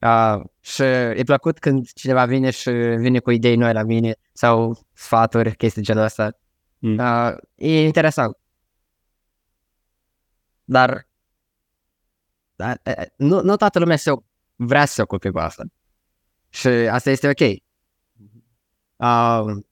Uh, 0.01 0.41
și 0.59 0.83
e 0.83 1.23
plăcut 1.25 1.59
când 1.59 1.91
cineva 1.91 2.25
vine 2.25 2.49
și 2.49 2.69
vine 2.97 3.19
cu 3.19 3.31
idei 3.31 3.55
noi 3.55 3.73
la 3.73 3.83
mine 3.83 4.15
sau 4.33 4.79
sfaturi, 4.93 5.55
chestii 5.55 5.81
genul 5.81 6.03
ăsta. 6.03 6.37
Mm. 6.79 6.97
Uh, 6.97 7.33
e 7.55 7.83
interesant. 7.83 8.37
Dar 10.63 11.07
da, 12.55 12.73
nu, 13.15 13.41
nu 13.41 13.55
toată 13.55 13.79
lumea 13.79 13.95
se, 13.95 14.11
vrea 14.55 14.85
să 14.85 14.93
se 14.93 15.01
ocupe 15.01 15.29
cu 15.29 15.37
asta. 15.37 15.63
Și 16.49 16.67
asta 16.67 17.09
este 17.09 17.29
ok. 17.29 17.39
Uh, 18.95 19.63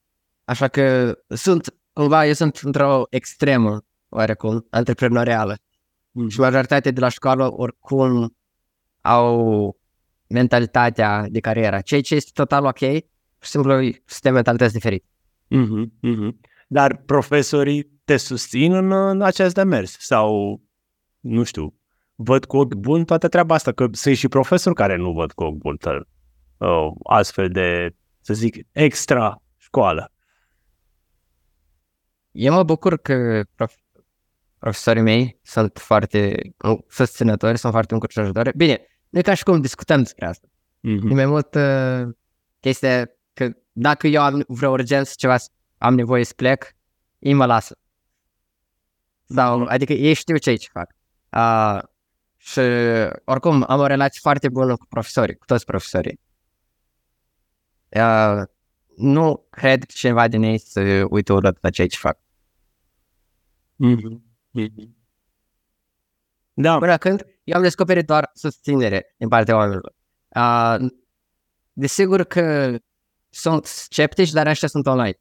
așa 0.43 0.67
că 0.67 1.15
sunt, 1.27 1.75
cumva, 1.93 2.25
eu 2.25 2.33
sunt 2.33 2.57
într-o 2.57 3.03
extremă, 3.09 3.85
oarecum, 4.11 4.67
antreprenorială. 4.69 5.55
Mm. 6.11 6.29
Și 6.29 6.39
majoritatea 6.39 6.91
de 6.91 6.99
la 6.99 7.09
școală, 7.09 7.53
oricum, 7.53 8.35
au 9.01 9.77
mentalitatea 10.27 11.25
de 11.29 11.39
carieră. 11.39 11.79
Ceea 11.81 12.01
ce 12.01 12.15
este 12.15 12.31
total 12.33 12.65
ok, 12.65 12.79
și 12.79 13.03
simplu 13.39 13.73
suntem 14.05 14.33
mentalități 14.33 14.73
diferite. 14.73 15.05
Mm-hmm, 15.55 15.85
mm-hmm. 15.85 16.49
Dar 16.67 16.97
profesorii 17.05 17.99
te 18.03 18.17
susțin 18.17 18.73
în, 18.73 18.91
în 18.91 19.21
acest 19.21 19.53
demers 19.53 19.97
sau, 19.99 20.61
nu 21.19 21.43
știu, 21.43 21.75
văd 22.15 22.45
cu 22.45 22.57
ochi 22.57 22.73
buni 22.73 23.05
toată 23.05 23.27
treaba 23.27 23.55
asta, 23.55 23.71
că 23.71 23.87
sunt 23.91 24.15
și 24.15 24.27
profesori 24.27 24.75
care 24.75 24.95
nu 24.95 25.11
văd 25.11 25.31
cu 25.31 25.43
ochi 25.43 25.57
buni 25.57 25.77
uh, 26.57 26.91
astfel 27.03 27.49
de, 27.49 27.95
să 28.21 28.33
zic, 28.33 28.67
extra 28.71 29.41
școală. 29.57 30.11
Eu 32.31 32.53
mă 32.53 32.63
bucur 32.63 32.97
că 32.97 33.43
prof- 33.43 33.80
profesorii 34.61 35.01
mei 35.01 35.39
sunt 35.43 35.77
foarte 35.77 36.41
susținători, 36.87 37.57
sunt 37.57 37.71
foarte 37.71 37.93
încurajatori. 37.93 38.57
Bine, 38.57 38.87
nu 39.09 39.19
e 39.19 39.21
ca 39.21 39.33
și 39.33 39.43
cum 39.43 39.61
discutăm 39.61 40.01
despre 40.01 40.25
asta. 40.25 40.47
Mm-hmm. 40.47 41.09
E 41.09 41.13
mai 41.13 41.25
mult 41.25 41.55
uh, 41.55 42.07
chestia 42.59 43.09
că 43.33 43.49
dacă 43.71 44.07
eu 44.07 44.21
am 44.21 44.43
vreo 44.47 44.69
urgență, 44.71 45.13
ceva, 45.15 45.35
am 45.77 45.95
nevoie 45.95 46.23
să 46.23 46.33
plec, 46.35 46.75
ei 47.19 47.33
mă 47.33 47.45
lasă. 47.45 47.77
Sau, 49.25 49.63
adică 49.63 49.93
ei 49.93 50.13
știu 50.13 50.37
ce 50.37 50.49
aici 50.49 50.69
fac. 50.71 50.95
Uh, 51.29 51.81
și 52.37 52.59
oricum 53.25 53.65
am 53.67 53.79
o 53.79 53.85
relație 53.85 54.19
foarte 54.21 54.49
bună 54.49 54.75
cu 54.75 54.85
profesorii, 54.85 55.35
cu 55.35 55.45
toți 55.45 55.65
profesorii. 55.65 56.19
Uh, 57.89 58.41
nu 58.97 59.47
cred 59.49 59.79
că 59.79 59.93
cineva 59.93 60.27
din 60.27 60.43
ei 60.43 60.57
să 60.57 61.05
uită 61.09 61.33
urât 61.33 61.57
la 61.61 61.69
ceea 61.69 61.87
ce 61.87 61.97
fac. 61.97 62.17
Mm-hmm. 63.85 64.29
Da. 66.53 66.77
Până 66.77 66.97
când 66.97 67.25
eu 67.43 67.55
am 67.55 67.61
descoperit 67.61 68.05
doar 68.05 68.31
susținere 68.33 69.15
din 69.17 69.27
partea 69.27 69.55
oamenilor. 69.55 69.93
Uh, 70.27 70.89
desigur 71.73 72.23
că 72.23 72.77
sunt 73.29 73.65
sceptici, 73.65 74.31
dar 74.31 74.47
ăștia 74.47 74.67
sunt 74.67 74.87
online. 74.87 75.19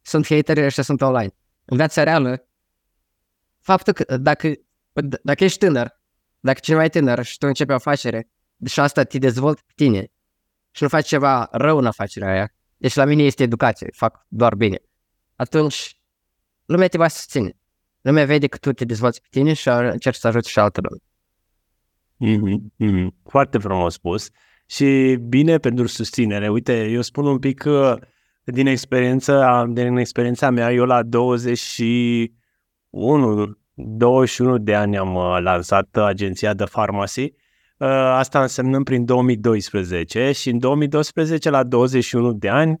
Sunt 0.00 0.26
hateri, 0.26 0.64
ăștia 0.64 0.82
sunt 0.82 1.00
online. 1.00 1.34
În 1.64 1.76
viața 1.76 2.02
reală, 2.02 2.48
faptul 3.60 3.92
că 3.92 4.16
dacă, 4.16 4.52
dacă 5.22 5.44
ești 5.44 5.58
tânăr, 5.58 6.00
dacă 6.40 6.58
cineva 6.62 6.84
e 6.84 6.88
tânăr 6.88 7.22
și 7.24 7.38
tu 7.38 7.46
începi 7.46 7.70
o 7.70 7.74
afacere, 7.74 8.28
și 8.66 8.80
asta 8.80 9.04
te 9.04 9.18
dezvoltă 9.18 9.62
pe 9.66 9.72
tine 9.74 10.06
și 10.70 10.82
nu 10.82 10.88
faci 10.88 11.06
ceva 11.06 11.48
rău 11.52 11.78
în 11.78 11.86
afacerea 11.86 12.28
aia, 12.28 12.54
deci 12.76 12.94
la 12.94 13.04
mine 13.04 13.22
este 13.22 13.42
educație, 13.42 13.88
fac 13.92 14.26
doar 14.28 14.54
bine, 14.54 14.78
atunci 15.36 16.00
lumea 16.64 16.88
te 16.88 16.98
va 16.98 17.08
susține. 17.08 17.56
Lumea 18.02 18.24
vede 18.24 18.46
că 18.46 18.56
tu 18.56 18.72
te 18.72 18.84
dezvolți 18.84 19.20
pe 19.20 19.26
tine 19.30 19.52
și 19.52 19.68
încerci 19.68 20.16
să 20.16 20.26
ajuți 20.26 20.50
și 20.50 20.58
altă 20.58 20.80
lume. 20.82 21.00
Mm-hmm, 22.24 22.56
mm-hmm. 22.84 23.08
Foarte 23.28 23.58
frumos 23.58 23.92
spus 23.92 24.28
și 24.66 25.16
bine 25.28 25.58
pentru 25.58 25.86
susținere. 25.86 26.48
Uite, 26.48 26.84
eu 26.84 27.00
spun 27.00 27.26
un 27.26 27.38
pic 27.38 27.64
uh, 27.66 27.94
din 28.44 28.66
experiența, 28.66 29.64
din 29.68 29.96
experiența 29.96 30.50
mea, 30.50 30.72
eu 30.72 30.84
la 30.84 31.02
21, 31.02 33.56
21 33.74 34.58
de 34.58 34.74
ani 34.74 34.96
am 34.96 35.14
uh, 35.14 35.36
lansat 35.40 35.96
agenția 35.96 36.54
de 36.54 36.64
farmacie. 36.64 37.32
Uh, 37.76 37.88
asta 37.88 38.40
însemnând 38.40 38.84
prin 38.84 39.04
2012 39.04 40.32
și 40.32 40.50
în 40.50 40.58
2012 40.58 41.50
la 41.50 41.62
21 41.62 42.32
de 42.32 42.48
ani 42.48 42.80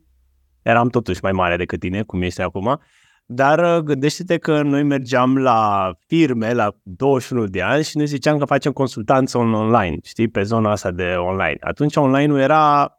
eram 0.62 0.88
totuși 0.88 1.20
mai 1.22 1.32
mare 1.32 1.56
decât 1.56 1.80
tine, 1.80 2.02
cum 2.02 2.22
este 2.22 2.42
acum, 2.42 2.80
dar 3.24 3.76
uh, 3.76 3.82
gândește-te 3.82 4.38
că 4.38 4.62
noi 4.62 4.82
mergeam 4.82 5.38
la 5.38 5.92
firme 6.06 6.52
la 6.52 6.76
21 6.82 7.46
de 7.46 7.62
ani 7.62 7.84
și 7.84 7.96
ne 7.96 8.04
ziceam 8.04 8.38
că 8.38 8.44
facem 8.44 8.72
consultanță 8.72 9.38
online, 9.38 9.96
știi, 10.02 10.28
pe 10.28 10.42
zona 10.42 10.70
asta 10.70 10.90
de 10.90 11.14
online. 11.18 11.56
Atunci 11.60 11.96
online-ul 11.96 12.38
era 12.38 12.96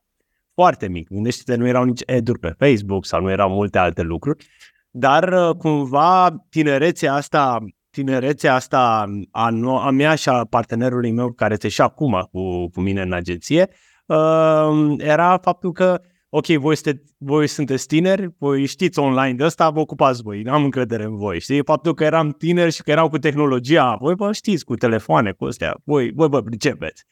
foarte 0.53 0.87
mic. 0.87 1.09
Gândește-te, 1.09 1.55
nu 1.55 1.67
erau 1.67 1.83
nici 1.83 2.01
eduri 2.05 2.39
pe 2.39 2.55
Facebook 2.57 3.05
sau 3.05 3.21
nu 3.21 3.31
erau 3.31 3.49
multe 3.49 3.77
alte 3.77 4.01
lucruri, 4.01 4.45
dar 4.89 5.53
cumva 5.57 6.45
tinerețea 6.49 7.13
asta 7.13 7.59
tinerețea 7.93 8.53
asta 8.53 9.11
a, 9.31 9.51
a 9.79 9.89
mea 9.89 10.15
și 10.15 10.29
a 10.29 10.45
partenerului 10.45 11.11
meu 11.11 11.31
care 11.31 11.53
este 11.53 11.67
și 11.67 11.81
acum 11.81 12.27
cu, 12.31 12.69
cu 12.69 12.81
mine 12.81 13.01
în 13.01 13.13
agenție 13.13 13.69
uh, 14.05 14.93
era 14.97 15.37
faptul 15.37 15.71
că 15.71 16.01
ok, 16.35 16.45
voi, 16.45 16.75
sunte, 16.75 17.03
voi 17.17 17.47
sunteți 17.47 17.87
tineri, 17.87 18.29
voi 18.37 18.65
știți 18.65 18.99
online 18.99 19.33
de 19.33 19.43
asta, 19.43 19.69
vă 19.69 19.79
ocupați 19.79 20.21
voi, 20.21 20.43
am 20.47 20.63
încredere 20.63 21.03
în 21.03 21.15
voi, 21.15 21.39
știi? 21.39 21.63
Faptul 21.63 21.93
că 21.93 22.03
eram 22.03 22.31
tineri 22.31 22.71
și 22.71 22.83
că 22.83 22.91
erau 22.91 23.09
cu 23.09 23.17
tehnologia, 23.17 23.95
voi 23.95 24.15
vă 24.15 24.31
știți 24.31 24.65
cu 24.65 24.75
telefoane, 24.75 25.31
cu 25.31 25.45
astea, 25.45 25.77
voi, 25.83 26.11
voi 26.11 26.27
vă 26.27 26.41
pricepeți. 26.41 27.05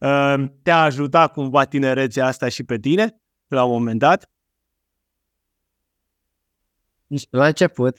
Uh, 0.00 0.44
te-a 0.62 0.82
ajutat 0.82 1.32
cumva 1.32 1.64
tinerețea 1.64 2.26
asta 2.26 2.48
și 2.48 2.64
pe 2.64 2.78
tine, 2.78 3.20
la 3.46 3.64
un 3.64 3.70
moment 3.70 3.98
dat? 3.98 4.30
La 7.30 7.46
început, 7.46 7.96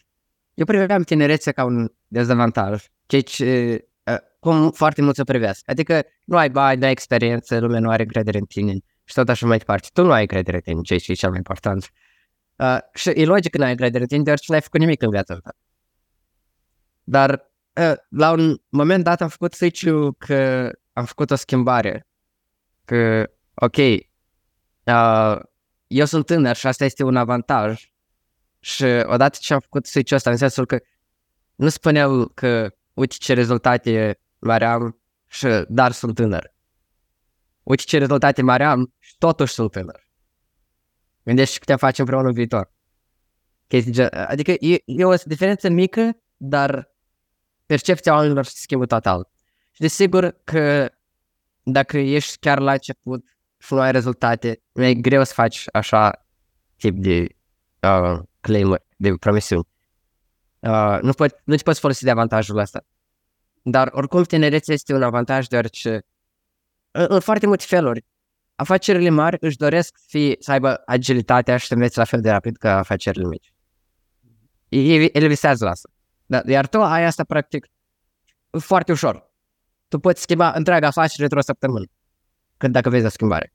eu 0.53 0.65
priveam 0.65 1.03
tinerețea 1.03 1.51
ca 1.51 1.63
un 1.63 1.91
dezavantaj, 2.07 2.85
ceea 3.05 3.21
ce 3.21 3.79
uh, 4.03 4.17
cum 4.39 4.71
foarte 4.71 5.01
mult 5.01 5.15
să 5.15 5.23
privesc. 5.23 5.61
Adică 5.69 6.01
nu 6.23 6.37
ai 6.37 6.49
bani, 6.49 6.79
nu 6.79 6.85
ai 6.85 6.91
experiență, 6.91 7.59
lumea 7.59 7.79
nu 7.79 7.89
are 7.89 8.01
încredere 8.01 8.37
în 8.37 8.45
tine 8.45 8.73
și 9.09 9.15
tot 9.15 9.29
așa 9.29 9.45
mai 9.47 9.57
departe. 9.57 9.87
Tu 9.93 10.03
nu 10.03 10.11
ai 10.11 10.21
încredere 10.21 10.57
în 10.57 10.61
tine, 10.61 10.81
ceea 10.81 10.99
ce 10.99 11.11
e 11.11 11.15
cel 11.15 11.29
mai 11.29 11.37
important. 11.37 11.91
Uh, 12.55 12.77
și 12.93 13.09
e 13.09 13.25
logic 13.25 13.51
că 13.51 13.57
nu 13.57 13.63
ai 13.63 13.69
încredere 13.69 14.01
în 14.01 14.07
tine, 14.07 14.23
deoarece 14.23 14.45
nu 14.47 14.55
ai 14.55 14.61
făcut 14.61 14.79
nimic 14.79 15.01
în 15.01 15.09
viața 15.09 15.39
ta. 15.39 15.55
Dar 17.03 17.51
uh, 17.73 17.93
la 18.09 18.31
un 18.31 18.57
moment 18.69 19.03
dat 19.03 19.21
am 19.21 19.27
făcut 19.27 19.53
switch 19.53 20.07
că 20.17 20.71
am 20.93 21.05
făcut 21.05 21.31
o 21.31 21.35
schimbare. 21.35 22.07
Că, 22.85 23.29
ok, 23.53 23.77
uh, 23.77 25.39
eu 25.87 26.05
sunt 26.05 26.25
tânăr 26.25 26.55
și 26.55 26.67
asta 26.67 26.85
este 26.85 27.03
un 27.03 27.15
avantaj 27.15 27.91
și 28.59 28.83
odată 28.83 29.37
ce 29.41 29.53
am 29.53 29.59
făcut 29.59 29.85
switch 29.85 30.11
ăsta, 30.11 30.29
în 30.29 30.37
sensul 30.37 30.65
că 30.65 30.79
nu 31.55 31.69
spuneau 31.69 32.25
că 32.25 32.69
uite 32.93 33.15
ce 33.19 33.33
rezultate 33.33 34.19
mari 34.39 34.63
am 34.63 35.01
și 35.27 35.47
dar 35.67 35.91
sunt 35.91 36.15
tânăr. 36.15 36.57
Uite 37.69 37.83
ce 37.83 37.97
rezultate 37.97 38.41
mari 38.41 38.63
am 38.63 38.93
și 38.99 39.15
totuși 39.17 39.53
sunt 39.53 39.71
tânăr. 39.71 40.07
Gândește 41.23 41.53
ce 41.53 41.59
putem 41.59 41.77
face 41.77 42.01
împreună 42.01 42.27
în 42.27 42.33
viitor. 42.33 42.71
Adică 44.11 44.51
e, 44.51 44.81
e 44.85 45.05
o 45.05 45.13
diferență 45.25 45.69
mică, 45.69 46.17
dar 46.37 46.95
percepția 47.65 48.13
oamenilor 48.13 48.45
se 48.45 48.51
schimbă 48.55 48.85
total. 48.85 49.29
Și 49.71 49.81
desigur 49.81 50.35
că 50.43 50.89
dacă 51.63 51.97
ești 51.97 52.37
chiar 52.37 52.59
la 52.59 52.71
început 52.71 53.25
și 53.57 53.73
nu 53.73 53.79
ai 53.79 53.91
rezultate, 53.91 54.61
e 54.71 54.93
greu 54.93 55.23
să 55.23 55.33
faci 55.33 55.65
așa 55.71 56.25
tip 56.77 56.97
de 56.97 57.27
uh, 57.81 58.19
claim 58.39 58.77
de 58.97 59.13
promisiuni. 59.19 59.67
Uh, 60.59 60.97
nu, 61.01 61.11
pot, 61.11 61.41
nu 61.43 61.55
te 61.55 61.63
poți 61.63 61.79
folosi 61.79 62.03
de 62.03 62.09
avantajul 62.11 62.57
ăsta. 62.57 62.85
Dar 63.61 63.89
oricum 63.91 64.23
tinerețea 64.23 64.73
este 64.73 64.93
un 64.93 65.03
avantaj 65.03 65.47
deoarece 65.47 66.03
în, 66.91 67.05
în 67.09 67.19
foarte 67.19 67.47
multe 67.47 67.65
feluri 67.67 68.05
afacerile 68.59 69.09
mari 69.09 69.37
își 69.39 69.57
doresc 69.57 69.97
să, 69.97 70.05
fie, 70.07 70.35
să 70.39 70.51
aibă 70.51 70.81
agilitatea 70.85 71.57
și 71.57 71.67
să 71.67 71.73
înveți 71.73 71.97
la 71.97 72.03
fel 72.03 72.21
de 72.21 72.29
rapid 72.29 72.57
ca 72.57 72.77
afacerile 72.77 73.27
mici. 73.27 73.53
Ele 75.13 75.27
visează 75.27 75.65
la 75.65 75.71
asta. 75.71 75.89
Da, 76.25 76.41
iar 76.45 76.67
tu 76.67 76.81
ai 76.81 77.05
asta 77.05 77.23
practic 77.23 77.67
foarte 78.59 78.91
ușor. 78.91 79.31
Tu 79.87 79.99
poți 79.99 80.21
schimba 80.21 80.51
întreaga 80.51 80.87
afacere 80.87 81.23
într-o 81.23 81.41
săptămână. 81.41 81.85
Când 82.57 82.73
dacă 82.73 82.89
vezi 82.89 83.05
o 83.05 83.09
schimbare. 83.09 83.53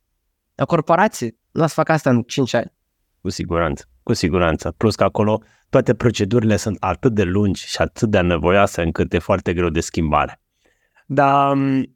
La 0.55 0.65
corporații 0.65 1.39
nu 1.51 1.63
o 1.63 1.67
să 1.67 1.75
fac 1.75 1.89
asta 1.89 2.11
în 2.11 2.23
5 2.23 2.55
ani. 2.55 2.73
Cu 3.21 3.29
siguranță, 3.29 3.85
cu 4.03 4.13
siguranță. 4.13 4.71
Plus 4.77 4.95
că 4.95 5.05
acolo 5.05 5.43
toate 5.69 5.95
procedurile 5.95 6.57
sunt 6.57 6.77
atât 6.81 7.15
de 7.15 7.23
lungi 7.23 7.67
și 7.67 7.77
atât 7.81 8.11
de 8.11 8.21
nevoioase 8.21 8.83
încât 8.83 9.13
e 9.13 9.19
foarte 9.19 9.55
greu 9.55 9.69
de 9.69 9.81
schimbare. 9.81 10.41
Dar 11.07 11.55
mm, 11.55 11.94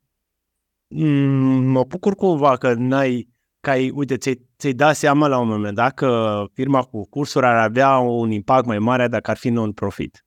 mă 0.88 1.84
bucur 1.84 2.14
cumva 2.14 2.56
că 2.56 2.74
n-ai, 2.74 3.28
că 3.60 3.70
ai, 3.70 3.90
uite, 3.90 4.16
ți-ai 4.16 4.48
ți-ai 4.58 4.72
dat 4.72 4.96
seama 4.96 5.26
la 5.26 5.38
un 5.38 5.48
moment 5.48 5.74
dat 5.74 5.94
că 5.94 6.44
firma 6.52 6.82
cu 6.82 7.08
cursuri 7.08 7.46
ar 7.46 7.56
avea 7.56 7.98
un 7.98 8.30
impact 8.30 8.66
mai 8.66 8.78
mare 8.78 9.08
dacă 9.08 9.30
ar 9.30 9.36
fi 9.36 9.48
non-profit. 9.48 10.24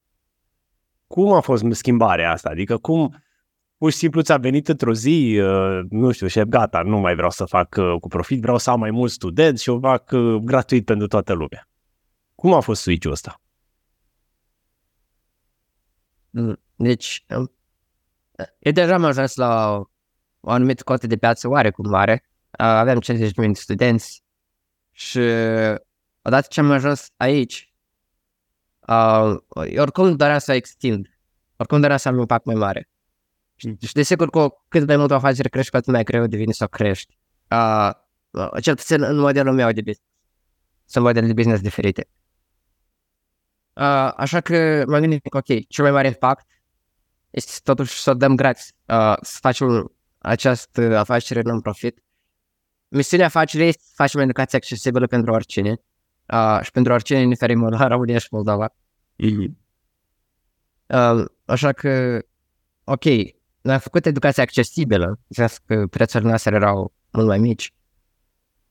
Cum 1.07 1.33
a 1.33 1.39
fost 1.39 1.63
schimbarea 1.71 2.31
asta? 2.31 2.49
Adică 2.49 2.77
cum 2.77 3.23
pur 3.77 3.91
și 3.91 3.97
simplu 3.97 4.21
ți-a 4.21 4.37
venit 4.37 4.67
într-o 4.67 4.93
zi, 4.93 5.39
uh, 5.41 5.79
nu 5.89 6.11
știu, 6.11 6.27
șef, 6.27 6.43
gata, 6.43 6.81
nu 6.81 6.97
mai 6.97 7.15
vreau 7.15 7.29
să 7.29 7.45
fac 7.45 7.75
uh, 7.77 7.95
cu 7.99 8.07
profit, 8.07 8.41
vreau 8.41 8.57
să 8.57 8.69
am 8.69 8.79
mai 8.79 8.91
mulți 8.91 9.13
studenți 9.13 9.63
și 9.63 9.69
o 9.69 9.79
fac 9.79 10.11
uh, 10.11 10.35
gratuit 10.35 10.85
pentru 10.85 11.07
toată 11.07 11.33
lumea. 11.33 11.69
Cum 12.35 12.53
a 12.53 12.59
fost 12.59 12.81
switch-ul 12.81 13.11
ăsta? 13.11 13.41
Deci, 16.75 17.25
um, 17.37 17.51
eu 18.59 18.71
deja 18.71 18.93
am 18.93 19.03
ajuns 19.03 19.35
la 19.35 19.81
o 20.41 20.51
anumită 20.51 20.83
cotă 20.83 21.07
de 21.07 21.17
piață 21.17 21.47
oarecum 21.47 21.89
mare. 21.89 22.23
Aveam 22.51 22.99
50.000 22.99 23.33
de 23.33 23.51
studenți 23.53 24.23
și 24.91 25.19
odată 26.21 26.47
ce 26.49 26.59
am 26.59 26.71
ajuns 26.71 27.09
aici, 27.17 27.73
eu 29.67 29.81
oricum 29.81 30.15
doream 30.15 30.39
să 30.39 30.53
extind, 30.53 31.07
oricum 31.55 31.79
doream 31.79 31.97
să 31.97 32.07
am 32.07 32.13
un 32.13 32.19
impact 32.19 32.45
mai 32.45 32.55
mare. 32.55 32.89
Și 33.55 33.93
desigur 33.93 34.29
cu 34.29 34.65
cât 34.67 34.87
mai 34.87 34.97
mult 34.97 35.11
o 35.11 35.15
afacere 35.15 35.49
crești, 35.49 35.71
cu 35.71 35.77
atât 35.77 35.93
mai 35.93 36.03
greu 36.03 36.27
devine 36.27 36.51
să 36.51 36.63
o 36.63 36.67
crești. 36.67 37.17
Uh, 37.49 37.91
cel 38.61 38.75
puțin 38.75 39.03
în 39.03 39.17
modelul 39.17 39.53
meu 39.53 39.71
de 39.71 39.81
business. 39.81 40.09
Sunt 40.85 41.03
modele 41.05 41.27
de 41.27 41.33
business 41.33 41.61
diferite. 41.61 42.07
Uh, 43.73 44.11
așa 44.15 44.41
că 44.41 44.83
m-am 44.87 44.99
gândit 44.99 45.27
că, 45.29 45.37
ok, 45.37 45.67
cel 45.67 45.83
mai 45.83 45.93
mare 45.93 46.07
impact 46.07 46.45
este 47.29 47.59
totuși 47.63 48.01
să 48.01 48.09
o 48.09 48.13
dăm 48.13 48.35
gratis, 48.35 48.71
uh, 48.85 49.15
să 49.21 49.37
facem 49.41 49.91
această 50.21 50.97
afacere 50.97 51.41
non-profit. 51.41 52.03
Misiunea 52.87 53.25
afacerii 53.25 53.67
este 53.67 53.83
să 53.85 53.91
facem 53.95 54.19
educație 54.21 54.57
accesibilă 54.57 55.07
pentru 55.07 55.33
oricine 55.33 55.81
uh, 56.33 56.59
și 56.61 56.71
pentru 56.71 56.93
oricine, 56.93 57.19
indiferent 57.19 57.69
la 57.69 57.87
România 57.93 58.17
și 58.17 58.27
Moldova. 58.31 58.73
Mm-hmm. 59.23 59.51
Uh, 60.85 61.25
așa 61.45 61.71
că, 61.71 62.21
ok, 62.83 63.03
noi 63.61 63.73
am 63.73 63.79
făcut 63.79 64.05
educația 64.05 64.43
accesibilă, 64.43 65.19
că 65.65 65.87
prețurile 65.87 66.29
noastre 66.29 66.55
erau 66.55 66.93
mult 67.11 67.27
mai 67.27 67.39
mici, 67.39 67.73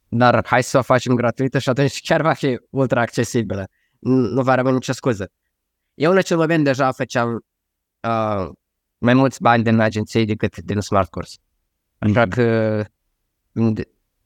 dar 0.08 0.46
hai 0.46 0.62
să 0.62 0.78
o 0.78 0.82
facem 0.82 1.14
gratuită 1.14 1.58
și 1.58 1.68
atunci 1.68 2.00
chiar 2.08 2.22
va 2.22 2.32
fi 2.32 2.60
ultra 2.70 3.00
accesibilă. 3.00 3.68
Nu 3.98 4.42
va 4.42 4.54
rămâne 4.54 4.74
nicio 4.74 4.92
scuză. 4.92 5.30
Eu 5.94 6.10
în 6.10 6.16
acel 6.16 6.36
moment 6.36 6.64
deja 6.64 6.92
făceam 6.92 7.44
uh, 8.00 8.48
mai 9.00 9.14
mulți 9.14 9.42
bani 9.42 9.62
din 9.62 9.78
agenție 9.78 10.24
decât 10.24 10.58
din 10.58 10.80
Smart 10.80 11.10
Course. 11.10 11.36
Așa 11.98 12.24
mhm. 12.24 12.30
că 12.30 12.84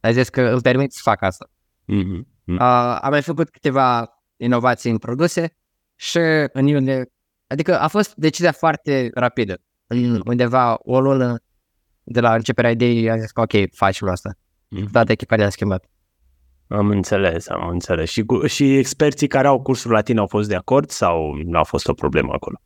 ai 0.00 0.12
zis 0.12 0.28
că 0.28 0.40
îl 0.40 0.60
permit 0.60 0.92
să 0.92 1.00
fac 1.02 1.22
asta. 1.22 1.50
Mm-hmm. 1.92 2.24
Uh, 2.44 2.98
am 3.00 3.10
mai 3.10 3.22
făcut 3.22 3.50
câteva 3.50 4.08
inovații 4.36 4.90
în 4.90 4.98
produse 4.98 5.56
și 5.94 6.18
în 6.52 6.66
iunie, 6.66 7.12
adică 7.46 7.80
a 7.80 7.88
fost 7.88 8.14
decizia 8.14 8.52
foarte 8.52 9.10
rapidă. 9.14 9.56
În 9.86 10.20
undeva 10.24 10.78
o 10.82 11.00
lună 11.00 11.38
de 12.02 12.20
la 12.20 12.34
începerea 12.34 12.70
ideii 12.70 13.10
am 13.10 13.18
zis 13.18 13.30
că 13.30 13.40
ok, 13.40 13.52
facem 13.72 14.08
asta. 14.08 14.34
Mm-hmm. 14.34 14.90
Toată 14.92 15.12
echipa 15.12 15.36
ne-a 15.36 15.50
schimbat. 15.50 15.84
Am 16.66 16.88
înțeles, 16.88 17.48
am 17.48 17.68
înțeles. 17.68 18.10
Și, 18.10 18.24
cu, 18.24 18.46
și 18.46 18.76
experții 18.76 19.26
care 19.26 19.46
au 19.46 19.62
cursul 19.62 19.90
la 19.90 20.00
tine 20.00 20.20
au 20.20 20.26
fost 20.26 20.48
de 20.48 20.54
acord 20.54 20.90
sau 20.90 21.34
nu 21.34 21.58
a 21.58 21.62
fost 21.62 21.88
o 21.88 21.92
problemă 21.92 22.32
acolo? 22.32 22.60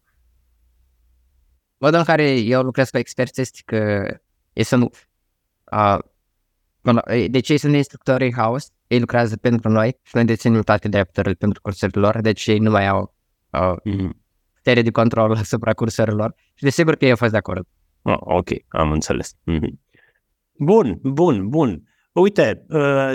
Modul 1.79 1.99
în 1.99 2.05
care 2.05 2.31
eu 2.31 2.62
lucrez 2.62 2.91
cu 2.91 2.99
experți 2.99 3.41
este 3.41 3.61
că 3.64 4.07
ei 4.53 4.64
sunt, 4.64 5.09
uh, 5.73 5.99
deci 7.31 7.49
ei 7.49 7.59
sunt 7.59 7.75
instructori 7.75 8.27
in-house, 8.27 8.69
ei 8.87 9.01
lucrează 9.01 9.37
pentru 9.37 9.71
noi 9.71 9.99
și 10.03 10.14
noi 10.14 10.25
deținem 10.25 10.62
toate 10.62 10.88
drepturile 10.88 11.35
pentru 11.35 11.61
cursurile 11.61 12.01
lor, 12.01 12.21
deci 12.21 12.47
ei 12.47 12.59
nu 12.59 12.71
mai 12.71 12.87
au 12.87 13.14
uh, 13.51 13.77
mm-hmm. 13.77 14.11
putere 14.55 14.83
de 14.83 14.91
control 14.91 15.33
asupra 15.45 15.73
cursurilor 15.73 16.35
și 16.55 16.64
desigur 16.64 16.95
că 16.95 17.05
ei 17.05 17.11
au 17.11 17.17
fost 17.17 17.31
de 17.31 17.37
acord. 17.37 17.67
Oh, 18.03 18.19
ok, 18.19 18.49
am 18.69 18.91
înțeles. 18.91 19.35
Mm-hmm. 19.35 19.88
Bun, 20.59 20.99
bun, 21.03 21.49
bun. 21.49 21.83
Uite, 22.12 22.64
uh, 22.69 23.12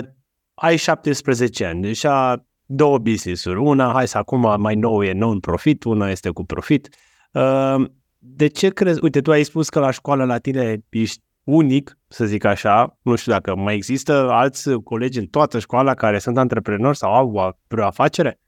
ai 0.54 0.76
17 0.76 1.64
ani, 1.64 1.82
deja 1.82 2.46
două 2.66 2.98
business-uri. 2.98 3.58
Una, 3.58 3.92
hai 3.92 4.08
să 4.08 4.18
acum 4.18 4.60
mai 4.60 4.74
nou 4.74 5.04
e 5.04 5.12
non-profit, 5.12 5.84
una 5.84 6.10
este 6.10 6.30
cu 6.30 6.44
profit. 6.44 6.88
Uh, 7.32 7.84
de 8.26 8.46
ce 8.46 8.68
crezi? 8.68 8.98
Uite, 9.02 9.20
tu 9.20 9.30
ai 9.30 9.44
spus 9.44 9.68
că 9.68 9.78
la 9.78 9.90
școală 9.90 10.24
la 10.24 10.38
tine 10.38 10.82
ești 10.88 11.22
unic, 11.42 11.98
să 12.08 12.24
zic 12.24 12.44
așa. 12.44 12.98
Nu 13.02 13.14
știu 13.14 13.32
dacă 13.32 13.54
mai 13.54 13.74
există 13.74 14.12
alți 14.30 14.70
colegi 14.70 15.18
în 15.18 15.26
toată 15.26 15.58
școala 15.58 15.94
care 15.94 16.18
sunt 16.18 16.38
antreprenori 16.38 16.96
sau 16.96 17.14
au 17.14 17.58
vreo 17.66 17.84
afacere? 17.84 18.40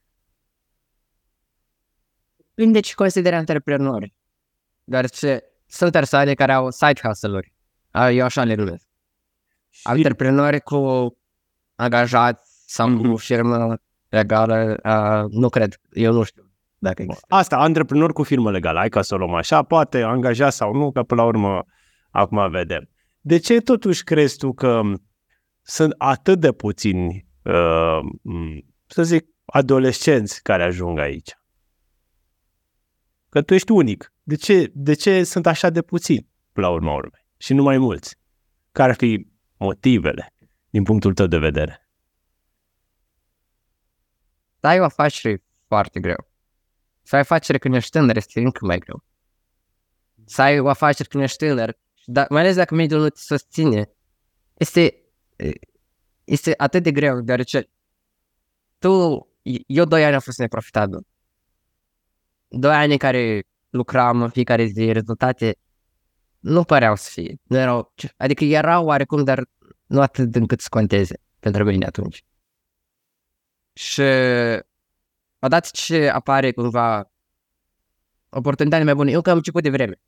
Depinde 2.37 2.81
ce 2.81 2.95
consideri 2.95 3.35
antreprenori. 3.35 4.15
Dar 4.85 5.09
ce 5.09 5.45
sunt 5.67 5.93
persoane 5.93 6.35
care 6.35 6.53
au 6.53 6.71
side 6.71 7.01
hustle-uri. 7.03 7.55
Eu 8.13 8.25
așa 8.25 8.45
le 8.45 8.55
numesc. 8.55 8.87
Și... 9.69 9.81
Antreprenori 9.83 10.61
cu 10.61 11.11
angajați 11.75 12.65
sau 12.67 12.89
mm-hmm. 12.89 12.97
cu 12.97 13.07
mhm. 13.07 13.17
firmă 13.17 13.77
legală, 14.09 14.77
uh, 14.85 15.31
nu 15.31 15.49
cred, 15.49 15.81
eu 15.91 16.13
nu 16.13 16.23
știu 16.23 16.46
dacă 16.79 17.03
există. 17.03 17.27
Asta, 17.29 17.57
antreprenor 17.57 18.13
cu 18.13 18.23
firmă 18.23 18.51
legală, 18.51 18.79
hai 18.79 18.89
ca 18.89 19.03
să 19.03 19.15
o 19.15 19.19
luăm 19.19 19.35
așa, 19.35 19.63
poate 19.63 20.03
angajat 20.03 20.53
sau 20.53 20.75
nu, 20.75 20.93
că 20.93 21.03
până 21.03 21.21
la 21.21 21.27
urmă 21.27 21.65
acum 22.11 22.51
vedem. 22.51 22.91
De 23.21 23.39
ce 23.39 23.61
totuși 23.61 24.05
crezi 24.05 24.37
tu 24.37 24.53
că 24.53 24.81
sunt 25.63 25.95
atât 25.99 26.41
de 26.41 26.53
puțini, 26.53 27.27
uh, 27.43 27.99
să 28.87 29.03
zic, 29.03 29.27
adolescenți 29.45 30.43
care 30.43 30.63
ajung 30.63 30.99
aici? 30.99 31.31
Că 33.29 33.43
tu 33.43 33.55
ești 33.55 33.73
unic. 33.73 34.13
De 34.23 34.35
ce, 34.35 34.71
de 34.75 34.95
ce 34.95 35.25
sunt 35.25 35.47
așa 35.47 35.71
de 35.71 35.83
puțini, 35.83 36.29
la 36.53 36.69
urma 36.69 36.95
urmei, 36.95 37.27
și 37.37 37.55
nu 37.55 37.63
mai 37.63 37.79
mulți? 37.79 38.17
Care 38.73 38.91
ar 38.91 38.97
fi 38.97 39.27
motivele, 39.57 40.35
din 40.71 40.83
punctul 40.83 41.15
tău 41.15 41.27
de 41.27 41.39
vedere? 41.39 41.89
Să 44.61 44.67
ai 44.67 44.81
o 44.81 44.85
afacere 44.85 45.43
foarte 45.67 46.01
greu. 46.01 46.36
Să 47.07 47.15
ai 47.15 47.21
afacere 47.21 47.59
când 47.59 47.75
ești 47.75 47.91
tânăr 47.91 48.17
este 48.17 48.41
încă 48.41 48.65
mai 48.65 48.79
greu. 48.79 49.05
Să 50.25 50.43
ai 50.43 50.59
o 50.59 50.69
afacere 50.69 51.09
când 51.09 51.23
ești 51.23 51.37
tânăr, 51.37 51.79
dar 52.05 52.27
mai 52.31 52.41
ales 52.41 52.57
dacă 52.57 52.75
mediul 52.75 53.01
nu 53.01 53.09
te 53.09 53.21
susține, 53.21 53.91
este, 54.55 55.03
este 56.25 56.55
atât 56.57 56.83
de 56.83 56.93
greu, 56.93 57.21
deoarece 57.21 57.71
tu, 58.79 59.29
eu 59.67 59.85
doi 59.85 60.05
ani 60.05 60.15
am 60.15 60.21
fost 60.21 60.39
neprofitabil. 60.39 61.07
Doi 62.49 62.75
ani 62.75 62.93
în 62.93 62.99
care 62.99 63.43
lucram 63.71 64.23
în 64.23 64.31
fiecare 64.31 64.65
zi, 64.65 64.93
rezultate 64.93 65.59
nu 66.39 66.65
păreau 66.65 66.97
să 66.97 67.11
fie. 67.13 67.37
Nu 67.43 67.57
erau, 67.57 67.95
adică 68.17 68.45
erau 68.45 68.85
oarecum, 68.85 69.25
dar 69.25 69.45
nu 69.87 70.01
atât 70.01 70.35
încât 70.35 70.61
să 70.61 70.67
conteze 70.71 71.21
pentru 71.41 71.65
mine 71.65 71.85
atunci. 71.85 72.25
Și 73.73 74.03
odată 75.39 75.69
ce 75.73 76.09
apare 76.09 76.53
cumva 76.53 77.11
oportunitatea 78.29 78.85
mai 78.85 78.95
bună, 78.95 79.11
eu 79.11 79.21
că 79.21 79.31
am 79.31 79.37
început 79.37 79.63
de 79.63 79.71
vreme. 79.71 80.01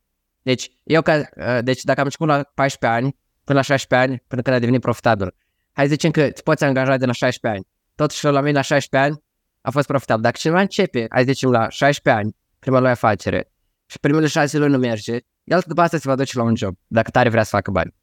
Deci, 0.43 0.71
eu 0.85 1.03
ca, 1.03 1.14
uh, 1.14 1.59
deci 1.61 1.83
dacă 1.83 1.99
am 1.99 2.05
început 2.05 2.27
la 2.27 2.43
14 2.55 3.01
ani, 3.01 3.17
până 3.45 3.59
la 3.59 3.64
16 3.64 4.09
ani, 4.09 4.25
până 4.27 4.43
când 4.43 4.57
a 4.57 4.59
devenit 4.59 4.81
profitabil, 4.81 5.35
hai 5.73 5.85
să 5.85 5.91
zicem 5.91 6.11
că 6.11 6.23
îți 6.23 6.43
poți 6.43 6.64
angaja 6.64 6.97
de 6.97 7.07
la 7.07 7.12
16 7.12 7.61
ani. 7.61 7.69
Totuși 7.95 8.25
la 8.25 8.41
mine 8.41 8.53
la 8.53 8.61
16 8.61 9.11
ani 9.11 9.23
a 9.61 9.71
fost 9.71 9.87
profitabil. 9.87 10.23
Dacă 10.23 10.37
cineva 10.38 10.61
începe, 10.61 11.07
hai 11.09 11.25
să 11.25 11.33
zicem 11.33 11.51
la 11.51 11.69
16 11.69 12.23
ani, 12.23 12.37
prima 12.59 12.79
lui 12.79 12.91
afacere, 12.91 13.53
și 13.87 13.99
primele 13.99 14.27
6 14.27 14.59
luni 14.59 14.73
nu 14.73 14.79
merge, 14.79 15.19
el 15.45 15.62
după 15.67 15.81
asta 15.81 15.97
se 15.99 16.09
va 16.09 16.14
duce 16.14 16.37
la 16.38 16.43
un 16.43 16.57
job, 16.57 16.79
dacă 16.87 17.11
tare 17.11 17.29
vrea 17.29 17.43
să 17.43 17.49
facă 17.51 17.71
bani. 17.71 17.95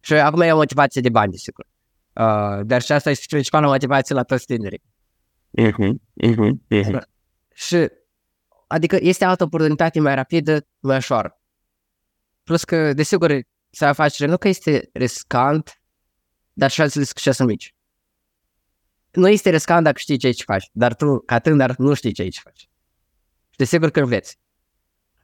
Și 0.00 0.12
acum 0.14 0.40
e 0.40 0.52
o 0.52 0.56
motivație 0.56 1.00
de 1.00 1.08
bani, 1.08 1.30
desigur. 1.30 1.66
Uh, 2.12 2.60
dar 2.62 2.82
și 2.82 2.92
asta 2.92 3.10
este 3.10 3.24
principala 3.28 3.66
motivație 3.66 4.14
la 4.14 4.22
toți 4.22 4.44
tinerii. 4.46 4.82
Uh-huh, 5.58 5.92
uh-huh, 6.22 6.52
uh-huh. 6.70 7.02
Și 7.54 7.88
adică 8.66 8.98
este 9.00 9.24
altă 9.24 9.44
oportunitate 9.44 10.00
mai 10.00 10.14
rapidă, 10.14 10.66
mai 10.78 10.96
ușor. 10.96 11.38
Plus 12.42 12.64
că, 12.64 12.92
desigur, 12.92 13.40
să 13.70 13.84
ai 13.84 13.90
afacere 13.90 14.30
nu 14.30 14.36
că 14.36 14.48
este 14.48 14.90
riscant, 14.92 15.82
dar 16.52 16.70
și 16.70 16.80
alți 16.80 16.98
riscuri 16.98 17.34
sunt 17.34 17.48
mici. 17.48 17.74
Nu 19.10 19.28
este 19.28 19.50
riscant 19.50 19.84
dacă 19.84 19.98
știi 19.98 20.16
ce 20.16 20.42
faci, 20.44 20.68
dar 20.72 20.94
tu, 20.94 21.18
ca 21.18 21.38
tânăr, 21.38 21.76
nu 21.76 21.94
știi 21.94 22.12
ce 22.12 22.22
aici 22.22 22.38
faci. 22.38 22.60
Și 23.50 23.56
desigur 23.56 23.90
că 23.90 24.00
înveți. 24.00 24.38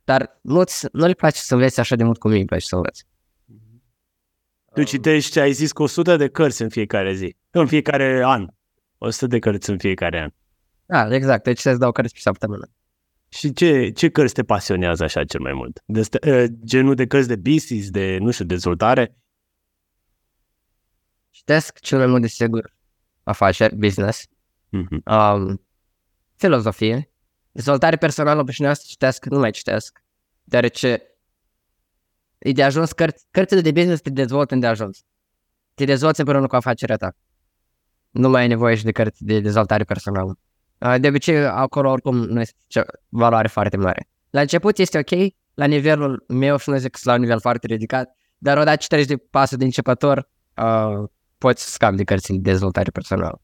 Dar 0.04 0.38
nu 0.42 0.62
nu 0.92 1.06
le 1.06 1.12
place 1.12 1.40
să 1.40 1.54
înveți 1.54 1.80
așa 1.80 1.96
de 1.96 2.04
mult 2.04 2.18
cum 2.18 2.30
îi 2.30 2.44
place 2.44 2.66
să 2.66 2.76
înveți. 2.76 3.04
Tu 4.74 4.82
citești, 4.82 5.38
ai 5.38 5.52
zis, 5.52 5.72
cu 5.72 5.82
100 5.82 6.16
de 6.16 6.28
cărți 6.28 6.62
în 6.62 6.68
fiecare 6.68 7.14
zi, 7.14 7.36
în 7.50 7.66
fiecare 7.66 8.22
an. 8.24 8.46
100 8.98 9.26
de 9.26 9.38
cărți 9.38 9.70
în 9.70 9.78
fiecare 9.78 10.20
an. 10.20 10.30
Da, 10.86 11.14
exact. 11.14 11.44
Deci 11.44 11.58
să 11.58 11.76
dau 11.76 11.92
cărți 11.92 12.12
pe 12.14 12.20
săptămână. 12.20 12.70
Și 13.28 13.52
ce, 13.52 13.90
ce 13.90 14.08
cărți 14.08 14.34
te 14.34 14.44
pasionează 14.44 15.04
așa 15.04 15.24
cel 15.24 15.40
mai 15.40 15.52
mult? 15.52 15.82
De 15.86 16.00
st- 16.00 16.26
uh, 16.26 16.44
genul 16.64 16.94
de 16.94 17.06
cărți 17.06 17.28
de 17.28 17.36
business, 17.36 17.90
de, 17.90 18.18
nu 18.20 18.30
știu, 18.30 18.44
dezvoltare? 18.44 19.16
citesc 21.30 21.78
cel 21.78 21.98
mai 21.98 22.06
mult 22.06 22.20
de 22.22 22.26
sigur 22.28 22.74
afaceri, 23.22 23.76
business, 23.76 24.26
Mhm. 24.68 25.02
um, 25.12 25.66
filozofie, 26.36 27.10
dezvoltare 27.52 27.96
personală 27.96 28.40
obișnuiasă 28.40 28.82
citesc, 28.86 29.24
nu 29.24 29.38
mai 29.38 29.50
citesc, 29.50 30.02
deoarece 30.44 31.02
e 32.38 32.52
de 32.52 32.62
ajuns, 32.62 32.92
cărți, 32.92 33.26
cărțile 33.30 33.60
de 33.60 33.70
business 33.72 34.00
te 34.02 34.10
dezvoltă 34.10 34.54
de 34.54 34.66
ajuns. 34.66 35.02
Te 35.74 35.84
dezvolți 35.84 36.20
împreună 36.20 36.46
cu 36.46 36.56
afacerea 36.56 36.96
ta. 36.96 37.16
Nu 38.16 38.28
mai 38.28 38.40
ai 38.40 38.48
nevoie 38.48 38.74
și 38.74 38.84
de 38.84 38.92
cărți 38.92 39.24
de 39.24 39.40
dezvoltare 39.40 39.84
personală. 39.84 40.38
Uh, 40.78 40.94
De 41.00 41.08
obicei, 41.08 41.44
acolo 41.44 41.90
oricum 41.90 42.16
nu 42.16 42.40
este 42.40 42.56
ce, 42.66 42.84
valoare 43.08 43.48
foarte 43.48 43.76
mare. 43.76 44.08
La 44.30 44.40
început 44.40 44.78
este 44.78 44.98
ok, 44.98 45.32
la 45.54 45.64
nivelul 45.64 46.24
meu 46.28 46.56
și 46.56 46.70
nu 46.70 46.76
zic 46.76 46.90
că 46.90 46.98
sunt 46.98 47.06
la 47.06 47.14
un 47.14 47.20
nivel 47.20 47.40
foarte 47.40 47.66
ridicat, 47.66 48.16
dar 48.38 48.58
odată 48.58 48.76
ce 48.76 48.86
treci 48.86 49.06
de 49.06 49.16
pasul 49.16 49.58
de 49.58 49.64
începător, 49.64 50.28
uh, 50.56 51.08
poți 51.38 51.62
să 51.64 51.70
scapi 51.70 51.96
de 51.96 52.04
cărțile 52.04 52.38
de 52.38 52.50
dezvoltare 52.50 52.90
personală. 52.90 53.40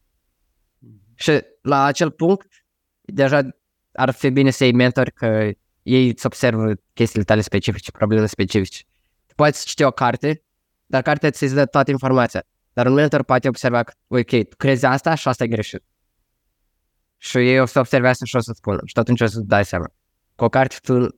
Și 1.15 1.31
la 1.61 1.83
acel 1.83 2.11
punct, 2.11 2.47
deja 3.01 3.41
ar 3.93 4.11
fi 4.11 4.29
bine 4.29 4.49
să 4.49 4.63
iei 4.63 4.73
mentori 4.73 5.11
că 5.11 5.51
ei 5.83 6.07
îți 6.09 6.25
observă 6.25 6.73
chestiile 6.93 7.25
tale 7.25 7.41
specifice, 7.41 7.91
probleme 7.91 8.25
specifice. 8.25 8.83
Poți 9.35 9.65
citi 9.65 9.83
o 9.83 9.91
carte, 9.91 10.43
dar 10.85 11.01
cartea 11.01 11.31
ți 11.31 11.53
dă 11.53 11.65
toată 11.65 11.91
informația. 11.91 12.43
Dar 12.73 12.85
un 12.85 12.93
mentor 12.93 13.23
poate 13.23 13.47
observa 13.47 13.83
că, 13.83 13.93
ok, 14.07 14.29
tu 14.29 14.55
crezi 14.57 14.85
asta 14.85 15.15
și 15.15 15.27
asta 15.27 15.43
e 15.43 15.47
greșit. 15.47 15.83
Și 17.17 17.37
ei 17.37 17.59
o 17.59 17.65
să 17.65 17.79
observe 17.79 18.07
asta 18.07 18.25
și 18.25 18.35
o 18.35 18.39
să 18.39 18.51
spună. 18.55 18.79
Și 18.85 18.93
atunci 18.99 19.21
o 19.21 19.25
să 19.25 19.39
dai 19.39 19.65
seama. 19.65 19.93
Cu 20.35 20.43
o 20.43 20.49
carte 20.49 20.75
tu... 20.81 20.93
Uh, 20.93 21.11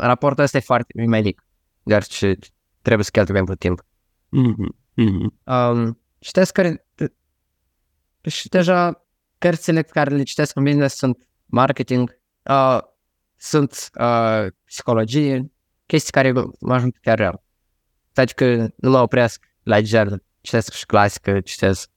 raportul 0.00 0.44
ăsta 0.44 0.56
e 0.56 0.60
foarte 0.60 0.92
e 0.96 1.06
mai 1.06 1.20
mic. 1.20 1.44
Dar 1.82 2.04
ce 2.04 2.38
trebuie 2.82 3.04
să 3.04 3.10
cheltui 3.10 3.34
mai 3.34 3.42
mult 3.42 3.58
timp. 3.58 3.84
Mhm. 4.28 4.76
Mhm. 4.94 5.40
Um, 5.44 6.00
citesc 6.18 6.52
care... 6.52 6.86
Și 8.22 8.48
deja 8.48 9.06
cărțile 9.38 9.82
care 9.82 10.14
le 10.14 10.22
citesc 10.22 10.56
în 10.56 10.64
business 10.64 10.96
sunt 10.96 11.26
marketing, 11.46 12.20
uh, 12.42 12.78
sunt 13.36 13.90
uh, 14.00 14.46
psihologie, 14.64 15.52
chestii 15.86 16.12
care 16.12 16.32
mă 16.60 16.74
ajută 16.74 16.98
chiar 17.02 17.18
real. 17.18 17.42
Deci 18.12 18.32
că 18.32 18.68
nu 18.76 18.90
mă 18.90 18.98
opresc 18.98 19.49
la 19.70 19.80
gen, 19.80 20.22
citesc 20.40 20.72
și 20.72 20.86
clasică, 20.86 21.40
citesc 21.40 21.90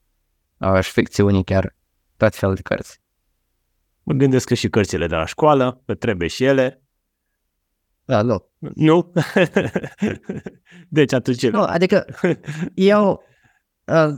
uh, 0.57 0.79
și 0.81 0.91
ficțiuni 0.91 1.43
chiar, 1.43 1.75
tot 2.17 2.35
felul 2.35 2.55
de 2.55 2.61
cărți. 2.61 3.01
Mă 4.03 4.13
gândesc 4.13 4.47
că 4.47 4.53
și 4.53 4.69
cărțile 4.69 5.07
de 5.07 5.15
la 5.15 5.25
școală, 5.25 5.81
că 5.85 5.95
trebuie 5.95 6.27
și 6.27 6.43
ele. 6.43 6.81
Da, 8.05 8.21
nu. 8.21 8.49
Nu? 8.59 9.13
deci 10.97 11.13
atunci... 11.13 11.47
nu 11.47 11.61
adică 11.61 12.05
eu, 12.73 13.23
uh, 13.85 14.13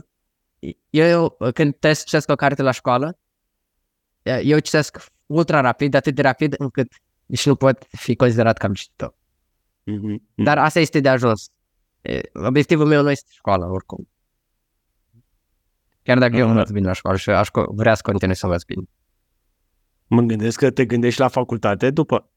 eu 0.90 1.36
când 1.38 1.70
trebuie 1.70 1.94
să 1.94 2.02
citesc 2.06 2.30
o 2.30 2.34
carte 2.34 2.62
la 2.62 2.70
școală, 2.70 3.18
uh, 4.22 4.40
eu 4.42 4.58
citesc 4.58 4.98
ultra 5.26 5.60
rapid, 5.60 5.94
atât 5.94 6.14
de 6.14 6.22
rapid 6.22 6.54
încât 6.58 6.92
nici 7.26 7.46
nu 7.46 7.56
pot 7.56 7.86
fi 7.90 8.16
considerat 8.16 8.58
că 8.58 8.66
am 8.66 8.74
citit-o. 8.74 9.08
Mhm. 9.82 10.22
Dar 10.34 10.58
asta 10.58 10.80
este 10.80 11.00
de 11.00 11.08
ajuns. 11.08 11.50
E, 12.06 12.20
Obiectivul 12.32 12.86
meu 12.86 13.02
nu 13.02 13.10
este 13.10 13.28
școala, 13.32 13.66
oricum. 13.66 14.08
Chiar 16.02 16.18
dacă 16.18 16.36
eu 16.36 16.42
Aha. 16.42 16.50
învăț 16.50 16.70
bine 16.70 16.86
la 16.86 16.92
școală 16.92 17.16
și 17.18 17.30
aș 17.30 17.48
co- 17.48 17.66
vrea 17.74 17.94
să 17.94 18.02
continui 18.04 18.34
să 18.36 18.44
învăț 18.46 18.62
bine. 18.62 18.82
Mă 20.06 20.20
gândesc 20.22 20.58
că 20.58 20.70
te 20.70 20.84
gândești 20.84 21.20
la 21.20 21.28
facultate 21.28 21.90
după? 21.90 22.30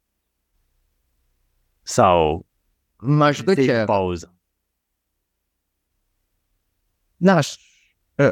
Sau 1.82 2.48
M-aș 2.98 3.42
ți-ai 3.42 3.56
duce... 3.56 3.84
pauză? 3.86 4.34
N-aș... 7.16 7.56
uh, 8.16 8.32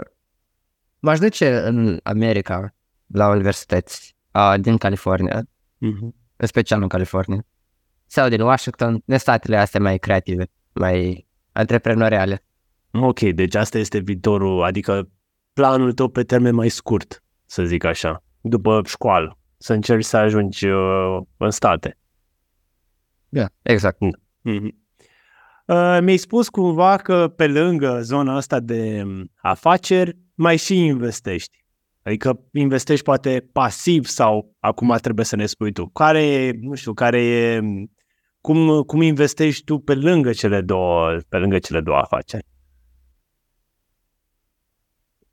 M-aș 1.00 1.20
duce 1.20 1.58
în 1.60 2.00
America, 2.04 2.76
la 3.06 3.30
universități 3.30 4.16
uh, 4.34 4.54
din 4.60 4.78
California, 4.78 5.48
Mhm. 5.78 6.16
în 6.36 6.48
special 6.48 6.82
în 6.82 6.88
California, 6.88 7.46
sau 8.06 8.30
din 8.30 8.42
Washington, 8.42 9.02
din 9.06 9.18
statele 9.18 9.58
astea 9.58 9.80
mai 9.80 9.98
creative, 9.98 10.46
mai 10.74 11.27
antreprenoriale. 11.58 12.44
Ok, 12.92 13.20
deci 13.20 13.56
asta 13.56 13.78
este 13.78 14.00
viitorul, 14.00 14.64
adică 14.64 15.10
planul 15.54 15.94
tău 15.94 16.08
pe 16.08 16.24
termen 16.24 16.56
mai 16.56 16.70
scurt, 16.70 17.24
să 17.46 17.64
zic 17.64 17.84
așa, 17.84 18.24
după 18.42 18.82
școală, 18.86 19.38
să 19.58 19.74
încerci 19.74 20.06
să 20.06 20.18
ajungi 20.18 20.68
uh, 20.68 21.18
în 21.38 21.50
state. 21.50 21.98
Da, 23.30 23.46
exact. 23.62 23.98
Mhm. 24.42 24.86
Uh, 25.66 25.98
mi-ai 26.02 26.18
spus 26.18 26.50
cumva 26.50 26.98
că 26.98 27.28
pe 27.36 27.48
lângă 27.48 28.00
zona 28.02 28.36
asta 28.36 28.60
de 28.60 29.02
um, 29.06 29.32
afaceri 29.36 30.18
mai 30.34 30.58
și 30.58 30.86
investești. 30.86 31.66
Adică 32.04 32.40
investești 32.52 33.04
poate 33.04 33.50
pasiv 33.52 34.06
sau 34.06 34.56
acum 34.60 34.96
trebuie 35.02 35.26
să 35.26 35.36
ne 35.36 35.46
spui 35.46 35.72
tu. 35.72 35.86
Care 35.86 36.26
e, 36.26 36.52
nu 36.62 36.76
știu, 36.76 36.94
care 36.94 37.22
e, 37.22 37.60
um, 37.60 37.92
cum, 38.48 38.84
cum 38.84 39.02
investești 39.02 39.64
tu 39.64 39.80
pe 39.80 39.94
lângă 39.94 40.34
cele 40.34 40.62
două, 40.62 41.18
pe 41.30 41.38
lângă 41.38 41.60
cele 41.60 41.82
două 41.82 41.98
afaceri? 41.98 42.46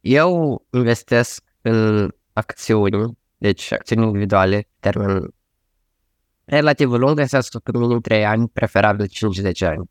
Eu 0.00 0.66
investesc 0.70 1.44
în 1.62 2.09
acțiuni, 2.33 3.18
deci 3.37 3.72
acțiuni 3.72 4.05
individuale, 4.05 4.68
termen 4.81 5.35
relativ 6.44 6.90
lung, 6.90 7.18
în 7.18 7.27
sensul 7.27 7.61
că 7.61 7.79
minim 7.79 8.00
3 8.00 8.24
ani, 8.24 8.48
preferabil 8.48 9.07
5-10 9.07 9.66
ani. 9.66 9.90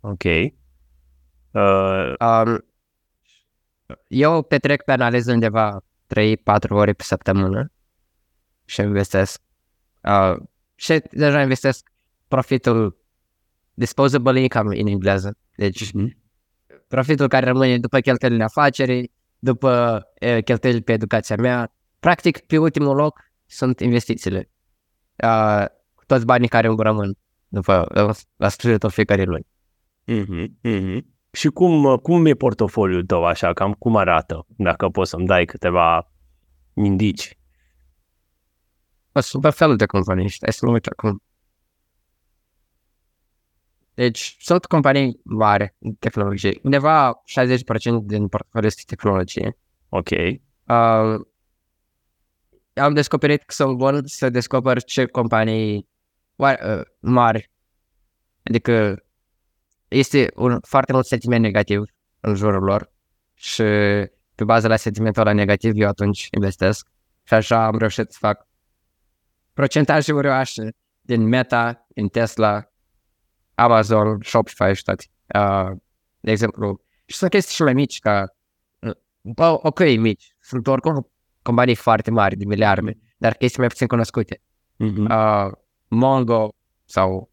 Ok. 0.00 0.24
Uh, 0.24 2.14
Um, 2.20 2.64
eu 4.08 4.42
petrec 4.42 4.82
pe 4.82 4.92
analiză 4.92 5.32
undeva 5.32 5.84
3-4 6.06 6.68
ore 6.68 6.92
pe 6.92 7.02
săptămână 7.02 7.72
și 8.64 8.80
investesc. 8.80 9.42
Uh, 10.02 10.36
și 10.74 11.02
deja 11.10 11.42
investesc 11.42 11.92
profitul 12.34 12.96
disposable 13.74 14.40
income 14.40 14.80
în 14.80 14.86
engleză. 14.86 15.38
Deci 15.56 15.92
mhm. 15.92 16.18
profitul 16.88 17.28
care 17.28 17.46
rămâne 17.46 17.78
după 17.78 17.98
cheltuielile 17.98 18.44
afacerii, 18.44 19.12
după 19.38 20.02
e, 20.14 20.42
cheltuielile 20.42 20.84
pe 20.84 20.92
educația 20.92 21.36
mea. 21.36 21.74
Practic, 22.00 22.38
pe 22.38 22.58
ultimul 22.58 22.96
loc 22.96 23.20
sunt 23.46 23.80
investițiile. 23.80 24.50
Uh, 25.24 25.64
cu 25.94 26.04
toți 26.06 26.24
banii 26.24 26.48
care 26.48 26.66
îmi 26.66 26.76
rămân 26.78 27.16
după, 27.48 27.86
la 28.36 28.48
sfârșitul 28.48 28.90
fiecare 28.90 29.22
luni. 29.22 29.46
Mhm, 30.04 30.58
mhm. 30.62 31.06
Și 31.32 31.48
cum, 31.48 31.96
cum 31.96 32.26
e 32.26 32.34
portofoliul 32.34 33.04
tău 33.04 33.24
așa, 33.24 33.52
cam 33.52 33.72
cum 33.72 33.96
arată, 33.96 34.46
dacă 34.56 34.88
poți 34.88 35.10
să-mi 35.10 35.26
dai 35.26 35.44
câteva 35.44 36.12
indici? 36.74 37.38
Sunt 39.12 39.42
pe 39.42 39.50
felul 39.50 39.76
de 39.76 39.86
companii, 39.86 40.30
stai 40.30 40.52
să 40.52 40.66
mă 40.66 40.72
uit 40.72 40.86
acum. 40.86 41.22
Deci, 43.94 44.36
sunt 44.40 44.64
companii 44.64 45.20
mari 45.22 45.74
în 45.78 45.92
tehnologie. 45.92 46.58
Undeva 46.62 47.12
60% 47.12 47.14
din 48.02 48.28
portofoliu 48.28 48.66
este 48.66 48.82
tehnologie. 48.86 49.58
Ok. 49.88 50.10
Uh, 50.10 51.20
am 52.74 52.94
descoperit 52.94 53.42
că 53.42 53.52
sunt 53.52 53.76
bun 53.76 54.06
să 54.06 54.30
descoper 54.30 54.82
ce 54.82 55.06
companii 55.06 55.88
oare- 56.36 56.76
uh, 56.76 56.82
mari. 57.00 57.50
Adică 58.42 59.04
este 59.88 60.30
un 60.34 60.58
foarte 60.60 60.92
mult 60.92 61.06
sentiment 61.06 61.42
negativ 61.42 61.82
în 62.20 62.34
jurul 62.34 62.62
lor 62.62 62.92
și 63.34 63.62
pe 64.34 64.44
bază 64.44 64.68
la 64.68 64.76
sentimentul 64.76 65.22
ăla 65.22 65.32
negativ 65.32 65.72
eu 65.74 65.88
atunci 65.88 66.28
investesc 66.30 66.88
și 67.22 67.34
așa 67.34 67.64
am 67.64 67.78
reușit 67.78 68.10
să 68.10 68.18
fac 68.20 68.46
procentaje 69.52 70.12
uriașe 70.12 70.68
din 71.00 71.28
Meta, 71.28 71.86
din 71.88 72.08
Tesla, 72.08 72.73
Amazon, 73.54 74.20
Shopify 74.22 74.82
toate. 74.82 75.04
Uh, 75.34 76.76
și 77.04 77.16
sunt 77.16 77.30
chestii 77.30 77.54
și 77.54 77.62
mai 77.62 77.74
mici 77.74 77.98
ca 77.98 78.34
uh, 78.78 79.58
ok, 79.62 79.78
mici. 79.78 80.36
Sunt 80.40 80.66
oricum 80.66 81.10
companii 81.42 81.74
foarte 81.74 82.10
mari, 82.10 82.36
de 82.36 82.44
miliarde, 82.44 82.98
dar 83.16 83.34
chestii 83.34 83.58
mai 83.58 83.68
puțin 83.68 83.86
cunoscute. 83.86 84.40
Mhm. 84.76 85.10
Uh, 85.10 85.52
Mongo 85.88 86.54
sau 86.84 87.30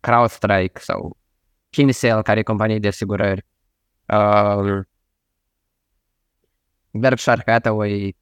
CrowdStrike 0.00 0.80
sau 0.80 1.18
Kinsale, 1.70 2.22
care 2.22 2.38
e 2.38 2.42
companie 2.42 2.78
de 2.78 2.88
asigurări. 2.88 3.46
Uh, 4.06 4.80
Berkshire 6.90 7.42
Hathaway. 7.46 8.16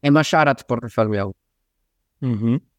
Cam 0.00 0.16
așa 0.16 0.38
arată 0.38 0.62
portofoliul 0.62 1.14
meu. 1.14 1.36
Mhm. 2.18 2.70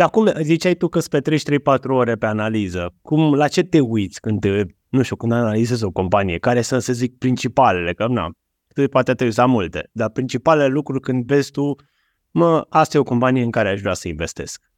Dar 0.00 0.10
cum 0.10 0.32
ziceai 0.42 0.74
tu 0.74 0.88
că 0.88 0.98
îți 0.98 1.08
petrești 1.08 1.54
3-4 1.54 1.60
ore 1.88 2.16
pe 2.16 2.26
analiză? 2.26 2.94
Cum, 3.02 3.34
la 3.34 3.48
ce 3.48 3.62
te 3.62 3.80
uiți 3.80 4.20
când 4.20 4.40
te, 4.40 4.64
nu 4.88 5.02
știu, 5.02 5.16
când 5.16 5.32
analizezi 5.32 5.84
o 5.84 5.90
companie? 5.90 6.38
Care 6.38 6.62
sunt, 6.62 6.82
să 6.82 6.92
zic, 6.92 7.18
principalele? 7.18 7.94
Că 7.94 8.06
nu, 8.06 8.30
tu 8.74 8.88
poate 8.88 9.14
te 9.14 9.24
uiți 9.24 9.38
la 9.38 9.46
multe, 9.46 9.90
dar 9.92 10.10
principalele 10.10 10.68
lucruri 10.68 11.00
când 11.00 11.26
vezi 11.26 11.50
tu, 11.50 11.74
mă, 12.30 12.66
asta 12.68 12.96
e 12.96 13.00
o 13.00 13.02
companie 13.02 13.42
în 13.42 13.50
care 13.50 13.68
aș 13.68 13.80
vrea 13.80 13.94
să 13.94 14.08
investesc. 14.08 14.70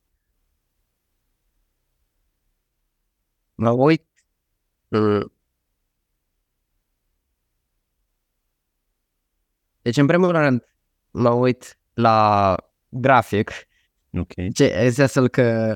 Mă 3.54 3.70
uit 3.70 4.06
uh, 4.88 5.24
deci, 9.82 9.96
în 9.96 10.06
primul 10.06 10.30
rând, 10.30 10.64
mă 11.10 11.30
uit 11.30 11.78
la 11.94 12.56
grafic 12.88 13.50
Ok. 14.18 14.52
ce, 14.54 14.84
în 14.84 14.90
sensul 14.90 15.28
că 15.28 15.74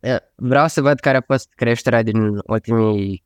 e, 0.00 0.18
vreau 0.34 0.68
să 0.68 0.80
văd 0.80 1.00
care 1.00 1.16
a 1.16 1.20
fost 1.20 1.52
creșterea 1.54 2.02
din 2.02 2.38
ultimii 2.44 3.24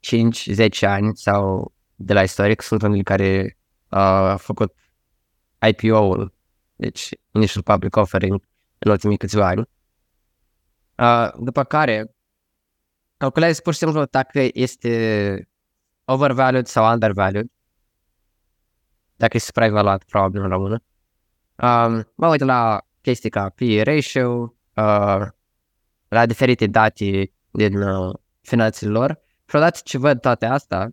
5-10 0.00 0.68
ani 0.80 1.16
sau 1.16 1.74
de 1.94 2.12
la 2.12 2.22
istoric. 2.22 2.60
Sunt 2.60 2.82
unii 2.82 3.02
care 3.02 3.58
uh, 3.90 3.98
au 3.98 4.36
făcut 4.36 4.74
IPO-ul, 5.68 6.34
deci 6.76 7.08
Initial 7.32 7.62
Public 7.62 7.96
Offering, 7.96 8.40
în 8.78 8.90
ultimii 8.90 9.16
câțiva 9.16 9.46
ani. 9.46 9.68
Uh, 10.96 11.30
după 11.40 11.64
care 11.64 12.14
calculez 13.16 13.60
pur 13.60 13.72
și 13.72 13.78
simplu 13.78 14.04
dacă 14.04 14.48
este 14.52 15.48
overvalued 16.04 16.66
sau 16.66 16.92
undervalued, 16.92 17.46
dacă 19.16 19.36
este 19.36 19.46
supraevaluat, 19.46 20.04
probabil 20.04 20.42
în 20.42 20.48
română. 20.48 20.82
Um, 21.56 22.12
mă 22.14 22.28
uit 22.28 22.40
la 22.40 22.87
chestii 23.08 23.30
ca 23.30 23.48
PE 23.48 23.82
ratio, 23.82 24.54
uh, 24.74 25.26
la 26.08 26.26
diferite 26.26 26.66
date 26.66 27.32
din 27.50 27.82
uh, 27.82 28.14
finanțele 28.40 28.90
lor 28.90 29.20
și 29.48 29.56
odată 29.56 29.80
ce 29.84 29.98
văd 29.98 30.20
toate 30.20 30.46
astea, 30.46 30.90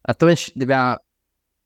atunci 0.00 0.50
de-abia 0.54 1.04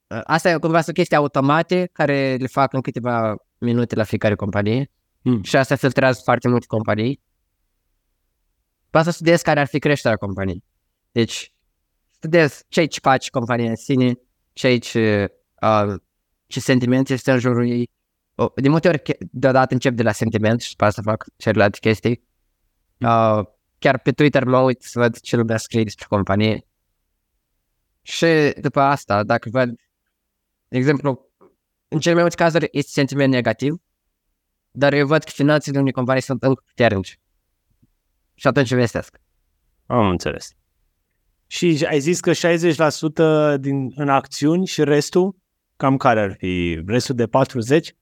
uh, 0.07 0.21
asta 0.25 0.51
e 0.51 0.59
cumva 0.59 0.81
sunt 0.81 0.97
chestii 0.97 1.17
automate 1.17 1.91
care 1.93 2.37
le 2.37 2.47
fac 2.47 2.73
în 2.73 2.81
câteva 2.81 3.37
minute 3.59 3.95
la 3.95 4.05
fiecare 4.05 4.35
companie 4.35 4.91
Hmm. 5.23 5.43
și 5.43 5.57
asta 5.57 5.77
filtrează 5.77 6.21
foarte 6.25 6.49
multe 6.49 6.67
companii. 6.67 7.21
Poate 8.91 9.07
să 9.07 9.13
studiez 9.13 9.43
care 9.43 9.61
ar 9.61 9.67
fi 9.67 9.79
creșterea 9.79 10.17
companiei. 10.17 10.65
Deci, 11.13 11.55
studiez 12.11 12.63
ce 12.69 12.85
ce 12.85 12.99
face 13.03 13.31
compania 13.31 13.71
în 13.71 13.77
sine, 13.77 14.13
ce 14.53 14.77
ce, 14.77 15.33
uh, 15.61 15.95
ce 16.47 16.61
sentiment 16.61 17.09
este 17.09 17.33
în 17.33 17.39
jurul 17.39 17.69
ei. 17.69 17.91
O, 18.35 18.53
de 18.55 18.69
multe 18.69 18.89
ori, 18.89 19.03
che- 19.03 19.19
deodată 19.31 19.75
încep 19.75 19.95
de 19.95 20.03
la 20.03 20.13
sentiment 20.13 20.61
și 20.61 20.71
după 20.71 20.85
asta 20.85 21.03
fac 21.03 21.25
celelalte 21.37 21.79
chestii. 21.79 22.23
Uh, 22.99 23.43
chiar 23.79 23.99
pe 23.99 24.13
Twitter 24.13 24.45
mă 24.45 24.59
uit 24.59 24.83
să 24.83 24.99
văd 24.99 25.21
ce 25.21 25.37
lumea 25.37 25.57
scrie 25.57 25.83
despre 25.83 26.07
companie. 26.09 26.67
Și 28.03 28.27
după 28.61 28.81
asta, 28.81 29.23
dacă 29.23 29.49
văd, 29.53 29.69
de 30.69 30.77
exemplu, 30.77 31.31
în 31.89 31.99
cele 32.01 32.15
mai 32.15 32.23
multe 32.23 32.43
cazuri 32.43 32.69
este 32.73 32.91
sentiment 32.91 33.33
negativ, 33.33 33.83
dar 34.71 34.93
eu 34.93 35.07
văd 35.07 35.25
că 35.25 35.31
finanțele 35.31 35.79
unei 35.79 35.93
companii 35.93 36.23
sunt 36.23 36.43
încă 36.43 36.63
puternice. 36.67 37.15
Și 38.35 38.47
atunci 38.47 38.71
investesc. 38.71 39.21
Am 39.87 40.09
înțeles. 40.09 40.53
Și 41.47 41.87
ai 41.89 42.01
zis 42.01 42.21
că 42.21 42.33
60% 43.55 43.59
din, 43.61 43.93
în 43.95 44.09
acțiuni 44.09 44.67
și 44.67 44.85
restul, 44.85 45.37
cam 45.77 45.97
care 45.97 46.21
ar 46.21 46.35
fi? 46.39 46.83
Restul 46.87 47.15
de 47.15 47.27
40? 47.27 47.97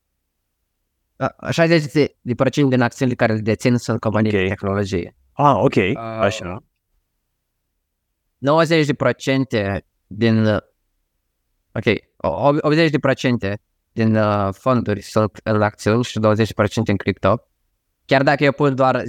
A- 1.37 1.49
60 1.51 1.91
de, 1.91 2.15
de 2.21 2.33
procent 2.35 2.69
din 2.69 2.81
acțiunile 2.81 3.15
care 3.17 3.33
le 3.33 3.39
dețin 3.39 3.77
sunt 3.77 3.99
companii 3.99 4.31
Ok. 4.35 4.41
de 4.41 4.47
tehnologie. 4.47 5.15
Ah, 5.33 5.55
ok, 5.55 5.75
Uh, 5.75 5.95
așa. 5.97 6.63
90 8.37 8.85
de 8.85 8.93
procente 8.93 9.85
din... 10.07 10.45
uh, 10.45 10.57
Ok, 11.73 11.83
o- 12.17 12.55
80 12.61 12.89
de 12.91 12.99
procente 12.99 13.61
din 13.91 14.15
uh, 14.15 14.49
fonduri 14.53 15.01
sunt 15.01 15.39
în 15.43 15.61
acțiuni 15.61 16.03
și 16.03 16.19
20% 16.19 16.23
în 16.85 16.95
cripto. 16.95 17.41
Chiar 18.05 18.23
dacă 18.23 18.43
eu 18.43 18.51
pun 18.51 18.75
doar 18.75 19.01
10% 19.01 19.03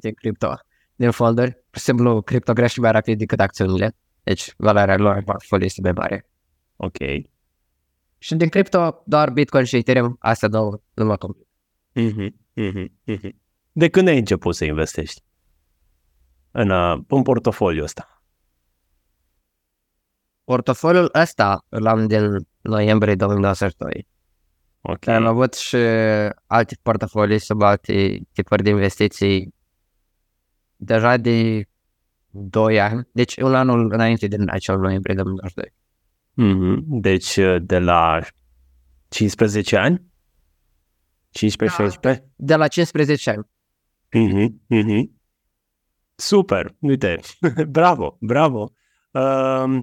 în 0.00 0.12
cripto 0.14 0.54
din 0.94 1.10
fonduri, 1.10 1.50
pur 1.52 1.78
și 1.78 1.84
simplu 1.84 2.22
cripto 2.22 2.52
crește 2.52 2.80
mai 2.80 2.92
rapid 2.92 3.18
decât 3.18 3.40
acțiunile. 3.40 3.96
Deci 4.22 4.52
valoarea 4.56 4.96
lor 4.96 5.16
în 5.16 5.22
portofoliu 5.22 5.64
este 5.64 5.80
mai 5.82 5.92
mare. 5.92 6.28
Ok. 6.76 6.96
Și 8.18 8.34
din 8.34 8.48
cripto 8.48 9.02
doar 9.04 9.30
Bitcoin 9.30 9.64
și 9.64 9.76
Ethereum, 9.76 10.16
astea 10.18 10.48
două 10.48 10.80
nu 10.94 11.04
mă 11.04 11.16
complic. 11.16 11.46
Mhm, 11.92 12.36
mhm, 12.52 12.92
mhm. 13.04 13.40
De 13.72 13.88
când 13.88 14.08
ai 14.08 14.18
început 14.18 14.54
să 14.54 14.64
investești 14.64 15.22
în, 16.50 16.70
uh, 16.70 16.98
în 17.08 17.22
portofoliul 17.22 17.84
ăsta? 17.84 18.22
Portofoliul 20.44 21.10
ăsta 21.14 21.64
îl 21.68 21.86
am 21.86 22.06
din 22.06 22.46
noiembrie 22.60 23.14
2022. 23.14 24.08
Ok. 24.80 25.06
Am 25.06 25.26
avut 25.26 25.54
și 25.54 25.76
alte 26.46 26.76
portofolii 26.82 27.38
sub 27.38 27.62
alte 27.62 28.20
tipuri 28.32 28.62
de 28.62 28.70
investiții 28.70 29.54
deja 30.76 31.16
de 31.16 31.68
2 32.30 32.80
ani, 32.80 33.08
deci 33.12 33.36
un 33.36 33.54
anul 33.54 33.92
înainte 33.92 34.26
din 34.26 34.50
acel 34.50 34.78
noiembrie 34.78 35.14
2022. 35.14 35.72
Mhm. 36.36 36.84
Deci 36.86 37.36
uh, 37.36 37.56
de 37.62 37.78
la 37.78 38.18
15 39.08 39.76
ani? 39.76 40.02
15-16? 41.30 42.16
De 42.36 42.54
la 42.54 42.68
15 42.68 43.30
ani. 43.30 43.46
Mhm, 44.12 44.62
mhm. 44.66 45.14
Super, 46.14 46.74
uite, 46.78 47.20
bravo, 47.68 48.16
bravo. 48.20 48.72
Uh, 49.10 49.78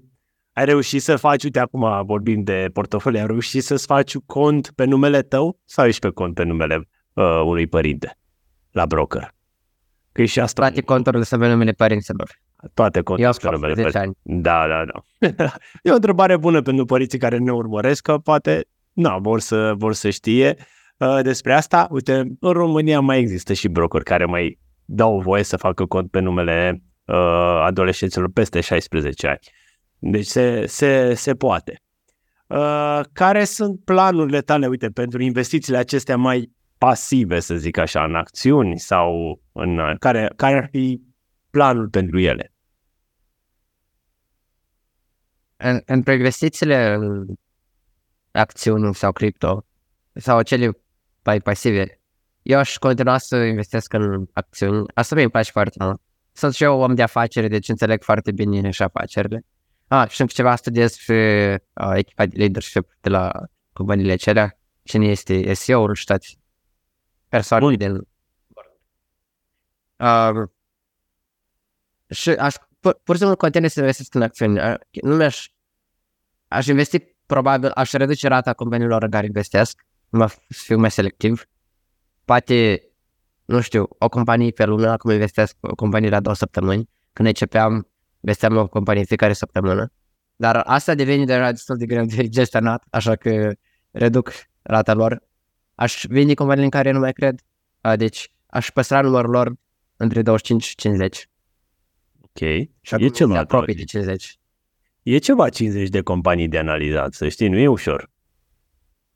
ai 0.54 0.66
reușit 0.66 1.01
să 1.01 1.16
faci, 1.16 1.43
uite 1.43 1.60
acum 1.60 2.06
vorbim 2.06 2.43
de 2.43 2.70
portofoliu, 2.74 3.20
ai 3.20 3.26
reușit 3.26 3.64
să-ți 3.64 3.86
faci 3.86 4.18
cont 4.18 4.72
pe 4.76 4.84
numele 4.86 5.22
tău 5.22 5.60
sau 5.66 5.86
ești 5.86 5.99
pe 5.99 6.10
cont 6.10 6.34
pe 6.34 6.43
numele 6.43 6.89
uh, 7.14 7.41
unui 7.45 7.68
părinte 7.68 8.18
la 8.72 8.86
broker? 8.86 9.36
Că 10.12 10.22
e 10.22 10.26
și 10.26 10.39
asta, 10.39 10.62
Toate 10.62 10.82
conturile 10.82 11.24
sunt 11.24 11.41
pe 11.41 11.47
numele 11.47 11.72
părinților. 11.72 12.30
Toate 12.74 12.97
Eu 12.97 13.03
conturile 13.03 13.28
am 13.28 13.36
pe 13.41 13.49
numele 13.51 13.74
10 13.74 13.89
părinților. 13.89 14.16
ani. 14.26 14.41
Da, 14.41 14.68
da, 14.68 14.86
da. 14.86 15.53
e 15.84 15.91
o 15.91 15.95
întrebare 15.95 16.38
bună 16.38 16.61
pentru 16.61 16.86
părinții 16.86 17.20
care 17.20 17.38
ne 17.38 17.51
urmăresc, 17.51 18.01
că 18.01 18.18
poate 18.18 18.68
na, 18.93 19.18
vor, 19.18 19.39
să, 19.39 19.74
vor 19.78 19.93
să 19.93 20.09
știe 20.09 20.55
uh, 20.97 21.20
despre 21.22 21.53
asta. 21.53 21.88
Uite, 21.89 22.14
în 22.39 22.51
România 22.51 22.99
mai 22.99 23.20
există 23.20 23.53
și 23.53 23.68
brokeri 23.68 24.03
care 24.03 24.26
mai 24.26 24.59
dau 24.86 25.20
voie 25.20 25.43
să 25.43 25.57
facă 25.57 25.86
cont 25.86 26.11
pe 26.11 26.20
numele 26.20 26.84
uh, 27.05 27.61
adolescenților 27.66 28.32
peste 28.32 28.61
16 28.61 29.28
ani. 29.28 29.39
Deci 29.99 30.26
se, 30.26 30.66
se, 30.66 31.14
se 31.14 31.34
poate. 31.34 31.76
Uh, 32.47 32.99
care 33.14 33.43
sunt 33.43 33.84
planurile 33.84 34.41
tale, 34.41 34.68
uite, 34.68 34.88
pentru 34.88 35.22
investițiile 35.22 35.78
acestea 35.78 36.18
mai 36.18 36.51
pasive, 36.78 37.39
să 37.39 37.55
zic 37.55 37.78
așa, 37.78 38.03
în 38.03 38.16
acțiuni 38.16 38.80
sau 38.80 39.41
în 39.51 39.78
uh, 39.78 39.95
care, 39.99 40.30
care 40.36 40.57
ar 40.57 40.68
fi 40.72 41.01
planul 41.49 41.89
pentru 41.89 42.20
ele? 42.20 42.53
În, 45.66 45.82
în 45.86 46.03
investițiile 46.14 46.93
în 46.93 47.26
acțiuni 48.32 48.95
sau 48.95 49.11
cripto 49.11 49.66
sau 50.14 50.41
cele 50.41 50.72
mai 51.24 51.39
pasive, 51.39 52.01
eu 52.41 52.59
aș 52.59 52.78
continua 52.78 53.18
să 53.18 53.36
investesc 53.36 53.93
în 53.93 54.26
acțiuni. 54.34 54.86
Asta 54.93 55.16
mi-mi 55.16 55.30
place 55.30 55.51
foarte 55.51 55.84
mult. 55.84 56.01
Sunt 56.32 56.53
și 56.53 56.64
eu 56.64 56.80
om 56.80 56.95
de 56.95 57.01
afaceri, 57.01 57.49
deci 57.49 57.70
înțeleg 57.70 58.03
foarte 58.03 58.32
bine 58.32 58.70
și 58.70 58.84
afacerile. 58.84 59.45
Ah, 59.88 60.09
și 60.09 60.22
încă 60.22 60.34
ceva 60.36 60.55
studiez 60.55 60.95
și 60.95 61.11
uh, 61.11 61.91
echipa 61.93 62.26
de 62.26 62.38
leadership 62.38 62.97
de 63.01 63.09
la 63.09 63.32
companiile 63.74 64.11
acelea, 64.11 64.59
cine 64.84 65.07
este 65.07 65.53
SEO-ul 65.53 65.95
și 65.95 66.05
toate 66.05 66.26
persoanele 67.30 67.76
din 67.76 68.07
uh, 69.97 70.49
și 72.09 72.30
aș, 72.30 72.55
pur, 72.80 72.99
pur 73.03 73.16
și 73.16 73.20
simplu 73.20 73.38
continui 73.38 73.70
să 73.70 73.80
investesc 73.80 74.14
în 74.14 74.22
acțiuni. 74.22 74.59
Uh, 74.59 74.76
Nu 75.01 75.16
mi-aș, 75.16 75.47
aș 76.54 76.68
investi, 76.68 76.99
probabil, 77.26 77.70
aș 77.70 77.91
reduce 77.91 78.28
rata 78.28 78.54
companiilor 78.54 79.04
în 79.04 79.10
care 79.10 79.26
investesc, 79.26 79.86
mă 80.10 80.28
să 80.28 80.38
fiu 80.47 80.78
mai 80.78 80.91
selectiv. 80.91 81.45
Poate, 82.26 82.88
nu 83.45 83.62
știu, 83.62 83.88
o 83.89 84.10
companie 84.10 84.51
pe 84.51 84.66
lună, 84.66 84.89
acum 84.89 85.12
investesc 85.12 85.56
o 85.60 85.76
companie 85.76 86.10
la 86.10 86.20
două 86.20 86.36
săptămâni. 86.36 86.89
Când 87.14 87.28
începeam, 87.28 87.88
investeam 88.20 88.58
o 88.58 88.68
companie 88.68 89.04
fiecare 89.04 89.34
săptămână. 89.34 89.91
Dar 90.36 90.56
asta 90.56 90.95
devine 90.95 91.26
deja 91.26 91.51
destul 91.51 91.78
de 91.78 91.86
greu 91.86 92.06
de 92.06 92.30
gestionat, 92.30 92.84
așa 92.89 93.16
că 93.16 93.51
reduc 93.91 94.32
rata 94.62 94.93
lor. 94.93 95.24
Aș 95.76 96.06
vinde 96.10 96.34
companii 96.34 96.64
în 96.64 96.70
care 96.70 96.91
nu 96.91 96.99
mai 96.99 97.14
cred, 97.14 97.39
uh, 97.82 97.93
deci 97.97 98.32
aș 98.45 98.70
păstra 98.70 99.01
numărul 99.01 99.32
lor 99.32 99.54
între 99.97 100.22
25 100.22 100.64
și 100.64 100.76
50. 100.76 101.30
Ok. 102.22 102.39
Și 102.82 102.93
E 102.93 102.95
acum 102.95 103.08
ceva, 103.08 103.34
se 103.34 103.39
apropie 103.39 103.74
da. 103.74 103.80
de 103.80 103.86
50. 103.86 104.39
E 105.04 105.18
ceva 105.18 105.49
50 105.49 105.89
de 105.89 106.01
companii 106.01 106.47
de 106.47 106.58
analizat, 106.58 107.14
să 107.14 107.28
știi, 107.28 107.47
nu 107.47 107.58
e 107.58 107.68
ușor. 107.68 108.12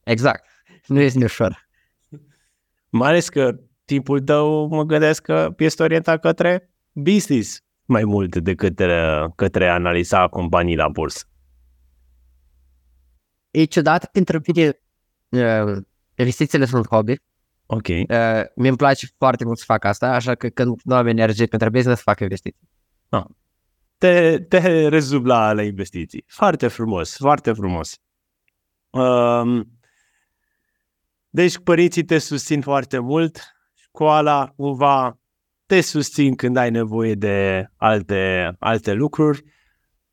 Exact. 0.04 0.46
Nu 0.86 1.00
este 1.00 1.24
ușor. 1.24 1.68
Mai 2.90 3.10
ales 3.10 3.30
că 3.30 3.60
timpul 3.86 4.22
tău 4.22 4.68
mă 4.68 4.84
gândesc 4.84 5.22
că 5.22 5.54
este 5.58 5.84
orientat 5.84 6.22
către 6.22 6.72
business 6.92 7.62
mai 7.86 8.04
mult 8.04 8.36
decât 8.36 8.58
către, 8.58 9.28
către 9.36 9.68
a 9.68 9.74
analiza 9.74 10.28
companii 10.28 10.76
la 10.76 10.88
bursă. 10.88 11.26
E 13.52 13.64
ciudat 13.64 14.12
pentru 14.12 14.42
mine 14.48 14.80
uh, 15.30 15.78
investițiile 16.16 16.66
sunt 16.66 16.88
hobby. 16.88 17.16
Ok. 17.66 17.88
Uh, 17.88 18.06
mi-mi 18.56 18.78
place 18.78 19.08
foarte 19.18 19.46
mult 19.46 19.58
să 19.58 19.64
fac 19.68 19.86
asta, 19.86 20.14
așa 20.14 20.36
că 20.36 20.48
când 20.48 20.76
nu 20.84 20.96
am 20.96 21.08
energie 21.08 21.46
pentru 21.46 21.70
business, 21.70 22.02
fac 22.02 22.20
investiții. 22.20 22.70
Te, 23.98 24.38
te 24.38 24.88
rezum 24.88 25.26
la, 25.26 25.54
la 25.54 25.64
investiții. 25.64 26.24
Foarte 26.28 26.68
frumos, 26.68 27.18
foarte 27.18 27.54
frumos. 27.54 27.98
Um, 28.89 29.80
deci 31.30 31.58
părinții 31.58 32.04
te 32.04 32.18
susțin 32.18 32.62
foarte 32.62 33.00
mult, 33.00 33.56
școala 33.74 34.54
cumva 34.56 35.20
te 35.66 35.82
susțin 35.82 36.36
când 36.36 36.58
ai 36.58 36.70
nevoie 36.70 37.14
de 37.14 37.68
alte, 37.76 38.52
alte 38.60 38.93
lucruri. 38.93 39.43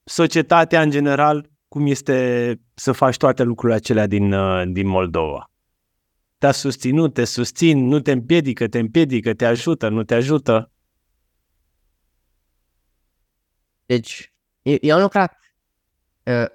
Societatea 0.04 0.82
în 0.82 0.90
general, 0.90 1.50
cum 1.68 1.86
este 1.86 2.60
să 2.74 2.92
faci 2.92 3.16
toate 3.16 3.42
lucrurile 3.42 3.78
acelea 3.78 4.06
din, 4.06 4.32
uh, 4.32 4.62
din 4.72 4.86
Moldova? 4.86 5.50
Te-a 6.38 6.52
susținut, 6.52 7.14
te 7.14 7.24
susțin, 7.24 7.86
nu 7.86 8.00
te 8.00 8.12
împiedică, 8.12 8.68
te 8.68 8.78
împiedică, 8.78 9.34
te 9.34 9.44
ajută, 9.44 9.88
nu 9.88 10.02
te 10.02 10.14
ajută? 10.14 10.72
Deci, 13.86 14.32
eu, 14.62 14.76
eu 14.80 14.96
am 14.96 15.02
lucrat 15.02 15.38
uh, 16.24 16.46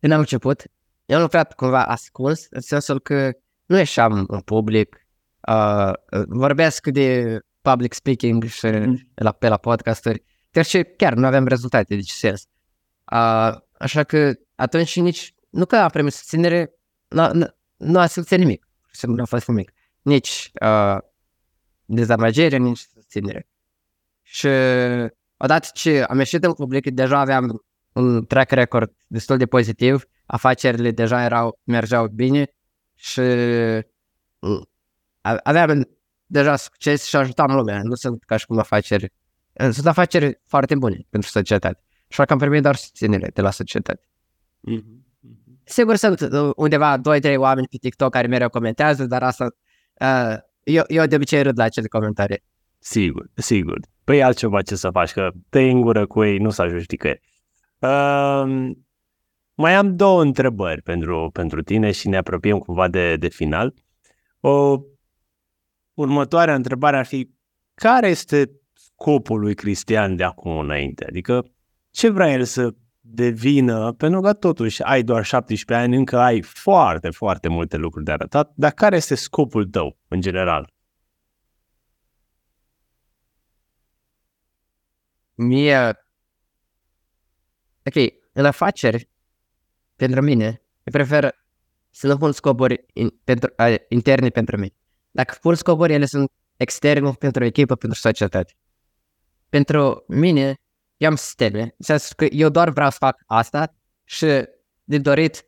când 0.00 0.12
am 0.12 0.18
început, 0.18 0.62
eu 1.06 1.16
am 1.16 1.22
lucrat 1.22 1.54
cumva 1.54 1.84
ascuns, 1.84 2.46
în 2.50 2.60
sensul 2.60 3.00
că 3.00 3.32
nu 3.66 3.76
ieșeam 3.76 4.24
în 4.28 4.40
public, 4.40 5.06
uh, 5.48 5.92
vorbesc 6.26 6.86
de 6.86 7.38
public 7.60 7.92
speaking 7.92 8.44
și 8.44 8.66
mm. 8.66 9.10
la, 9.14 9.32
pe 9.32 9.48
la 9.48 9.56
podcasturi, 9.56 10.22
deoarece 10.50 10.82
chiar 10.82 11.14
nu 11.14 11.26
aveam 11.26 11.46
rezultate, 11.46 11.94
de 11.94 12.00
ce 12.00 12.12
sens. 12.12 12.46
Uh, 13.12 13.56
așa 13.78 14.04
că 14.04 14.32
atunci 14.54 14.96
nici, 15.00 15.34
nu 15.50 15.66
că 15.66 15.76
am 15.76 15.88
primit 15.88 16.12
susținere, 16.12 16.72
nu, 17.08 17.32
nu, 17.32 17.46
nu 17.76 17.98
a 17.98 18.06
simțit 18.06 18.38
nimic, 18.38 18.68
nu 19.02 19.22
a 19.22 19.24
fost 19.24 19.48
nimic. 19.48 19.72
Nici 20.02 20.50
uh, 20.60 20.98
dezamăgire, 21.84 22.56
nici 22.56 22.86
susținere. 22.94 23.48
Și 24.22 24.48
odată 25.38 25.68
ce 25.72 26.02
am 26.02 26.18
ieșit 26.18 26.44
în 26.44 26.52
public, 26.52 26.90
deja 26.90 27.18
aveam 27.18 27.64
un 27.92 28.26
track 28.26 28.50
record 28.50 28.92
destul 29.06 29.36
de 29.36 29.46
pozitiv, 29.46 30.04
afacerile 30.26 30.90
deja 30.90 31.24
erau, 31.24 31.60
mergeau 31.64 32.06
bine 32.06 32.54
și 32.94 33.20
mm, 34.38 34.68
aveam 35.42 35.88
deja 36.26 36.56
succes 36.56 37.04
și 37.04 37.16
ajutam 37.16 37.54
lumea. 37.54 37.80
Nu 37.82 37.94
sunt 37.94 38.24
ca 38.24 38.36
și 38.36 38.46
cum 38.46 38.58
afaceri. 38.58 39.12
Sunt 39.70 39.86
afaceri 39.86 40.40
foarte 40.46 40.74
bune 40.74 41.06
pentru 41.10 41.30
societate. 41.30 41.82
Și 42.08 42.20
că 42.24 42.32
am 42.32 42.38
primit 42.38 42.62
doar 42.62 42.76
susținere 42.76 43.30
de 43.34 43.40
la 43.40 43.50
societate. 43.50 44.08
Mm-hmm. 44.70 45.06
Sigur 45.64 45.96
sunt 45.96 46.20
uh, 46.20 46.50
undeva 46.56 46.98
2-3 46.98 47.00
oameni 47.36 47.66
pe 47.66 47.76
TikTok 47.76 48.12
care 48.12 48.26
mereu 48.26 48.48
comentează, 48.48 49.06
dar 49.06 49.22
asta 49.22 49.54
uh, 50.00 50.36
eu, 50.62 50.84
eu 50.86 51.06
de 51.06 51.14
obicei 51.14 51.42
râd 51.42 51.58
la 51.58 51.64
acele 51.64 51.86
comentarii. 51.86 52.42
Sigur, 52.78 53.30
sigur. 53.34 53.80
Păi 54.04 54.22
altceva 54.22 54.62
ce 54.62 54.74
să 54.74 54.90
faci, 54.90 55.12
că 55.12 55.30
te 55.48 55.60
în 55.60 55.80
gură 55.80 56.06
cu 56.06 56.24
ei, 56.24 56.38
nu 56.38 56.50
să 56.50 56.62
ajungi 56.62 56.86
nicăieri. 56.88 57.20
Uh, 57.78 58.70
mai 59.54 59.74
am 59.74 59.96
două 59.96 60.22
întrebări 60.22 60.82
pentru, 60.82 61.30
pentru 61.32 61.62
tine 61.62 61.90
și 61.90 62.08
ne 62.08 62.16
apropiem 62.16 62.58
cumva 62.58 62.88
de, 62.88 63.16
de 63.16 63.28
final. 63.28 63.74
O 64.40 64.78
următoarea 65.94 66.54
întrebare 66.54 66.96
ar 66.96 67.06
fi, 67.06 67.30
care 67.74 68.08
este 68.08 68.50
scopul 68.72 69.40
lui 69.40 69.54
Cristian 69.54 70.16
de 70.16 70.24
acum 70.24 70.58
înainte? 70.58 71.06
Adică, 71.06 71.44
ce 71.90 72.10
vrea 72.10 72.32
el 72.32 72.44
să 72.44 72.74
devină, 73.00 73.92
pentru 73.92 74.20
că 74.20 74.32
totuși 74.32 74.82
ai 74.82 75.02
doar 75.02 75.24
17 75.24 75.86
ani, 75.86 75.96
încă 75.96 76.18
ai 76.18 76.42
foarte, 76.42 77.10
foarte 77.10 77.48
multe 77.48 77.76
lucruri 77.76 78.04
de 78.04 78.12
arătat, 78.12 78.52
dar 78.54 78.70
care 78.70 78.96
este 78.96 79.14
scopul 79.14 79.66
tău, 79.66 79.98
în 80.08 80.20
general? 80.20 80.72
Mie, 85.40 85.88
ok, 87.86 88.12
în 88.32 88.44
afaceri, 88.44 89.10
pentru 89.96 90.20
mine, 90.22 90.46
eu 90.84 90.92
prefer 90.92 91.34
să 91.90 92.06
nu 92.06 92.16
pun 92.16 92.32
scopuri 92.32 92.86
in, 92.92 93.20
pentru, 93.24 93.54
uh, 93.58 93.74
interne 93.88 94.28
pentru 94.28 94.56
mine. 94.56 94.74
Dacă 95.10 95.36
pun 95.40 95.54
scopuri, 95.54 95.92
ele 95.92 96.06
sunt 96.06 96.30
externe 96.56 97.10
pentru 97.10 97.44
echipă, 97.44 97.74
pentru 97.74 97.98
societate. 97.98 98.52
Pentru 99.48 100.04
mine, 100.08 100.60
eu 100.96 101.08
am 101.08 101.16
sisteme, 101.16 101.60
în 101.60 101.70
sensul 101.78 102.14
că 102.16 102.24
eu 102.24 102.48
doar 102.48 102.70
vreau 102.70 102.90
să 102.90 102.96
fac 103.00 103.22
asta 103.26 103.74
și 104.04 104.26
de 104.84 104.98
dorit 104.98 105.46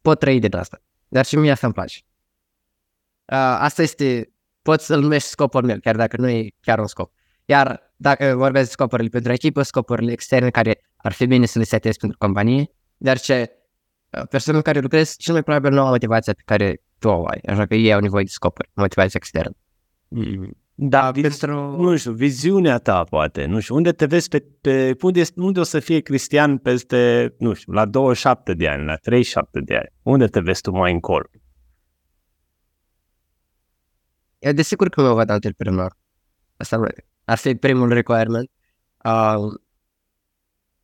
pot 0.00 0.18
trăi 0.18 0.38
din 0.38 0.56
asta. 0.56 0.82
Dar 1.08 1.24
și 1.24 1.36
mie 1.36 1.50
asta 1.50 1.66
îmi 1.66 1.74
place. 1.74 1.98
Uh, 3.24 3.36
asta 3.36 3.82
este, 3.82 4.32
poți 4.62 4.86
să-l 4.86 5.00
numești 5.00 5.28
scopul 5.28 5.64
meu, 5.64 5.78
chiar 5.78 5.96
dacă 5.96 6.16
nu 6.16 6.28
e 6.28 6.50
chiar 6.60 6.78
un 6.78 6.86
scop. 6.86 7.12
Iar 7.50 7.92
dacă 7.96 8.34
vorbesc 8.36 8.64
de 8.64 8.70
scopurile 8.70 9.08
pentru 9.08 9.32
echipă, 9.32 9.62
scopurile 9.62 10.12
externe 10.12 10.50
care 10.50 10.80
ar 10.96 11.12
fi 11.12 11.26
bine 11.26 11.46
să 11.46 11.58
le 11.58 11.64
setezi 11.64 11.98
pentru 11.98 12.18
companie, 12.18 12.70
dar 12.96 13.18
ce 13.18 13.50
uh, 14.10 14.22
persoanele 14.28 14.64
care 14.64 14.80
lucrez 14.80 15.16
cel 15.16 15.32
mai 15.32 15.42
probabil 15.42 15.72
nu 15.72 15.80
au 15.80 15.88
motivația 15.88 16.32
pe 16.32 16.42
care 16.44 16.82
tu 16.98 17.08
o 17.08 17.26
ai, 17.26 17.40
așa 17.46 17.66
că 17.66 17.74
ei 17.74 17.92
au 17.92 18.00
nevoie 18.00 18.24
de 18.24 18.30
scopuri, 18.30 18.70
motivație 18.74 19.18
externă. 19.22 19.56
Mm. 20.08 20.56
Da, 20.74 21.10
pentru... 21.10 21.80
nu 21.82 21.96
știu, 21.96 22.12
viziunea 22.12 22.78
ta 22.78 23.04
poate, 23.04 23.44
nu 23.44 23.60
știu, 23.60 23.74
unde 23.74 23.92
te 23.92 24.06
vezi 24.06 24.28
pe, 24.28 24.44
pe 24.60 24.96
unde, 25.02 25.22
unde 25.36 25.60
o 25.60 25.62
să 25.62 25.78
fie 25.78 26.00
Cristian 26.00 26.58
peste, 26.58 27.34
nu 27.38 27.52
știu, 27.52 27.72
la 27.72 27.84
27 27.84 28.54
de 28.54 28.68
ani, 28.68 28.84
la 28.84 28.96
37 28.96 29.60
de 29.60 29.76
ani, 29.76 29.88
unde 30.02 30.26
te 30.26 30.40
vezi 30.40 30.60
tu 30.60 30.70
mai 30.70 30.92
încolo? 30.92 31.24
Eu 34.38 34.52
desigur 34.52 34.88
că 34.88 35.00
mă 35.00 35.12
văd 35.12 35.30
antreprenor. 35.30 35.96
Asta 36.56 36.78
ar 37.30 37.36
fi 37.36 37.54
primul 37.54 37.92
requirement. 37.92 38.50
Uh, 39.04 39.60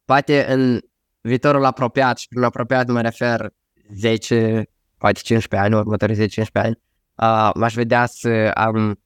poate 0.04 0.52
în 0.52 0.80
viitorul 1.20 1.64
apropiat, 1.64 2.18
și 2.18 2.28
prin 2.28 2.42
apropiat 2.42 2.86
mă 2.86 3.00
refer 3.00 3.50
10, 3.94 4.70
poate 4.98 5.20
15 5.22 5.68
ani, 5.68 5.80
următorii 5.80 6.28
10-15 6.28 6.44
ani, 6.52 6.80
uh, 7.14 7.50
m-aș 7.54 7.74
vedea 7.74 8.06
să 8.06 8.50
am 8.54 9.00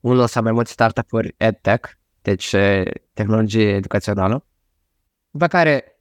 unul 0.00 0.26
sau 0.26 0.42
mai 0.42 0.52
multe 0.52 0.70
startup-uri 0.70 1.34
EdTech, 1.36 1.90
deci 2.22 2.54
tehnologie 3.12 3.68
educațională, 3.68 4.46
după 5.30 5.46
care 5.46 6.00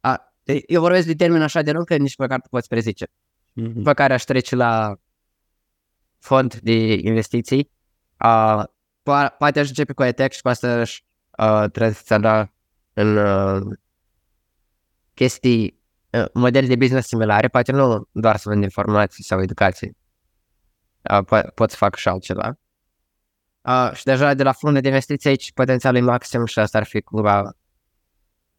a, 0.00 0.34
eu 0.66 0.80
vorbesc 0.80 1.06
de 1.06 1.14
termen 1.14 1.42
așa 1.42 1.62
de 1.62 1.72
lung 1.72 1.86
că 1.86 1.96
nici 1.96 2.16
măcar 2.16 2.38
nu 2.38 2.48
poți 2.50 2.68
prezice. 2.68 3.06
Mm-hmm. 3.06 3.72
După 3.72 3.92
care 3.92 4.12
aș 4.12 4.22
trece 4.22 4.56
la 4.56 4.96
fond 6.18 6.54
de 6.54 6.92
investiții, 6.92 7.70
a, 8.16 8.64
po- 8.66 8.79
poate 9.38 9.60
aș 9.60 9.68
începe 9.68 9.92
cu 9.92 10.02
EdTech 10.02 10.34
și 10.34 10.42
poate 10.42 10.66
aș 10.66 11.00
tranziționa 11.72 12.52
în 12.92 13.16
uh, 13.16 13.78
chestii, 15.14 15.80
uh, 16.10 16.24
modele 16.34 16.66
de 16.66 16.76
business 16.76 17.08
similare, 17.08 17.48
poate 17.48 17.72
nu 17.72 18.08
doar 18.12 18.36
să 18.36 18.48
vând 18.48 18.62
informații 18.62 19.24
sau 19.24 19.42
educație, 19.42 19.92
uh, 21.10 21.18
po- 21.24 21.54
pot 21.54 21.70
să 21.70 21.76
fac 21.76 21.96
și 21.96 22.08
altceva. 22.08 22.58
Uh, 23.62 23.90
și 23.94 24.04
deja 24.04 24.34
de 24.34 24.42
la 24.42 24.52
fundul 24.52 24.80
de 24.80 24.88
investiții 24.88 25.28
aici 25.28 25.52
potențialul 25.52 26.00
e 26.00 26.02
maxim 26.02 26.44
și 26.44 26.58
asta 26.58 26.78
ar 26.78 26.84
fi 26.84 27.00
cumva 27.00 27.52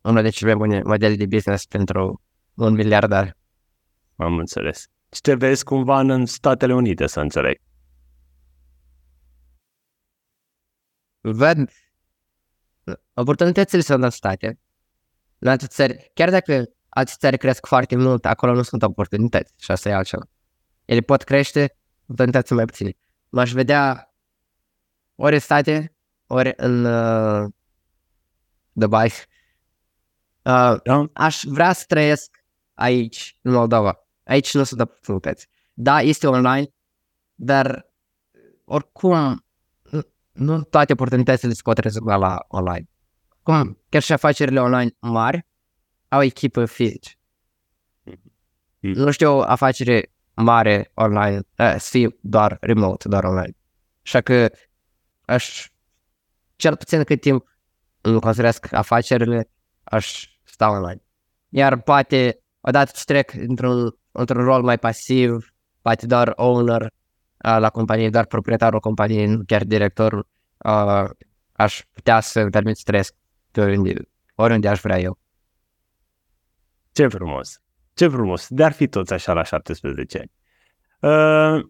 unul 0.02 0.22
de 0.22 0.30
cele 0.30 0.54
mai 0.54 0.68
bune 0.68 0.82
modele 0.82 1.16
de 1.16 1.26
business 1.26 1.66
pentru 1.66 2.22
un 2.54 2.74
miliardar. 2.74 3.38
Am 4.16 4.38
înțeles. 4.38 4.86
Și 5.14 5.22
te 5.22 5.34
vezi 5.34 5.64
cumva 5.64 6.00
în 6.00 6.26
Statele 6.26 6.74
Unite, 6.74 7.08
să 7.08 7.20
înțeleg. 7.20 7.58
Văd 11.22 11.70
oportunitățile 13.14 13.82
sunt 13.82 14.04
în 14.04 14.10
state. 14.10 14.60
În 15.40 15.48
alte 15.48 15.68
țări, 15.68 16.12
chiar 16.14 16.30
dacă 16.30 16.70
alte 16.90 17.12
țări 17.18 17.38
cresc 17.38 17.66
foarte 17.66 17.96
mult, 17.96 18.26
acolo 18.26 18.54
nu 18.54 18.62
sunt 18.62 18.84
oportunități 18.84 19.54
și 19.58 19.72
asta 19.72 19.90
e 19.90 19.94
altceva. 19.94 20.24
Ele 20.86 21.00
pot 21.00 21.24
crește, 21.24 21.78
oportunități 22.02 22.54
mai 22.54 22.66
puține. 22.66 22.98
M-aș 23.30 23.52
vedea 23.52 24.14
ori 25.16 25.34
în 25.34 25.40
state, 25.40 25.96
ori 26.28 26.54
în 26.56 26.86
uh, 26.86 27.50
Dubai. 28.72 29.12
Uh, 30.42 30.76
da. 30.84 31.06
Aș 31.14 31.44
vrea 31.44 31.74
să 31.74 31.84
trăiesc 31.88 32.46
aici, 32.74 33.38
în 33.42 33.52
Moldova. 33.52 34.08
Aici 34.24 34.54
nu 34.54 34.64
sunt 34.64 34.80
oportunități. 34.80 35.48
Da, 35.74 36.02
este 36.02 36.28
online, 36.28 36.68
dar 37.36 37.92
oricum 38.66 39.46
nu 40.42 40.62
toate 40.62 40.94
oportunitățile 40.94 41.54
se 41.54 41.62
pot 41.64 41.78
rezolva 41.78 42.16
la 42.16 42.46
online. 42.48 42.90
Cum? 43.44 43.78
Chiar 43.90 44.02
și 44.02 44.14
afacerile 44.14 44.60
online 44.60 44.92
mari 45.00 45.48
au 46.08 46.22
echipă 46.22 46.66
fizice. 46.66 47.12
Mm. 48.80 48.92
Nu 48.92 49.12
știu 49.12 49.32
o 49.32 49.42
afacere 49.42 50.14
mare 50.34 50.92
online 50.94 51.38
uh, 51.38 51.76
să 51.78 51.90
fie 51.90 52.18
doar 52.22 52.58
remote, 52.62 53.08
doar 53.08 53.24
online. 53.24 53.56
Așa 54.04 54.22
că 54.22 54.50
aș, 55.26 55.72
cel 56.56 56.76
puțin 56.76 57.04
cât 57.04 57.22
timp 57.22 57.46
îmi 58.02 58.20
construiesc 58.20 58.74
afacerile, 58.74 59.50
aș 59.84 60.28
sta 60.44 60.70
online. 60.70 61.04
Iar 61.50 61.82
poate, 61.82 62.44
odată 62.62 62.92
ce 62.96 63.04
trec 63.06 63.34
într-un, 63.34 63.96
într-un 64.12 64.44
rol 64.44 64.64
mai 64.64 64.78
pasiv, 64.78 65.54
poate 65.82 66.06
doar 66.06 66.34
owner 66.36 66.82
uh, 66.82 67.01
la 67.42 67.70
companie, 67.70 68.10
doar 68.10 68.26
proprietarul 68.26 68.80
companiei, 68.80 69.26
nu 69.26 69.44
chiar 69.46 69.64
directorul, 69.64 70.28
uh, 70.58 71.10
aș 71.52 71.82
putea 71.94 72.20
să 72.20 72.50
permit 72.50 72.78
să 72.78 72.84
trăiesc 72.86 73.14
oriunde, 73.56 73.94
oriunde 74.36 74.68
aș 74.68 74.80
vrea 74.80 75.00
eu. 75.00 75.20
Ce 76.92 77.08
frumos! 77.08 77.62
Ce 77.94 78.08
frumos, 78.08 78.46
de-ar 78.50 78.72
fi 78.72 78.88
toți 78.88 79.14
așa 79.14 79.34
la 79.34 79.44
17 79.44 80.18
ani. 80.18 80.32
Uh, 81.00 81.66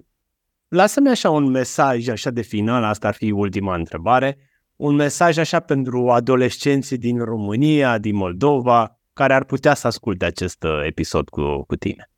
lasă-mi 0.68 1.10
așa 1.10 1.30
un 1.30 1.50
mesaj 1.50 2.08
așa 2.08 2.30
de 2.30 2.42
final, 2.42 2.84
asta 2.84 3.08
ar 3.08 3.14
fi 3.14 3.32
ultima 3.32 3.76
întrebare, 3.76 4.38
un 4.76 4.96
mesaj 4.96 5.38
așa 5.38 5.60
pentru 5.60 6.10
adolescenții 6.10 6.98
din 6.98 7.24
România, 7.24 7.98
din 7.98 8.16
Moldova, 8.16 9.00
care 9.14 9.34
ar 9.34 9.44
putea 9.44 9.74
să 9.74 9.88
asculte 9.88 10.26
acest 10.26 10.64
uh, 10.64 10.82
episod 10.86 11.30
cu, 11.30 11.64
cu 11.64 11.76
tine. 11.76 12.11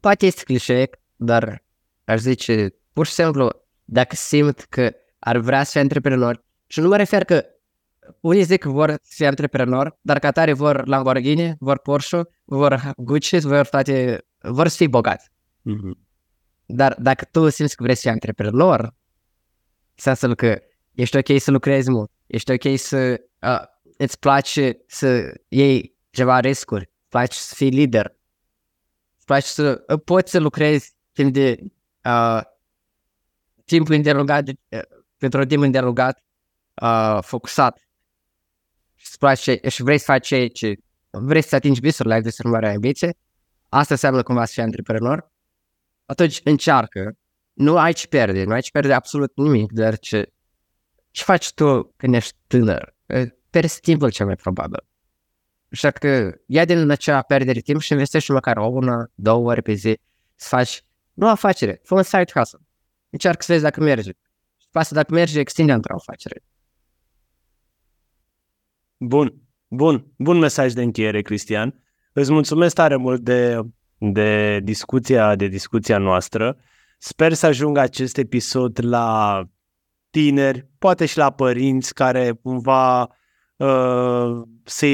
Poate 0.00 0.26
este 0.26 0.42
clișeic, 0.44 0.96
dar 1.16 1.64
aș 2.04 2.20
zice, 2.20 2.74
pur 2.92 3.06
și 3.06 3.12
simplu, 3.12 3.50
dacă 3.84 4.14
simt 4.14 4.60
că 4.60 4.92
ar 5.18 5.36
vrea 5.36 5.64
să 5.64 5.70
fie 5.70 5.80
antreprenor, 5.80 6.44
și 6.66 6.80
nu 6.80 6.88
mă 6.88 6.96
refer 6.96 7.24
că 7.24 7.44
unii 8.20 8.42
zic 8.42 8.60
că 8.60 8.68
vor 8.68 8.90
să 8.90 9.12
fie 9.14 9.26
antreprenor, 9.26 9.98
dar 10.00 10.18
ca 10.18 10.30
tare 10.30 10.52
vor 10.52 10.86
Lamborghini, 10.86 11.54
vor 11.58 11.78
Porsche, 11.78 12.22
vor 12.44 12.92
Gucci, 12.96 13.40
vor 13.40 13.66
toate, 13.66 14.26
vor 14.38 14.68
să 14.68 14.76
fie 14.76 14.86
bogați. 14.86 15.28
Mm-hmm. 15.60 16.04
Dar 16.66 16.96
dacă 16.98 17.24
tu 17.30 17.48
simți 17.48 17.76
că 17.76 17.82
vrei 17.82 17.94
să 17.94 18.00
fii 18.00 18.10
antreprenor, 18.10 18.94
sensul 19.94 20.34
că 20.34 20.58
ești 20.94 21.16
ok 21.16 21.40
să 21.40 21.50
lucrezi 21.50 21.90
mult, 21.90 22.10
ești 22.26 22.52
ok 22.52 22.78
să 22.78 23.20
uh, 23.40 23.62
îți 23.96 24.18
place 24.18 24.78
să 24.86 25.34
iei 25.48 25.96
ceva 26.10 26.40
riscuri, 26.40 26.80
îți 26.80 27.08
place 27.08 27.38
să 27.38 27.54
fii 27.54 27.70
lider, 27.70 28.15
îți 29.26 29.34
place 29.34 29.46
să 29.46 29.84
uh, 29.88 30.00
poți 30.04 30.30
să 30.30 30.38
lucrezi 30.38 30.94
timp 31.12 31.32
de 31.32 31.58
uh, 32.04 32.40
timpul 33.64 33.94
îndelungat, 33.94 34.48
uh, 34.48 34.80
pentru 35.16 35.40
un 35.40 35.48
timp 35.48 35.62
îndelungat, 35.62 36.22
uh, 36.82 37.18
focusat 37.22 37.78
și 38.94 39.06
îți 39.08 39.18
place 39.18 39.60
și 39.68 39.82
vrei 39.82 39.98
să 39.98 40.04
faci 40.04 40.26
ce, 40.26 40.46
ce 40.46 40.74
vrei 41.10 41.42
să 41.42 41.54
atingi 41.54 41.80
visurile, 41.80 42.14
ai 42.14 42.22
visuri 42.22 42.48
mari 42.48 42.66
ambiție, 42.66 43.16
asta 43.68 43.94
înseamnă 43.94 44.22
cumva 44.22 44.44
să 44.44 44.52
fii 44.52 44.62
antreprenor, 44.62 45.32
atunci 46.04 46.40
încearcă, 46.44 47.16
nu 47.52 47.78
ai 47.78 47.92
ce 47.92 48.06
pierde, 48.06 48.44
nu 48.44 48.52
ai 48.52 48.60
ce 48.60 48.70
pierde 48.70 48.92
absolut 48.92 49.32
nimic, 49.36 49.72
dar 49.72 49.98
ce, 49.98 50.32
ce 51.10 51.22
faci 51.22 51.52
tu 51.52 51.92
când 51.96 52.14
ești 52.14 52.36
tânăr? 52.46 52.94
Pierzi 53.50 53.80
timpul 53.80 54.10
cel 54.10 54.26
mai 54.26 54.36
probabil. 54.36 54.84
Așa 55.72 55.90
că 55.90 56.34
ia 56.46 56.64
din 56.64 56.90
acea 56.90 57.22
pierdere 57.22 57.60
timp 57.60 57.80
și 57.80 57.92
investești 57.92 58.32
măcar 58.32 58.56
o 58.56 58.66
una, 58.66 59.10
două 59.14 59.50
ori 59.50 59.62
pe 59.62 59.72
zi 59.72 59.98
să 60.34 60.48
faci 60.48 60.84
nu 61.12 61.28
afacere, 61.28 61.80
fă 61.82 61.94
un 61.94 62.02
side 62.02 62.30
hustle. 62.34 62.58
Încearcă 63.10 63.42
să 63.42 63.52
vezi 63.52 63.64
dacă 63.64 63.80
merge. 63.80 64.10
Și 64.56 64.66
pasă 64.70 64.94
dacă 64.94 65.14
merge, 65.14 65.38
extinde 65.38 65.72
într-o 65.72 65.94
afacere. 65.94 66.44
Bun, 68.96 69.34
bun, 69.68 70.12
bun 70.16 70.38
mesaj 70.38 70.72
de 70.72 70.82
încheiere, 70.82 71.22
Cristian. 71.22 71.82
Îți 72.12 72.32
mulțumesc 72.32 72.74
tare 72.74 72.96
mult 72.96 73.20
de, 73.20 73.60
de 73.98 74.60
discuția, 74.60 75.34
de 75.34 75.46
discuția 75.46 75.98
noastră. 75.98 76.56
Sper 76.98 77.32
să 77.32 77.46
ajungă 77.46 77.80
acest 77.80 78.16
episod 78.16 78.84
la 78.84 79.42
tineri, 80.10 80.68
poate 80.78 81.06
și 81.06 81.16
la 81.16 81.30
părinți 81.30 81.94
care 81.94 82.32
cumva 82.32 83.02
uh, 83.56 84.42
să 84.64 84.86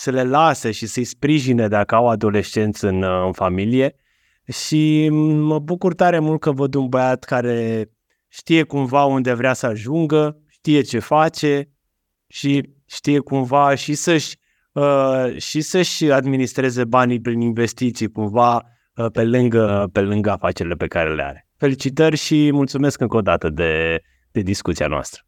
să 0.00 0.10
le 0.10 0.22
lase 0.22 0.70
și 0.70 0.86
să-i 0.86 1.04
sprijine 1.04 1.68
dacă 1.68 1.94
au 1.94 2.08
adolescenți 2.08 2.84
în, 2.84 3.02
uh, 3.02 3.24
în 3.26 3.32
familie. 3.32 3.94
Și 4.52 5.08
mă 5.32 5.58
bucur 5.58 5.94
tare 5.94 6.18
mult 6.18 6.40
că 6.40 6.52
văd 6.52 6.74
un 6.74 6.88
băiat 6.88 7.24
care 7.24 7.90
știe 8.28 8.62
cumva 8.62 9.04
unde 9.04 9.32
vrea 9.32 9.52
să 9.52 9.66
ajungă, 9.66 10.42
știe 10.48 10.80
ce 10.80 10.98
face 10.98 11.68
și 12.26 12.70
știe 12.86 13.18
cumva 13.18 13.74
și 13.74 13.94
să-și, 13.94 14.36
uh, 14.72 15.36
și 15.36 15.60
să-și 15.60 16.10
administreze 16.10 16.84
banii 16.84 17.20
prin 17.20 17.40
investiții 17.40 18.10
cumva 18.10 18.62
uh, 18.94 19.06
pe, 19.12 19.24
lângă, 19.24 19.88
pe 19.92 20.00
lângă 20.00 20.30
afacerile 20.30 20.74
pe 20.74 20.86
care 20.86 21.14
le 21.14 21.22
are. 21.22 21.48
Felicitări 21.56 22.16
și 22.16 22.50
mulțumesc 22.52 23.00
încă 23.00 23.16
o 23.16 23.22
dată 23.22 23.48
de, 23.48 24.02
de 24.30 24.40
discuția 24.40 24.86
noastră. 24.86 25.22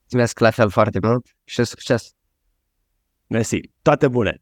Mulțumesc 0.00 0.38
la 0.38 0.50
fel 0.50 0.70
foarte 0.70 0.98
mult 1.02 1.26
și 1.44 1.64
succes! 1.64 2.14
Mersi. 3.32 3.62
Toate 3.82 4.08
bune! 4.08 4.40